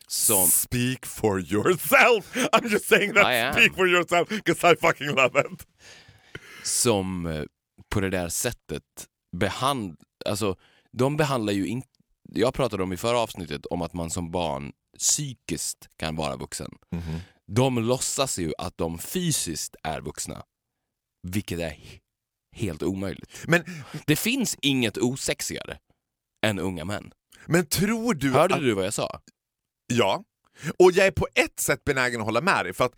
som... 0.08 0.48
Speak 0.48 1.06
for 1.06 1.40
yourself! 1.42 2.36
I'm 2.36 2.70
just 2.72 2.86
saying 2.86 3.14
that, 3.14 3.24
speak 3.54 3.76
for 3.76 3.88
yourself, 3.88 4.30
because 4.30 4.74
I 4.74 4.76
fucking 4.76 5.08
love 5.16 5.40
it. 5.40 5.68
som 6.64 7.26
eh, 7.26 7.44
på 7.90 8.00
det 8.00 8.10
där 8.10 8.30
sättet 8.30 8.84
behandlar, 9.38 9.98
alltså 10.26 10.56
de 10.92 11.18
behandlar 11.18 11.54
ju 11.54 11.68
inte, 11.68 11.88
jag 12.34 12.54
pratade 12.54 12.84
om 12.84 12.94
i 12.94 12.98
förra 12.98 13.20
avsnittet 13.20 13.66
om 13.66 13.82
att 13.82 13.94
man 13.94 14.10
som 14.10 14.32
barn 14.32 14.72
psykiskt 14.98 15.88
kan 15.98 16.16
vara 16.16 16.36
vuxen. 16.36 16.72
De 17.48 17.80
låtsas 17.80 18.40
ju 18.40 18.54
att 18.58 18.78
de 18.78 19.00
fysiskt 19.00 19.76
är 19.84 20.02
vuxna, 20.02 20.44
vilket 21.28 21.60
är 21.60 21.70
he- 21.70 22.00
helt 22.56 22.84
omöjligt. 22.84 23.44
Men, 23.48 23.64
Det 24.08 24.16
finns 24.16 24.58
inget 24.62 24.98
osexigare 24.98 25.78
än 26.46 26.60
unga 26.60 26.86
män. 26.86 27.12
men 27.46 27.66
tror 27.66 28.14
du 28.14 28.32
Hörde 28.32 28.56
att... 28.56 28.62
du 28.62 28.74
vad 28.74 28.86
jag 28.86 28.94
sa? 28.94 29.22
Ja. 29.88 30.24
Och 30.80 30.92
jag 30.92 31.08
är 31.08 31.12
på 31.12 31.28
ett 31.36 31.60
sätt 31.60 31.84
benägen 31.84 32.20
att 32.20 32.26
hålla 32.26 32.42
med 32.42 32.66
dig, 32.66 32.74
för 32.74 32.86
att 32.86 32.96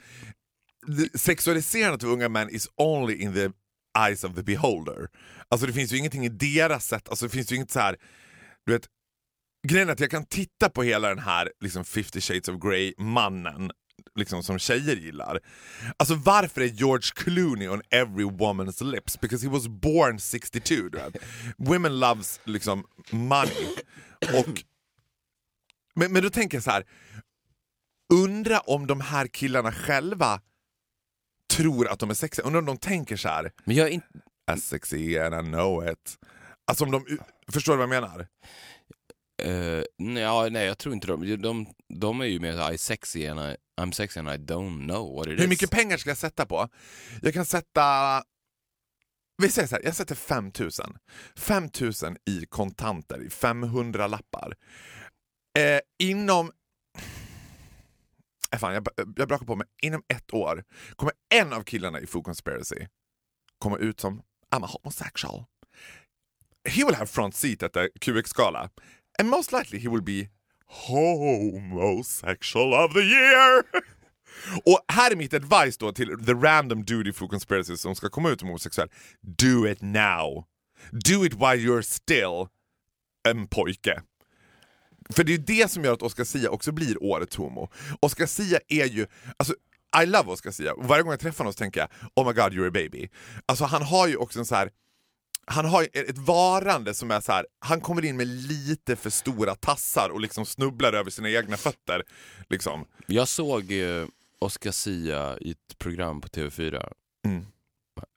sexualiserandet 1.16 2.04
av 2.04 2.10
unga 2.10 2.30
män 2.30 2.50
is 2.50 2.70
only 2.76 3.16
in 3.16 3.34
the 3.34 3.50
eyes 4.00 4.24
of 4.24 4.36
the 4.36 4.44
beholder. 4.44 5.10
Alltså 5.48 5.68
det 5.68 5.74
finns 5.74 5.94
ju 5.94 5.98
ingenting 5.98 6.26
i 6.26 6.30
deras 6.30 6.88
sätt, 6.88 7.10
alltså 7.10 7.26
det 7.26 7.30
finns 7.30 7.52
ju 7.52 7.56
inget 7.56 7.72
så 7.72 7.80
här, 7.80 7.98
du 8.66 8.74
vet, 8.74 8.88
grejen 9.68 9.90
är 9.90 9.94
att 9.94 10.00
jag 10.00 10.12
kan 10.12 10.26
titta 10.26 10.70
på 10.70 10.84
hela 10.84 11.10
den 11.10 11.20
här 11.20 11.52
liksom 11.60 11.86
50 11.86 12.22
shades 12.22 12.48
of 12.48 12.56
Grey-mannen 12.56 13.72
liksom 14.16 14.44
som 14.44 14.60
tjejer 14.60 14.96
gillar. 14.96 15.40
Alltså 15.98 16.16
varför 16.16 16.62
är 16.62 16.66
George 16.66 17.12
Clooney 17.16 17.68
on 17.68 17.82
every 17.90 18.26
woman's 18.26 18.84
lips? 18.84 19.20
Because 19.20 19.46
he 19.46 19.52
was 19.52 19.68
born 19.68 20.20
62. 20.20 20.76
Du 20.76 20.98
vet. 20.98 21.16
Women 21.58 22.00
loves 22.00 22.40
liksom 22.44 22.86
money. 23.12 23.68
Och, 24.38 24.64
men, 25.96 26.14
men 26.14 26.24
då 26.24 26.30
tänker 26.30 26.58
jag 26.58 26.64
så 26.64 26.72
här. 26.72 26.86
undra 28.14 28.60
om 28.60 28.88
de 28.88 29.02
här 29.02 29.28
killarna 29.28 29.72
själva 29.72 30.42
tror 31.52 31.88
att 31.88 32.00
de 32.00 32.10
är 32.10 32.14
sexiga. 32.14 32.46
Undrar 32.46 32.60
om 32.60 32.66
de 32.66 32.78
tänker 32.78 33.18
så 33.18 33.30
här. 33.30 33.52
Men 33.66 33.76
jag 33.76 33.88
är 33.88 33.92
inte... 33.92 34.08
As 34.48 34.64
sexy 34.64 35.18
and 35.18 35.48
I 35.48 35.52
know 35.52 35.90
it. 35.90 36.18
Alltså 36.68 36.84
om 36.84 36.92
de, 36.92 37.06
förstår 37.52 37.74
du 37.74 37.78
vad 37.78 37.96
jag 37.96 38.02
menar? 38.02 38.28
Uh, 39.46 39.84
nej, 39.98 40.24
ja, 40.24 40.48
nej, 40.52 40.66
jag 40.66 40.78
tror 40.78 40.96
inte 40.96 41.08
de. 41.08 41.42
De, 41.42 41.68
de 42.00 42.22
är 42.22 42.26
ju 42.26 42.40
mer 42.40 42.72
I 42.72 42.78
sexy 42.78 43.28
and 43.28 43.40
I, 43.40 43.56
I'm 43.82 43.92
sexy 43.92 44.20
and 44.20 44.30
I 44.30 44.38
don't 44.38 44.88
know 44.88 45.16
what 45.16 45.28
it 45.28 45.40
Hur 45.40 45.44
is. 45.44 45.50
mycket 45.50 45.72
pengar 45.72 45.98
ska 45.98 46.10
jag 46.10 46.18
sätta 46.18 46.46
på? 46.46 46.70
Jag 47.22 47.34
kan 47.34 47.46
sätta... 47.46 48.24
Vi 49.38 49.50
säger 49.50 49.68
så 49.68 49.76
här, 49.76 49.84
jag 49.84 49.96
sätter 49.96 50.16
5000. 50.16 50.98
5000 51.36 52.18
i 52.26 52.46
kontanter, 52.46 53.22
i 53.22 53.30
500 53.30 54.08
lappar. 54.08 54.56
Eh, 55.60 55.80
inom... 56.00 56.52
Eh, 58.52 58.60
fan, 58.60 58.74
jag, 58.74 58.88
jag 59.16 59.28
brakar 59.28 59.46
på 59.46 59.56
mig. 59.56 59.68
Inom 59.82 60.04
ett 60.08 60.34
år 60.34 60.64
kommer 60.96 61.14
en 61.34 61.54
av 61.54 61.64
killarna 61.64 62.00
i 62.00 62.08
Food 62.08 62.24
Conspiracy 62.24 62.88
komma 63.62 63.78
ut 63.78 64.00
som 64.00 64.22
I'm 64.56 64.66
a 64.66 64.68
homosexual. 64.68 65.46
He 66.70 66.84
will 66.84 66.96
have 66.96 67.08
front 67.08 67.36
seat 67.36 67.64
at 67.64 67.74
the 67.74 67.90
QX-gala. 68.00 68.70
And 69.22 69.30
most 69.30 69.52
likely 69.52 69.78
he 69.78 69.88
will 69.88 70.02
be 70.02 70.30
homosexual 70.66 72.74
of 72.74 72.94
the 72.94 73.04
year! 73.04 73.64
Och 74.66 74.80
här 74.88 75.12
är 75.12 75.16
mitt 75.16 75.34
advice 75.34 75.78
då 75.78 75.92
till 75.92 76.26
the 76.26 76.34
random 76.34 76.86
dude 76.86 77.10
i 77.10 77.14
Conspiracy 77.14 77.78
som 77.78 77.96
ska 77.96 78.10
komma 78.10 78.30
ut 78.30 78.40
som 78.40 78.50
homosexuell. 78.50 78.90
Do 79.22 79.68
it 79.68 79.82
now. 79.82 80.46
Do 80.92 81.26
it 81.26 81.34
while 81.34 81.56
you're 81.56 81.82
still 81.82 82.48
en 83.30 83.48
pojke. 83.48 84.02
För 85.10 85.24
det 85.24 85.32
är 85.32 85.38
ju 85.38 85.44
det 85.44 85.72
som 85.72 85.84
gör 85.84 85.94
att 85.94 86.02
Oscar 86.02 86.24
Sia 86.24 86.50
också 86.50 86.72
blir 86.72 87.04
årets 87.04 87.36
homo. 87.36 87.70
Oscar 88.00 88.26
Sia 88.26 88.60
är 88.68 88.86
ju, 88.86 89.08
alltså 89.38 89.54
I 90.04 90.06
love 90.06 90.32
Oscar 90.32 90.52
Sia. 90.52 90.74
Och 90.74 90.86
varje 90.86 91.04
gång 91.04 91.12
jag 91.12 91.20
träffar 91.20 91.38
honom 91.38 91.54
så 91.54 91.58
tänker 91.58 91.80
jag 91.80 91.90
oh 92.16 92.28
my 92.28 92.34
god 92.34 92.54
you're 92.54 92.68
a 92.68 92.72
baby. 92.74 93.10
Alltså 93.46 93.66
han 93.66 93.82
har 93.82 94.08
ju 94.08 94.16
också 94.16 94.40
en 94.40 94.46
så 94.46 94.56
här 94.56 94.72
han 95.52 95.66
har 95.66 95.88
ett 95.94 96.18
varande 96.18 96.94
som 96.94 97.12
är 97.12 97.20
så 97.22 97.32
här. 97.32 97.46
han 97.60 97.82
kommer 97.82 98.06
in 98.06 98.18
med 98.18 98.28
lite 98.28 98.96
för 98.96 99.10
stora 99.10 99.56
tassar 99.56 100.10
och 100.10 100.22
liksom 100.22 100.46
snubblar 100.46 100.94
över 100.94 101.10
sina 101.10 101.30
egna 101.30 101.58
fötter. 101.58 102.04
Liksom. 102.50 102.86
Jag 103.06 103.28
såg 103.28 103.72
eh, 103.72 104.08
Oscar 104.40 104.72
Sia 104.72 105.38
i 105.40 105.52
ett 105.52 105.78
program 105.78 106.22
på 106.22 106.28
TV4. 106.28 106.94
Mm. 107.26 107.46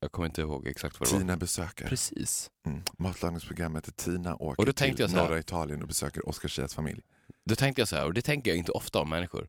Jag 0.01 0.13
kommer 0.13 0.27
inte 0.27 0.41
ihåg 0.41 0.67
exakt 0.67 1.01
vad 1.01 1.09
det 1.09 1.13
var. 1.13 1.21
Tina 1.21 1.37
besöker. 1.37 1.87
Precis. 1.89 2.51
Mm. 2.67 2.83
Matlagningsprogrammet 2.99 3.97
Tina 3.97 4.37
åker 4.37 4.61
Och 4.61 4.67
då 4.67 4.73
tänkte 4.73 4.97
till 4.97 5.03
jag 5.03 5.11
så 5.11 5.17
här- 5.17 5.25
norra 5.25 5.39
Italien 5.39 5.83
och 5.83 5.89
besöker 5.89 6.29
Oscar 6.29 6.49
Zias 6.49 6.75
familj. 6.75 7.01
Då 7.45 7.55
tänkte 7.57 7.81
jag 7.81 7.89
så 7.89 7.97
här, 7.97 8.05
och 8.07 8.15
det 8.15 8.23
tänker 8.23 8.51
jag 8.51 8.59
inte 8.59 8.73
ofta 8.73 8.99
om 8.99 9.09
människor. 9.11 9.49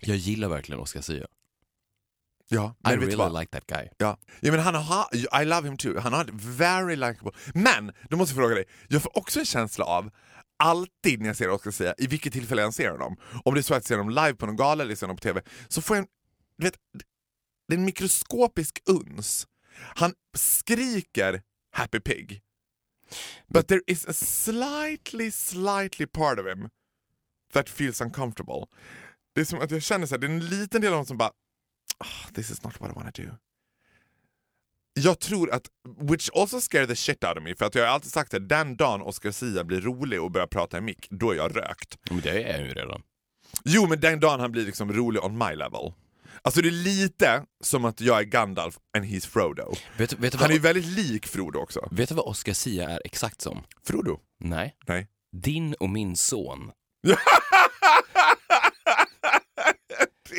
Jag 0.00 0.16
gillar 0.16 0.48
verkligen 0.48 0.80
Oscar 0.80 1.00
Sia. 1.00 1.26
Ja, 2.50 2.74
I 2.88 2.90
du 2.90 2.96
vad? 2.96 3.08
really 3.08 3.40
like 3.40 3.50
that 3.60 3.66
guy. 3.66 3.88
Ja. 3.98 4.18
ja 4.40 4.50
men 4.52 4.60
han 4.60 4.74
har, 4.74 5.06
I 5.42 5.44
love 5.44 5.68
him 5.68 5.76
too, 5.76 5.98
han 5.98 6.12
har 6.12 6.24
ett 6.24 6.30
very 6.32 6.96
likable... 6.96 7.32
Men, 7.54 7.92
då 8.10 8.16
måste 8.16 8.34
jag 8.34 8.42
fråga 8.42 8.54
dig, 8.54 8.64
jag 8.88 9.02
får 9.02 9.18
också 9.18 9.38
en 9.38 9.46
känsla 9.46 9.84
av 9.84 10.10
alltid 10.58 11.20
när 11.20 11.26
jag 11.26 11.36
ser 11.36 11.50
Oscar 11.50 11.70
Sia, 11.70 11.94
i 11.98 12.06
vilket 12.06 12.32
tillfälle 12.32 12.62
jag 12.62 12.74
ser 12.74 12.90
honom, 12.90 13.16
om 13.44 13.54
det 13.54 13.60
är 13.60 13.62
så 13.62 13.74
att 13.74 13.82
jag 13.82 13.88
ser 13.88 13.98
honom 13.98 14.14
live 14.14 14.34
på 14.34 14.46
någon 14.46 14.56
gala 14.56 14.84
eller 14.84 14.94
ser 14.94 15.06
honom 15.06 15.16
på 15.16 15.22
TV, 15.22 15.42
så 15.68 15.82
får 15.82 15.96
jag 15.96 16.02
en, 16.02 16.08
du 16.58 16.64
vet, 16.64 16.74
det 17.68 17.74
är 17.74 17.78
en 17.78 17.84
mikroskopisk 17.84 18.82
uns. 18.90 19.46
Han 19.96 20.12
skriker 20.36 21.42
Happy 21.72 22.00
Pig. 22.00 22.40
But 23.48 23.68
there 23.68 23.80
is 23.86 24.06
a 24.06 24.12
slightly, 24.12 25.30
slightly 25.30 26.06
part 26.06 26.38
of 26.38 26.46
him 26.46 26.68
that 27.52 27.68
feels 27.68 28.00
uncomfortable. 28.00 28.66
Det 29.34 29.40
är 29.40 29.44
som 29.44 29.60
att 29.60 29.70
jag 29.70 29.82
känner 29.82 30.06
så 30.06 30.14
här, 30.14 30.20
det 30.20 30.26
är 30.26 30.30
en 30.30 30.46
liten 30.46 30.80
del 30.80 30.88
av 30.88 30.94
honom 30.94 31.06
som 31.06 31.18
bara 31.18 31.32
"Ah, 32.04 32.30
this 32.34 32.50
is 32.50 32.62
not 32.62 32.80
what 32.80 32.90
I 32.90 32.94
wanna 32.94 33.10
do. 33.10 33.22
Jag 35.00 35.18
tror 35.20 35.50
att, 35.50 35.62
which 36.00 36.30
also 36.34 36.60
scare 36.60 36.86
the 36.86 36.96
shit 36.96 37.24
out 37.24 37.36
of 37.36 37.42
me, 37.42 37.54
för 37.54 37.64
att 37.64 37.74
jag 37.74 37.82
har 37.86 37.88
alltid 37.94 38.12
sagt 38.12 38.34
att 38.34 38.48
den 38.48 38.76
dagen 38.76 39.02
Oscar 39.02 39.30
Sia 39.30 39.64
blir 39.64 39.80
rolig 39.80 40.22
och 40.22 40.30
börjar 40.30 40.46
prata 40.46 40.78
i 40.78 40.80
mick, 40.80 41.06
då 41.10 41.30
är 41.30 41.34
jag 41.36 41.56
rökt. 41.56 41.98
Men 42.10 42.20
det 42.20 42.42
är 42.42 42.58
han 42.58 42.66
ju 42.68 42.74
redan. 42.74 43.02
Jo 43.64 43.86
men 43.86 44.00
den 44.00 44.20
dagen 44.20 44.40
han 44.40 44.52
blir 44.52 44.66
liksom 44.66 44.92
rolig 44.92 45.24
on 45.24 45.38
my 45.38 45.54
level. 45.54 45.92
Alltså 46.42 46.60
det 46.62 46.68
är 46.68 46.84
lite 46.84 47.44
som 47.64 47.84
att 47.84 48.00
jag 48.00 48.18
är 48.18 48.24
Gandalf 48.24 48.78
and 48.96 49.04
he's 49.06 49.26
Frodo. 49.28 49.74
Vet, 49.96 50.12
vet, 50.12 50.34
Han 50.34 50.50
är 50.50 50.54
ju 50.54 50.60
väldigt 50.60 50.84
lik 50.86 51.26
Frodo 51.26 51.58
också. 51.58 51.88
vet 51.90 52.08
du 52.08 52.14
vad 52.14 52.26
Oscar 52.26 52.52
Sia 52.52 52.90
är 52.90 53.02
exakt 53.04 53.40
som? 53.40 53.62
Frodo? 53.86 54.20
Nej. 54.40 54.76
Nej. 54.86 55.08
Din 55.36 55.74
och 55.74 55.90
min 55.90 56.16
son. 56.16 56.70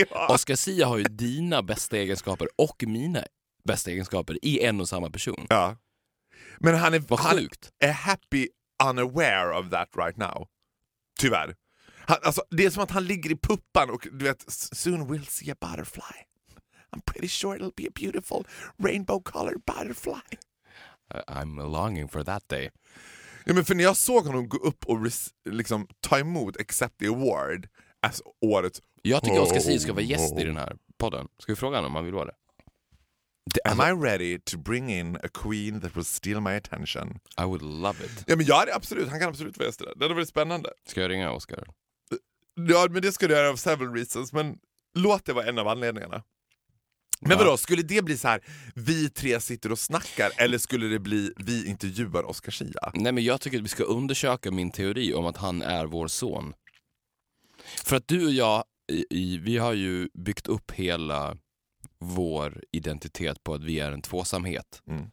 Ja. 0.09 0.27
Oscar 0.33 0.55
Sia 0.55 0.87
har 0.87 0.97
ju 0.97 1.03
dina 1.03 1.63
bästa 1.63 1.97
egenskaper 1.97 2.47
och 2.57 2.83
mina 2.87 3.23
bästa 3.63 3.91
egenskaper 3.91 4.37
i 4.45 4.63
en 4.65 4.81
och 4.81 4.89
samma 4.89 5.09
person. 5.09 5.45
ja. 5.49 5.77
Men 6.59 6.75
han 6.75 6.93
är, 6.93 6.99
Vad 6.99 7.19
han 7.19 7.37
sjukt. 7.37 7.71
är 7.79 7.91
happy 7.91 8.47
unaware 8.89 9.57
of 9.59 9.69
that 9.69 9.89
right 9.97 10.17
now. 10.17 10.47
Tyvärr. 11.19 11.55
Han, 11.95 12.17
alltså, 12.23 12.43
det 12.49 12.65
är 12.65 12.69
som 12.69 12.83
att 12.83 12.91
han 12.91 13.05
ligger 13.05 13.31
i 13.31 13.35
puppan 13.35 13.89
och 13.89 14.07
du 14.11 14.25
vet, 14.25 14.45
soon 14.51 15.07
we'll 15.07 15.25
see 15.25 15.51
a 15.51 15.55
butterfly. 15.61 16.23
I'm 16.91 17.01
pretty 17.05 17.27
sure 17.27 17.57
it'll 17.57 17.73
be 17.75 17.87
a 17.87 17.91
beautiful 17.95 18.47
rainbow 18.83 19.19
colored 19.23 19.61
butterfly. 19.65 20.37
I'm 21.27 21.71
longing 21.71 22.07
for 22.09 22.23
that 22.23 22.49
day. 22.49 22.69
Ja, 23.45 23.53
men 23.53 23.65
för 23.65 23.75
när 23.75 23.83
jag 23.83 23.97
såg 23.97 24.25
honom 24.25 24.49
gå 24.49 24.57
upp 24.57 24.85
och 24.85 24.97
liksom, 25.49 25.87
ta 25.99 26.19
emot 26.19 26.57
accept 26.57 26.99
the 26.99 27.07
award 27.07 27.67
as 28.07 28.21
årets 28.41 28.81
Jag 29.01 29.23
tycker 29.23 29.41
Oscar 29.41 29.59
Sia 29.59 29.79
ska 29.79 29.93
vara 29.93 30.03
gäst 30.03 30.39
i 30.39 30.43
den 30.43 30.57
här 30.57 30.75
podden. 30.97 31.27
Ska 31.39 31.51
vi 31.51 31.55
fråga 31.55 31.77
honom 31.77 31.91
om 31.91 31.95
han 31.95 32.05
vill 32.05 32.13
vara 32.13 32.25
det? 32.25 32.33
Am 33.65 33.79
alltså, 33.79 33.95
I 33.95 34.09
ready 34.09 34.39
to 34.39 34.57
bring 34.57 34.89
in 34.89 35.15
a 35.15 35.29
queen 35.33 35.81
that 35.81 35.97
will 35.97 36.05
steal 36.05 36.41
my 36.41 36.51
attention? 36.51 37.19
I 37.41 37.43
would 37.43 37.61
love 37.61 38.05
it. 38.05 38.23
Ja 38.27 38.35
men 38.35 38.45
ja, 38.45 38.65
det 38.65 38.71
är 38.71 38.75
absolut, 38.75 39.09
han 39.09 39.19
kan 39.19 39.29
absolut 39.29 39.57
vara 39.57 39.67
gäst 39.67 39.81
i 39.81 39.83
det. 39.83 39.93
Det 39.95 40.05
hade 40.05 40.15
varit 40.15 40.29
spännande. 40.29 40.69
Ska 40.87 41.01
jag 41.01 41.11
ringa 41.11 41.31
Oscar? 41.31 41.67
Ja 42.67 42.87
men 42.89 43.01
det 43.01 43.11
ska 43.11 43.27
du 43.27 43.33
göra 43.33 43.49
av 43.49 43.55
several 43.55 43.93
reasons, 43.93 44.33
men 44.33 44.57
låt 44.95 45.25
det 45.25 45.33
vara 45.33 45.45
en 45.45 45.59
av 45.59 45.67
anledningarna. 45.67 46.23
Men 47.21 47.37
vadå, 47.37 47.57
skulle 47.57 47.81
det 47.81 48.01
bli 48.01 48.17
så 48.17 48.27
här 48.27 48.41
vi 48.75 49.09
tre 49.09 49.39
sitter 49.39 49.71
och 49.71 49.79
snackar 49.79 50.31
eller 50.37 50.57
skulle 50.57 50.87
det 50.87 50.99
bli 50.99 51.33
vi 51.37 51.67
intervjuar 51.67 52.23
Oscar 52.23 52.51
Zia? 52.51 52.91
Nej 52.93 53.11
men 53.11 53.23
jag 53.23 53.41
tycker 53.41 53.57
att 53.57 53.63
vi 53.63 53.67
ska 53.67 53.83
undersöka 53.83 54.51
min 54.51 54.71
teori 54.71 55.13
om 55.13 55.25
att 55.25 55.37
han 55.37 55.61
är 55.61 55.85
vår 55.85 56.07
son. 56.07 56.53
För 57.85 57.95
att 57.95 58.07
du 58.07 58.25
och 58.25 58.31
jag, 58.31 58.63
i, 58.89 59.05
i, 59.09 59.37
vi 59.37 59.57
har 59.57 59.73
ju 59.73 60.09
byggt 60.13 60.47
upp 60.47 60.71
hela 60.71 61.37
vår 61.99 62.63
identitet 62.71 63.43
på 63.43 63.53
att 63.53 63.63
vi 63.63 63.79
är 63.79 63.91
en 63.91 64.01
tvåsamhet. 64.01 64.81
Mm. 64.87 65.11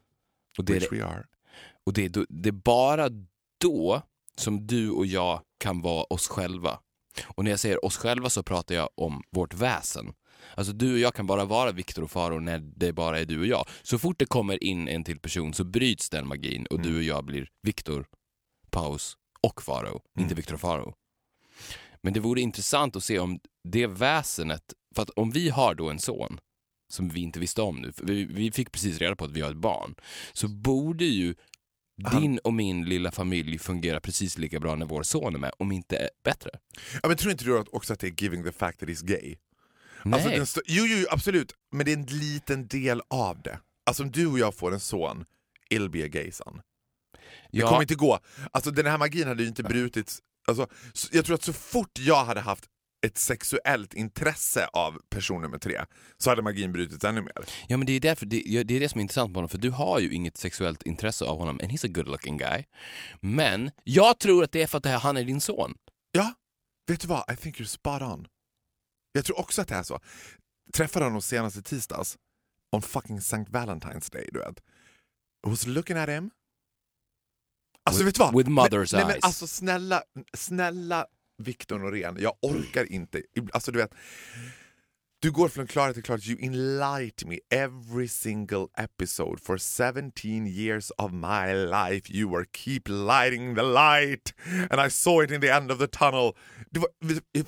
Och, 0.59 0.65
det 0.65 0.77
är, 0.77 0.81
Which 0.81 0.93
we 0.93 1.05
are. 1.05 1.25
och 1.87 1.93
det, 1.93 2.05
är 2.05 2.27
det 2.29 2.49
är 2.49 2.53
bara 2.53 3.09
då 3.61 4.03
som 4.37 4.67
du 4.67 4.91
och 4.91 5.07
jag 5.07 5.41
kan 5.59 5.81
vara 5.81 6.05
oss 6.05 6.29
själva. 6.29 6.79
Och 7.25 7.45
när 7.45 7.51
jag 7.51 7.61
säger 7.61 7.85
oss 7.85 7.97
själva 7.97 8.31
så 8.31 8.43
pratar 8.43 8.75
jag 8.75 8.89
om 8.95 9.23
vårt 9.31 9.55
väsen. 9.55 10.15
Alltså 10.55 10.73
du 10.73 10.93
och 10.93 10.99
jag 10.99 11.15
kan 11.15 11.27
bara 11.27 11.45
vara 11.45 11.73
Viktor 11.73 12.03
och 12.03 12.11
Faro 12.11 12.41
när 12.41 12.59
det 12.59 12.93
bara 12.93 13.21
är 13.21 13.25
du 13.25 13.41
och 13.41 13.47
jag. 13.47 13.69
Så 13.83 13.99
fort 13.99 14.19
det 14.19 14.27
kommer 14.27 14.65
in 14.65 14.89
en 14.89 15.05
till 15.05 15.19
person 15.19 15.55
så 15.55 15.65
bryts 15.65 16.11
den 16.11 16.29
magin 16.29 16.67
och 16.67 16.81
du 16.81 16.97
och 16.97 17.03
jag 17.03 17.25
blir 17.25 17.49
Viktor, 17.63 18.07
Paus 18.71 19.17
och 19.41 19.63
Faro, 19.63 20.03
inte 20.19 20.35
Viktor 20.35 20.55
och 20.55 20.61
Faro. 20.61 20.95
Men 22.03 22.13
det 22.13 22.21
vore 22.21 22.41
intressant 22.41 22.97
att 22.97 23.05
se 23.05 23.19
om 23.19 23.41
det 23.69 23.87
väsenet, 23.87 24.63
för 24.95 25.03
att 25.03 25.11
om 25.11 25.31
vi 25.31 25.49
har 25.49 25.75
då 25.75 25.91
en 25.91 25.99
son 25.99 26.39
som 26.93 27.09
vi 27.09 27.21
inte 27.21 27.41
visste 27.41 27.63
om 27.63 27.77
nu, 27.77 27.93
för 27.93 28.05
vi, 28.07 28.25
vi 28.25 28.53
fick 28.53 28.73
precis 28.73 28.99
reda 28.99 29.17
på 29.17 29.25
att 29.25 29.31
vi 29.31 29.41
har 29.41 29.51
ett 29.51 29.57
barn, 29.57 29.95
så 30.33 30.49
borde 30.49 31.05
ju 31.05 31.35
din 32.13 32.39
och 32.39 32.55
min 32.55 32.85
lilla 32.85 33.11
familj 33.13 33.59
fungera 33.59 34.01
precis 34.01 34.39
lika 34.39 34.61
bra 34.61 34.75
när 34.77 34.87
vår 34.87 35.03
son 35.03 35.35
är 35.35 35.39
med, 35.39 35.53
om 35.59 35.73
inte 35.73 36.09
bättre. 36.25 36.51
Ja, 37.03 37.09
men 37.09 37.17
tror 37.17 37.33
inte 37.33 37.45
du 37.45 37.59
också 37.59 37.93
att 37.93 38.01
det 38.01 38.07
är 38.07 38.23
giving 38.23 38.45
the 38.45 38.53
fact 38.53 38.81
that 38.81 38.89
he's 38.89 39.05
gay? 39.05 39.37
Nej. 40.05 40.15
Alltså, 40.15 40.29
den 40.29 40.45
stö- 40.47 40.61
jo, 40.67 40.85
jo, 40.87 41.07
absolut, 41.11 41.53
men 41.73 41.87
det 41.87 41.93
är 41.93 41.97
en 41.97 42.07
liten 42.07 42.69
del 42.69 43.03
av 43.11 43.43
det. 43.43 43.59
Alltså 43.87 44.03
om 44.03 44.11
du 44.11 44.27
och 44.27 44.39
jag 44.39 44.55
får 44.55 44.73
en 44.75 44.81
son, 44.81 45.25
it'll 45.71 45.89
be 45.89 46.05
a 46.05 46.09
gay 46.09 46.33
son. 46.33 46.61
Det 47.53 47.59
Ja. 47.59 47.69
kommer 47.69 47.83
inte 47.83 47.95
gå. 47.95 48.19
Alltså 48.51 48.71
den 48.71 48.87
här 48.87 48.99
magin 48.99 49.29
hade 49.29 49.43
ju 49.43 49.49
inte 49.49 49.63
brutits. 49.63 50.19
Alltså, 50.47 50.67
så- 50.93 51.09
jag 51.13 51.25
tror 51.25 51.35
att 51.35 51.43
så 51.43 51.53
fort 51.53 51.99
jag 51.99 52.25
hade 52.25 52.41
haft 52.41 52.65
ett 53.07 53.19
sexuellt 53.19 53.95
intresse 53.95 54.67
av 54.73 55.01
person 55.11 55.43
nummer 55.43 55.59
tre 55.59 55.85
så 56.19 56.31
hade 56.31 56.43
magin 56.43 56.73
brutits 56.73 57.05
ännu 57.05 57.21
mer. 57.23 57.33
Ja 57.69 57.77
men 57.77 57.87
det 57.87 57.93
är, 57.93 58.01
därför, 58.01 58.27
det, 58.27 58.63
det 58.65 58.75
är 58.77 58.81
det 58.81 58.89
som 58.89 58.99
är 58.99 59.03
intressant 59.03 59.31
med 59.31 59.35
honom, 59.37 59.49
för 59.49 59.59
du 59.59 59.71
har 59.71 60.01
ju 60.01 60.13
inget 60.13 60.37
sexuellt 60.37 60.83
intresse 60.83 61.25
av 61.25 61.39
honom, 61.39 61.61
and 61.63 61.73
he's 61.73 61.87
a 61.87 61.91
good 61.95 62.09
looking 62.09 62.37
guy. 62.37 62.65
Men 63.21 63.71
jag 63.85 64.19
tror 64.19 64.45
att 64.45 64.53
det 64.53 64.63
är 64.63 64.67
för 64.67 64.79
att 64.79 65.03
han 65.03 65.17
är 65.17 65.25
din 65.25 65.41
son. 65.41 65.75
Ja, 66.13 66.35
vet 66.87 67.01
du 67.01 67.09
vad? 67.09 67.33
I 67.33 67.37
think 67.37 67.61
you're 67.61 67.65
spot 67.65 68.03
on. 68.03 68.27
Jag 69.13 69.25
tror 69.25 69.39
också 69.41 69.63
att 69.63 69.69
det 69.69 69.75
är 69.75 69.83
så. 69.83 70.01
Träffade 70.75 71.05
honom 71.05 71.23
senast 71.23 71.57
i 71.57 71.63
tisdags, 71.63 72.17
on 72.73 72.83
fucking 72.83 73.19
St. 73.19 73.37
Valentine's 73.51 74.13
Day, 74.13 74.29
du 74.33 74.39
vet. 74.39 74.59
I 75.47 75.51
was 75.51 75.67
looking 75.67 75.97
at 75.97 76.09
him. 76.09 76.31
Alltså 77.87 78.03
With- 78.03 78.07
vet 78.07 78.15
du 78.15 78.19
vad? 78.19 78.37
with 78.37 78.51
mother's 78.51 78.91
nej, 78.93 79.01
nej, 79.01 79.05
men 79.05 79.11
eyes. 79.11 79.25
alltså 79.25 79.47
snälla, 79.47 80.03
snälla 80.37 81.07
Victor 81.43 81.79
Norén, 81.79 82.17
jag 82.21 82.33
orkar 82.43 82.93
inte. 82.93 83.23
Alltså 83.53 83.73
du 83.73 83.79
vet, 83.79 83.91
du 85.23 85.31
går 85.31 85.49
från 85.49 85.67
klarhet 85.67 85.95
till 85.95 86.03
klarhet. 86.03 86.27
You 86.27 86.39
enlight 86.43 87.25
me 87.25 87.39
every 87.51 88.09
single 88.09 88.67
episode 88.79 89.43
for 89.43 89.59
17 89.59 90.47
years 90.47 90.91
of 90.99 91.13
my 91.13 91.55
life. 91.55 92.13
You 92.13 92.31
were 92.31 92.45
keep 92.53 92.81
lighting 92.87 93.55
the 93.55 93.63
light 93.63 94.35
and 94.71 94.87
I 94.87 94.91
saw 94.91 95.25
it 95.25 95.31
in 95.31 95.41
the 95.41 95.49
end 95.49 95.73
of 95.73 95.79
the 95.79 95.87
tunnel. 95.87 96.33
Det 96.71 96.81
var, 96.81 96.89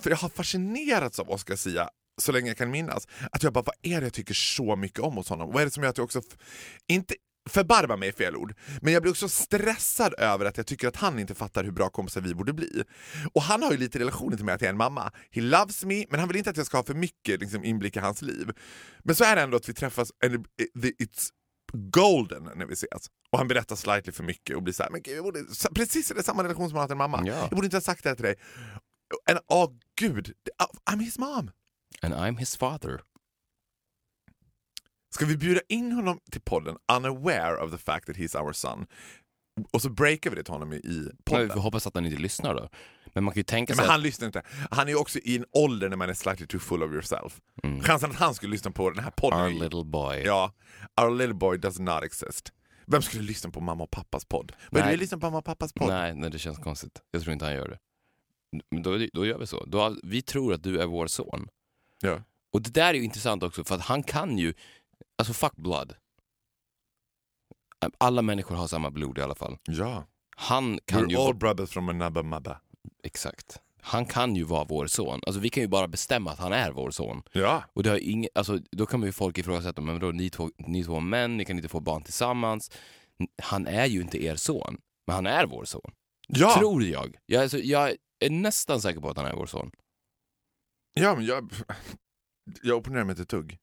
för 0.02 0.10
jag 0.10 0.16
har 0.16 0.28
fascinerats 0.28 1.18
av 1.18 1.30
Oscar 1.30 1.56
Sia 1.56 1.88
så 2.20 2.32
länge 2.32 2.48
jag 2.48 2.56
kan 2.56 2.70
minnas. 2.70 3.08
Att 3.32 3.42
jag 3.42 3.52
bara, 3.52 3.64
vad 3.64 3.74
är 3.82 4.00
det 4.00 4.06
jag 4.06 4.12
tycker 4.12 4.34
så 4.34 4.76
mycket 4.76 4.98
om 5.00 5.14
hos 5.16 5.28
honom? 5.28 5.52
Vad 5.52 5.60
är 5.60 5.64
det 5.64 5.70
som 5.70 5.82
gör 5.82 5.90
att 5.90 5.98
jag 5.98 6.04
också, 6.04 6.22
inte 6.88 7.14
förbarma 7.48 7.96
mig 7.96 8.08
är 8.08 8.12
fel 8.12 8.36
ord, 8.36 8.54
men 8.82 8.92
jag 8.92 9.02
blir 9.02 9.12
också 9.12 9.28
stressad 9.28 10.14
över 10.18 10.44
att 10.44 10.56
jag 10.56 10.66
tycker 10.66 10.88
att 10.88 10.96
han 10.96 11.18
inte 11.18 11.34
fattar 11.34 11.64
hur 11.64 11.70
bra 11.72 11.90
kompisar 11.90 12.20
vi 12.20 12.34
borde 12.34 12.52
bli. 12.52 12.84
Och 13.34 13.42
han 13.42 13.62
har 13.62 13.72
ju 13.72 13.76
lite 13.78 13.98
relationer 13.98 14.36
till 14.36 14.44
mig 14.44 14.54
att 14.54 14.60
jag 14.60 14.66
är 14.68 14.72
en 14.72 14.76
mamma. 14.78 15.12
He 15.30 15.40
loves 15.40 15.84
me, 15.84 16.04
men 16.10 16.20
han 16.20 16.28
vill 16.28 16.36
inte 16.36 16.50
att 16.50 16.56
jag 16.56 16.66
ska 16.66 16.76
ha 16.78 16.84
för 16.84 16.94
mycket 16.94 17.40
liksom, 17.40 17.64
inblick 17.64 17.96
i 17.96 17.98
hans 17.98 18.22
liv. 18.22 18.50
Men 19.04 19.14
så 19.14 19.24
är 19.24 19.36
det 19.36 19.42
ändå 19.42 19.56
att 19.56 19.68
vi 19.68 19.74
träffas, 19.74 20.10
and 20.24 20.34
it- 20.34 21.00
it's 21.00 21.28
golden 21.72 22.48
när 22.56 22.66
vi 22.66 22.72
ses. 22.72 23.06
Och 23.32 23.38
han 23.38 23.48
berättar 23.48 23.76
slightly 23.76 24.12
för 24.12 24.24
mycket 24.24 24.56
och 24.56 24.62
blir 24.62 24.74
så 24.74 24.82
här, 24.82 24.90
men 24.90 25.02
gud, 25.02 25.16
jag 25.16 25.24
borde, 25.24 25.44
precis 25.74 26.08
det 26.08 26.22
samma 26.22 26.44
relation 26.44 26.68
som 26.68 26.76
han 26.76 26.82
har 26.82 26.88
till 26.88 26.92
en 26.92 26.98
mamma. 26.98 27.22
Ja. 27.26 27.34
Jag 27.40 27.50
borde 27.50 27.64
inte 27.64 27.76
ha 27.76 27.80
sagt 27.82 28.02
det 28.02 28.08
här 28.10 28.16
till 28.16 28.24
dig. 28.24 28.34
And, 29.30 29.38
åh 29.48 29.70
gud, 30.00 30.32
det- 30.42 30.90
I'm 30.92 31.00
his 31.00 31.18
mom. 31.18 31.50
And 32.02 32.14
I'm 32.14 32.36
his 32.38 32.56
father. 32.56 33.00
Ska 35.10 35.26
vi 35.26 35.36
bjuda 35.36 35.60
in 35.68 35.92
honom 35.92 36.20
till 36.30 36.40
podden 36.40 36.76
unaware 36.96 37.56
of 37.56 37.70
the 37.70 37.78
fact 37.78 38.06
that 38.06 38.16
he's 38.16 38.42
our 38.44 38.52
son? 38.52 38.86
Och 39.72 39.82
så 39.82 39.90
breakar 39.90 40.30
vi 40.30 40.36
det 40.36 40.42
till 40.42 40.52
honom 40.52 40.72
i- 40.72 41.08
podden. 41.24 41.46
vi 41.48 41.52
får 41.52 41.60
hoppas 41.60 41.86
att 41.86 41.94
han 41.94 42.06
inte 42.06 42.18
lyssnar 42.18 42.54
då. 42.54 42.68
Men 43.14 43.24
man 43.24 43.34
kan 43.34 43.40
ju 43.40 43.44
tänka 43.44 43.74
sig 43.74 43.76
men 43.76 43.84
att- 43.84 43.90
han 43.90 44.02
lyssnar 44.02 44.26
inte. 44.26 44.42
Han 44.70 44.86
är 44.86 44.92
ju 44.92 44.96
också 44.98 45.18
i 45.18 45.36
en 45.36 45.44
ålder 45.52 45.88
när 45.88 45.96
man 45.96 46.10
är 46.10 46.14
slightly 46.14 46.46
too 46.46 46.60
full 46.60 46.82
of 46.82 46.92
yourself. 46.92 47.40
Chansen 47.82 48.10
att 48.10 48.16
han 48.16 48.34
skulle 48.34 48.50
lyssna 48.52 48.70
på 48.70 48.90
den 48.90 49.04
här 49.04 49.10
podden... 49.10 49.40
Mm. 49.40 49.54
Our 49.56 49.62
little 49.62 49.84
boy. 49.84 50.22
Ja, 50.26 50.52
our 51.00 51.10
little 51.10 51.34
boy 51.34 51.58
does 51.58 51.78
not 51.78 52.02
exist. 52.04 52.52
Vem 52.86 53.02
skulle 53.02 53.22
lyssna 53.22 53.50
på 53.50 53.60
mamma 53.60 53.84
och 53.84 53.90
pappas 53.90 54.24
podd? 54.24 54.52
Nej. 54.70 54.90
du 54.92 54.96
lyssna 54.96 55.18
på 55.18 55.26
mamma 55.26 55.38
och 55.38 55.44
pappas 55.44 55.72
podd? 55.72 55.88
Nej, 55.88 56.14
nej, 56.14 56.30
det 56.30 56.38
känns 56.38 56.58
konstigt. 56.58 57.02
Jag 57.10 57.22
tror 57.22 57.32
inte 57.32 57.44
han 57.44 57.54
gör 57.54 57.68
det. 57.68 57.78
Men 58.70 58.82
då, 58.82 58.98
då 59.12 59.26
gör 59.26 59.38
vi 59.38 59.46
så. 59.46 59.64
Då, 59.64 59.96
vi 60.02 60.22
tror 60.22 60.52
att 60.54 60.62
du 60.62 60.80
är 60.80 60.86
vår 60.86 61.06
son. 61.06 61.48
Ja. 62.00 62.22
Och 62.52 62.62
det 62.62 62.70
där 62.70 62.88
är 62.90 62.94
ju 62.94 63.04
intressant 63.04 63.42
också, 63.42 63.64
för 63.64 63.74
att 63.74 63.80
han 63.80 64.02
kan 64.02 64.38
ju... 64.38 64.54
Alltså 65.18 65.32
fuck 65.32 65.56
blood. 65.56 65.94
Alla 67.98 68.22
människor 68.22 68.54
har 68.56 68.66
samma 68.66 68.90
blod 68.90 69.18
i 69.18 69.22
alla 69.22 69.34
fall. 69.34 69.58
Ja. 69.64 70.04
Han 70.36 70.78
kan 70.84 71.08
ju... 71.10 71.16
We're 71.16 71.18
all 71.20 71.24
vara- 71.26 71.34
brothers 71.34 71.70
from 71.70 71.88
another 71.88 72.22
mother. 72.22 72.58
Exakt. 73.02 73.60
Han 73.80 74.06
kan 74.06 74.36
ju 74.36 74.44
vara 74.44 74.64
vår 74.64 74.86
son. 74.86 75.20
Alltså 75.26 75.40
vi 75.40 75.50
kan 75.50 75.62
ju 75.62 75.68
bara 75.68 75.88
bestämma 75.88 76.30
att 76.30 76.38
han 76.38 76.52
är 76.52 76.72
vår 76.72 76.90
son. 76.90 77.22
Ja. 77.32 77.64
Och 77.72 77.82
det 77.82 77.90
har 77.90 77.96
ingen, 77.96 78.30
alltså, 78.34 78.58
då 78.70 78.86
kan 78.86 79.02
ju 79.02 79.12
folk 79.12 79.38
ifrågasätta, 79.38 79.80
men 79.82 80.00
då 80.00 80.10
ni 80.10 80.30
två, 80.30 80.50
ni 80.58 80.84
två 80.84 81.00
män, 81.00 81.36
ni 81.36 81.44
kan 81.44 81.56
inte 81.56 81.68
få 81.68 81.80
barn 81.80 82.02
tillsammans. 82.02 82.70
Han 83.42 83.66
är 83.66 83.86
ju 83.86 84.00
inte 84.00 84.24
er 84.24 84.36
son, 84.36 84.78
men 85.06 85.14
han 85.16 85.26
är 85.26 85.46
vår 85.46 85.64
son. 85.64 85.90
Ja. 86.28 86.58
Tror 86.58 86.84
jag. 86.84 87.16
Jag, 87.26 87.42
alltså, 87.42 87.58
jag 87.58 87.96
är 88.18 88.30
nästan 88.30 88.80
säker 88.80 89.00
på 89.00 89.10
att 89.10 89.16
han 89.16 89.26
är 89.26 89.34
vår 89.36 89.46
son. 89.46 89.70
Ja, 90.94 91.14
men 91.14 91.24
jag, 91.26 91.52
jag 92.62 92.76
opponerar 92.78 93.04
mig 93.04 93.12
inte 93.12 93.22
ett 93.22 93.28
tugg. 93.28 93.58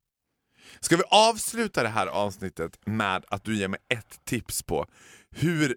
Ska 0.80 0.98
vi 0.98 1.04
avsluta 1.10 1.84
det 1.84 1.90
här 1.90 2.08
avsnittet 2.08 2.80
med 2.86 3.26
att 3.28 3.44
du 3.44 3.56
ger 3.56 3.68
mig 3.68 3.80
ett 3.90 4.26
tips 4.26 4.64
på 4.64 4.88
hur 5.32 5.76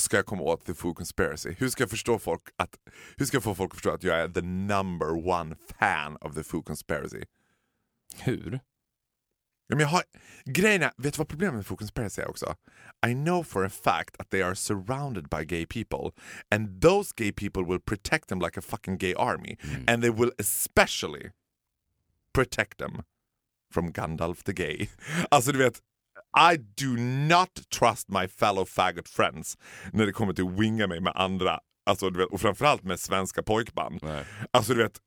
ska 0.00 0.16
jag 0.16 0.26
komma 0.26 0.42
åt 0.42 0.66
the 0.66 0.74
food 0.74 0.96
conspiracy? 0.96 1.54
Hur 1.58 1.68
ska 1.68 1.82
jag, 1.82 1.90
förstå 1.90 2.18
folk 2.18 2.42
att, 2.56 2.76
hur 3.16 3.26
ska 3.26 3.36
jag 3.36 3.44
få 3.44 3.54
folk 3.54 3.70
att 3.70 3.76
förstå 3.76 3.90
att 3.90 4.02
jag 4.02 4.20
är 4.20 4.28
the 4.28 4.42
number 4.42 5.28
one 5.28 5.56
fan 5.78 6.16
of 6.20 6.34
the 6.34 6.44
food 6.44 6.64
conspiracy? 6.64 7.24
Hur? 8.16 8.60
Ja, 9.66 9.76
men 9.76 9.80
jag 9.80 9.88
har, 9.88 10.02
grejen 10.44 10.82
är, 10.82 10.92
vet 10.96 11.14
du 11.14 11.18
vad 11.18 11.28
problemet 11.28 11.54
med 11.54 11.66
food 11.66 11.78
conspiracy 11.78 12.22
är 12.22 12.28
också? 12.28 12.56
I 13.06 13.14
know 13.14 13.42
for 13.42 13.64
a 13.64 13.70
fact 13.70 14.18
that 14.18 14.30
they 14.30 14.42
are 14.42 14.54
surrounded 14.54 15.28
by 15.28 15.44
gay 15.44 15.66
people 15.66 16.22
and 16.50 16.82
those 16.82 17.12
gay 17.16 17.32
people 17.32 17.62
will 17.62 17.80
protect 17.80 18.28
them 18.28 18.40
like 18.40 18.60
a 18.60 18.62
fucking 18.62 18.98
gay 18.98 19.14
army 19.14 19.56
and 19.86 20.02
they 20.02 20.10
will 20.10 20.32
especially 20.38 21.30
protect 22.32 22.78
them 22.78 23.02
from 23.74 23.92
Gandalf 23.92 24.42
the 24.42 24.52
gay. 24.52 24.88
Alltså 25.30 25.52
du 25.52 25.58
vet, 25.58 25.80
I 26.52 26.56
do 26.56 26.96
not 27.28 27.70
trust 27.78 28.08
my 28.08 28.28
fellow 28.28 28.64
faggot 28.64 29.08
friends 29.08 29.58
när 29.92 30.06
det 30.06 30.12
kommer 30.12 30.32
till 30.32 30.44
att 30.44 30.60
winga 30.60 30.86
mig 30.86 31.00
med 31.00 31.12
andra, 31.16 31.60
alltså, 31.86 32.10
du 32.10 32.18
vet, 32.18 32.28
och 32.28 32.40
framförallt 32.40 32.82
med 32.82 33.00
svenska 33.00 33.42
pojkband. 33.42 33.98
Nej. 34.02 34.24
Alltså 34.50 34.74
du 34.74 34.82
vet, 34.82 34.98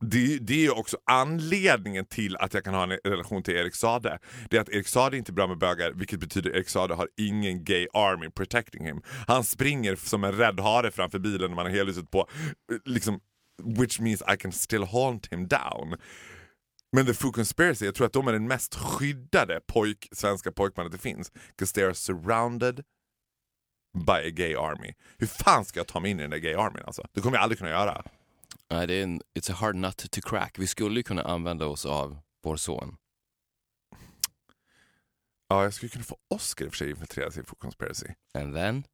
det, 0.00 0.38
det 0.38 0.66
är 0.66 0.78
också 0.78 0.96
anledningen 1.10 2.06
till 2.06 2.36
att 2.36 2.54
jag 2.54 2.64
kan 2.64 2.74
ha 2.74 2.82
en 2.82 2.98
relation 3.04 3.42
till 3.42 3.56
Erik 3.56 3.74
Sade. 3.74 4.18
Det 4.50 4.56
är 4.56 4.60
att 4.60 4.68
Erik 4.68 4.88
Sade 4.88 5.16
är 5.16 5.18
inte 5.18 5.32
bra 5.32 5.46
med 5.46 5.58
bögar, 5.58 5.92
vilket 5.92 6.20
betyder 6.20 6.50
att 6.50 6.56
Erik 6.56 6.68
Sade 6.68 6.94
har 6.94 7.08
ingen 7.16 7.64
gay 7.64 7.86
army 7.92 8.30
protecting 8.30 8.86
him. 8.86 9.02
Han 9.26 9.44
springer 9.44 9.96
som 9.96 10.24
en 10.24 10.32
rädd 10.32 10.60
hare 10.60 10.90
framför 10.90 11.18
bilen 11.18 11.50
när 11.50 11.56
man 11.56 11.66
har 11.66 11.72
helhuset 11.72 12.10
på, 12.10 12.28
liksom, 12.84 13.20
which 13.62 14.00
means 14.00 14.22
I 14.34 14.36
can 14.36 14.52
still 14.52 14.84
haunt 14.84 15.32
him 15.32 15.48
down. 15.48 15.96
Men 16.94 17.06
The 17.06 17.14
Food 17.14 17.34
Conspiracy, 17.34 17.84
jag 17.84 17.94
tror 17.94 18.06
att 18.06 18.12
de 18.12 18.28
är 18.28 18.32
den 18.32 18.48
mest 18.48 18.74
skyddade 18.74 19.60
pojk, 19.66 20.08
svenska 20.12 20.52
pojkbandet 20.52 20.92
det 20.92 20.98
finns. 20.98 21.32
Because 21.32 21.74
they 21.74 21.84
are 21.84 21.94
surrounded 21.94 22.84
by 24.06 24.28
a 24.28 24.30
gay 24.30 24.54
army. 24.54 24.92
Hur 25.18 25.26
fan 25.26 25.64
ska 25.64 25.80
jag 25.80 25.86
ta 25.86 26.00
mig 26.00 26.10
in 26.10 26.18
i 26.18 26.22
den 26.22 26.30
där 26.30 26.38
gay 26.38 26.54
armyn 26.54 26.82
alltså? 26.86 27.06
Det 27.12 27.20
kommer 27.20 27.36
jag 27.36 27.42
aldrig 27.42 27.58
kunna 27.58 27.70
göra. 27.70 28.02
Nej, 28.70 28.86
det 28.86 28.94
är 28.94 29.02
en, 29.02 29.20
it's 29.38 29.52
a 29.52 29.54
hard 29.54 29.74
nut 29.74 30.10
to 30.10 30.20
crack. 30.20 30.58
Vi 30.58 30.66
skulle 30.66 30.96
ju 30.96 31.02
kunna 31.02 31.22
använda 31.22 31.66
oss 31.66 31.86
av 31.86 32.18
vår 32.44 32.56
son. 32.56 32.96
Ja, 35.48 35.62
jag 35.62 35.74
skulle 35.74 35.90
kunna 35.90 36.04
få 36.04 36.16
Oscar 36.34 36.64
i 36.64 36.68
och 36.68 36.72
för 36.72 36.78
sig 36.78 36.90
infiltrera 36.90 37.30
sig 37.30 37.42
i 37.42 37.46
Food 37.46 37.58
Conspiracy. 37.58 38.06
And 38.38 38.54
then 38.54 38.84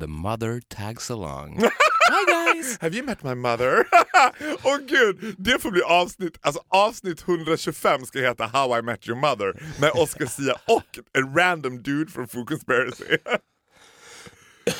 the 0.00 0.06
mother 0.06 0.62
tags 0.68 1.10
along. 1.10 1.60
Hi 2.12 2.24
guys! 2.54 2.78
Have 2.80 2.94
you 2.96 3.06
met 3.06 3.22
my 3.22 3.34
mother? 3.34 3.84
Åh 4.64 4.78
gud, 4.88 5.34
det 5.38 5.62
får 5.62 5.70
bli 5.70 5.82
avsnitt, 5.82 6.38
alltså 6.40 6.62
avsnitt 6.68 7.28
125 7.28 8.06
ska 8.06 8.18
heta 8.20 8.46
How 8.46 8.78
I 8.78 8.82
Met 8.82 9.08
Your 9.08 9.18
Mother 9.20 9.62
med 9.80 9.90
Oscar 9.94 10.26
Sia 10.26 10.54
och 10.68 10.98
en 11.18 11.34
random 11.36 11.82
dude 11.82 12.10
från 12.12 12.28
Food 12.28 12.48
Conspiracy. 12.48 13.04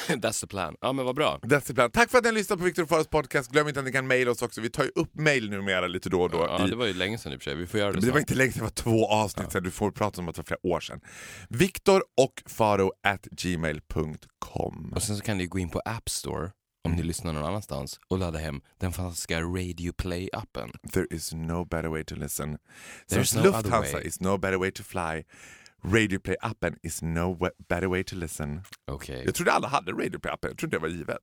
That's 0.08 0.40
the 0.40 0.46
plan. 0.46 0.74
Ja 0.80 0.92
men 0.92 1.04
vad 1.04 1.14
bra. 1.16 1.38
That's 1.42 1.60
the 1.66 1.74
plan. 1.74 1.90
Tack 1.90 2.10
för 2.10 2.18
att 2.18 2.24
ni 2.24 2.28
har 2.30 2.34
lyssnat 2.34 2.58
på 2.58 2.64
Victor 2.64 2.86
Fares 2.86 3.08
podcast. 3.08 3.50
Glöm 3.50 3.68
inte 3.68 3.80
att 3.80 3.86
ni 3.86 3.92
kan 3.92 4.06
mejla 4.06 4.30
oss 4.30 4.42
också. 4.42 4.60
Vi 4.60 4.70
tar 4.70 4.84
ju 4.84 4.90
upp 4.94 5.10
mejl 5.14 5.50
numera 5.50 5.86
lite 5.86 6.08
då 6.08 6.22
och 6.22 6.30
då. 6.30 6.46
Ja, 6.48 6.66
i- 6.66 6.70
det 6.70 6.76
var 6.76 6.86
ju 6.86 6.94
länge 6.94 7.18
sedan 7.18 7.32
i 7.32 7.36
och 7.36 7.40
för 7.42 7.50
sig. 7.50 7.54
Vi 7.58 7.66
får 7.66 7.80
göra 7.80 7.92
det 7.92 8.00
det 8.00 8.12
var 8.12 8.18
inte 8.18 8.34
länge 8.34 8.52
sedan, 8.52 8.58
det 8.58 8.64
var 8.64 8.70
två 9.00 9.06
avsnitt 9.08 9.52
sedan. 9.52 9.62
Du 9.62 9.70
får 9.70 9.90
prata 9.90 10.20
om 10.20 10.28
att 10.28 10.34
det 10.34 10.38
var 10.38 10.44
flera 10.44 10.74
år 10.76 10.80
sedan. 10.80 11.00
Viktor 11.48 12.02
och 12.20 12.42
Faro 12.46 12.92
at 13.06 13.22
gmail.com. 13.30 14.92
Och 14.96 15.02
sen 15.02 15.16
så 15.16 15.22
kan 15.22 15.38
ni 15.38 15.46
gå 15.46 15.58
in 15.58 15.68
på 15.70 15.80
App 15.84 16.08
Store 16.10 16.50
om 16.84 16.92
ni 16.92 17.02
lyssnar 17.02 17.32
någon 17.32 17.44
annanstans 17.44 18.00
och 18.08 18.18
ladda 18.18 18.38
hem 18.38 18.60
den 18.78 18.92
fantastiska 18.92 19.40
Radio 19.42 19.92
Play-appen. 19.92 20.70
There 20.92 21.06
is 21.10 21.32
no 21.34 21.64
better 21.64 21.88
way 21.88 22.04
to 22.04 22.14
listen. 22.14 22.58
There's 23.08 23.36
no 23.36 23.42
Lufthansa 23.42 23.78
other 23.78 23.92
way. 23.94 24.06
is 24.06 24.20
no 24.20 24.38
better 24.38 24.58
way 24.58 24.70
to 24.70 24.82
fly, 24.82 25.24
Radioplay-appen 25.82 26.76
is 26.82 27.02
no 27.02 27.38
better 27.68 27.86
way 27.88 28.04
to 28.04 28.16
listen. 28.16 28.62
Okej. 28.86 29.22
Jag 29.24 29.34
trodde 29.34 29.52
alla 29.52 29.68
hade 29.68 29.92
Radioplay-appen, 29.92 30.48
jag 30.48 30.58
trodde 30.58 30.76
det 30.76 30.80
var 30.80 30.88
givet. 30.88 31.22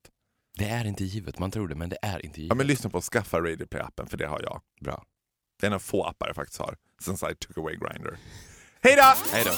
Det 0.57 0.65
är 0.69 0.85
inte 0.85 1.03
givet, 1.03 1.39
man 1.39 1.51
tror 1.51 1.67
det, 1.67 1.75
men 1.75 1.89
det 1.89 1.97
är 2.01 2.25
inte 2.25 2.39
Ja, 2.39 2.43
givet. 2.43 2.57
men 2.57 2.67
lyssna 2.67 2.89
på 2.89 2.97
och 2.97 3.03
skaffa 3.03 3.37
Radioplay-appen, 3.39 4.05
för 4.09 4.17
det 4.17 4.27
har 4.27 4.41
jag. 4.43 4.61
Bra. 4.81 5.03
Det 5.59 5.65
är 5.65 5.67
en 5.69 5.73
av 5.73 5.79
få 5.79 6.03
appar 6.03 6.27
jag 6.27 6.35
faktiskt 6.35 6.59
har, 6.59 6.75
since 7.01 7.31
I 7.31 7.35
took 7.35 7.57
away 7.57 7.75
Grindr. 7.75 8.17
Hej 8.81 8.95
då! 8.95 9.13
Hej 9.31 9.43
då. 9.45 9.51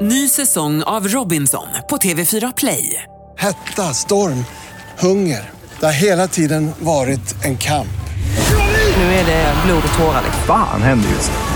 Ny 0.00 0.28
säsong 0.28 0.82
av 0.82 1.08
Robinson 1.08 1.66
på 1.88 1.96
TV4 1.96 2.52
Play. 2.56 3.02
Hetta, 3.38 3.82
storm, 3.82 4.44
hunger. 4.98 5.50
Det 5.80 5.86
har 5.86 5.92
hela 5.92 6.28
tiden 6.28 6.70
varit 6.78 7.44
en 7.44 7.58
kamp. 7.58 7.88
Nu 8.96 9.02
är 9.02 9.26
det 9.26 9.54
blod 9.66 9.82
och 9.88 9.98
tårar. 9.98 10.22
Fan 10.46 10.82
händer 10.82 11.08
just 11.08 11.30
nu. 11.30 11.55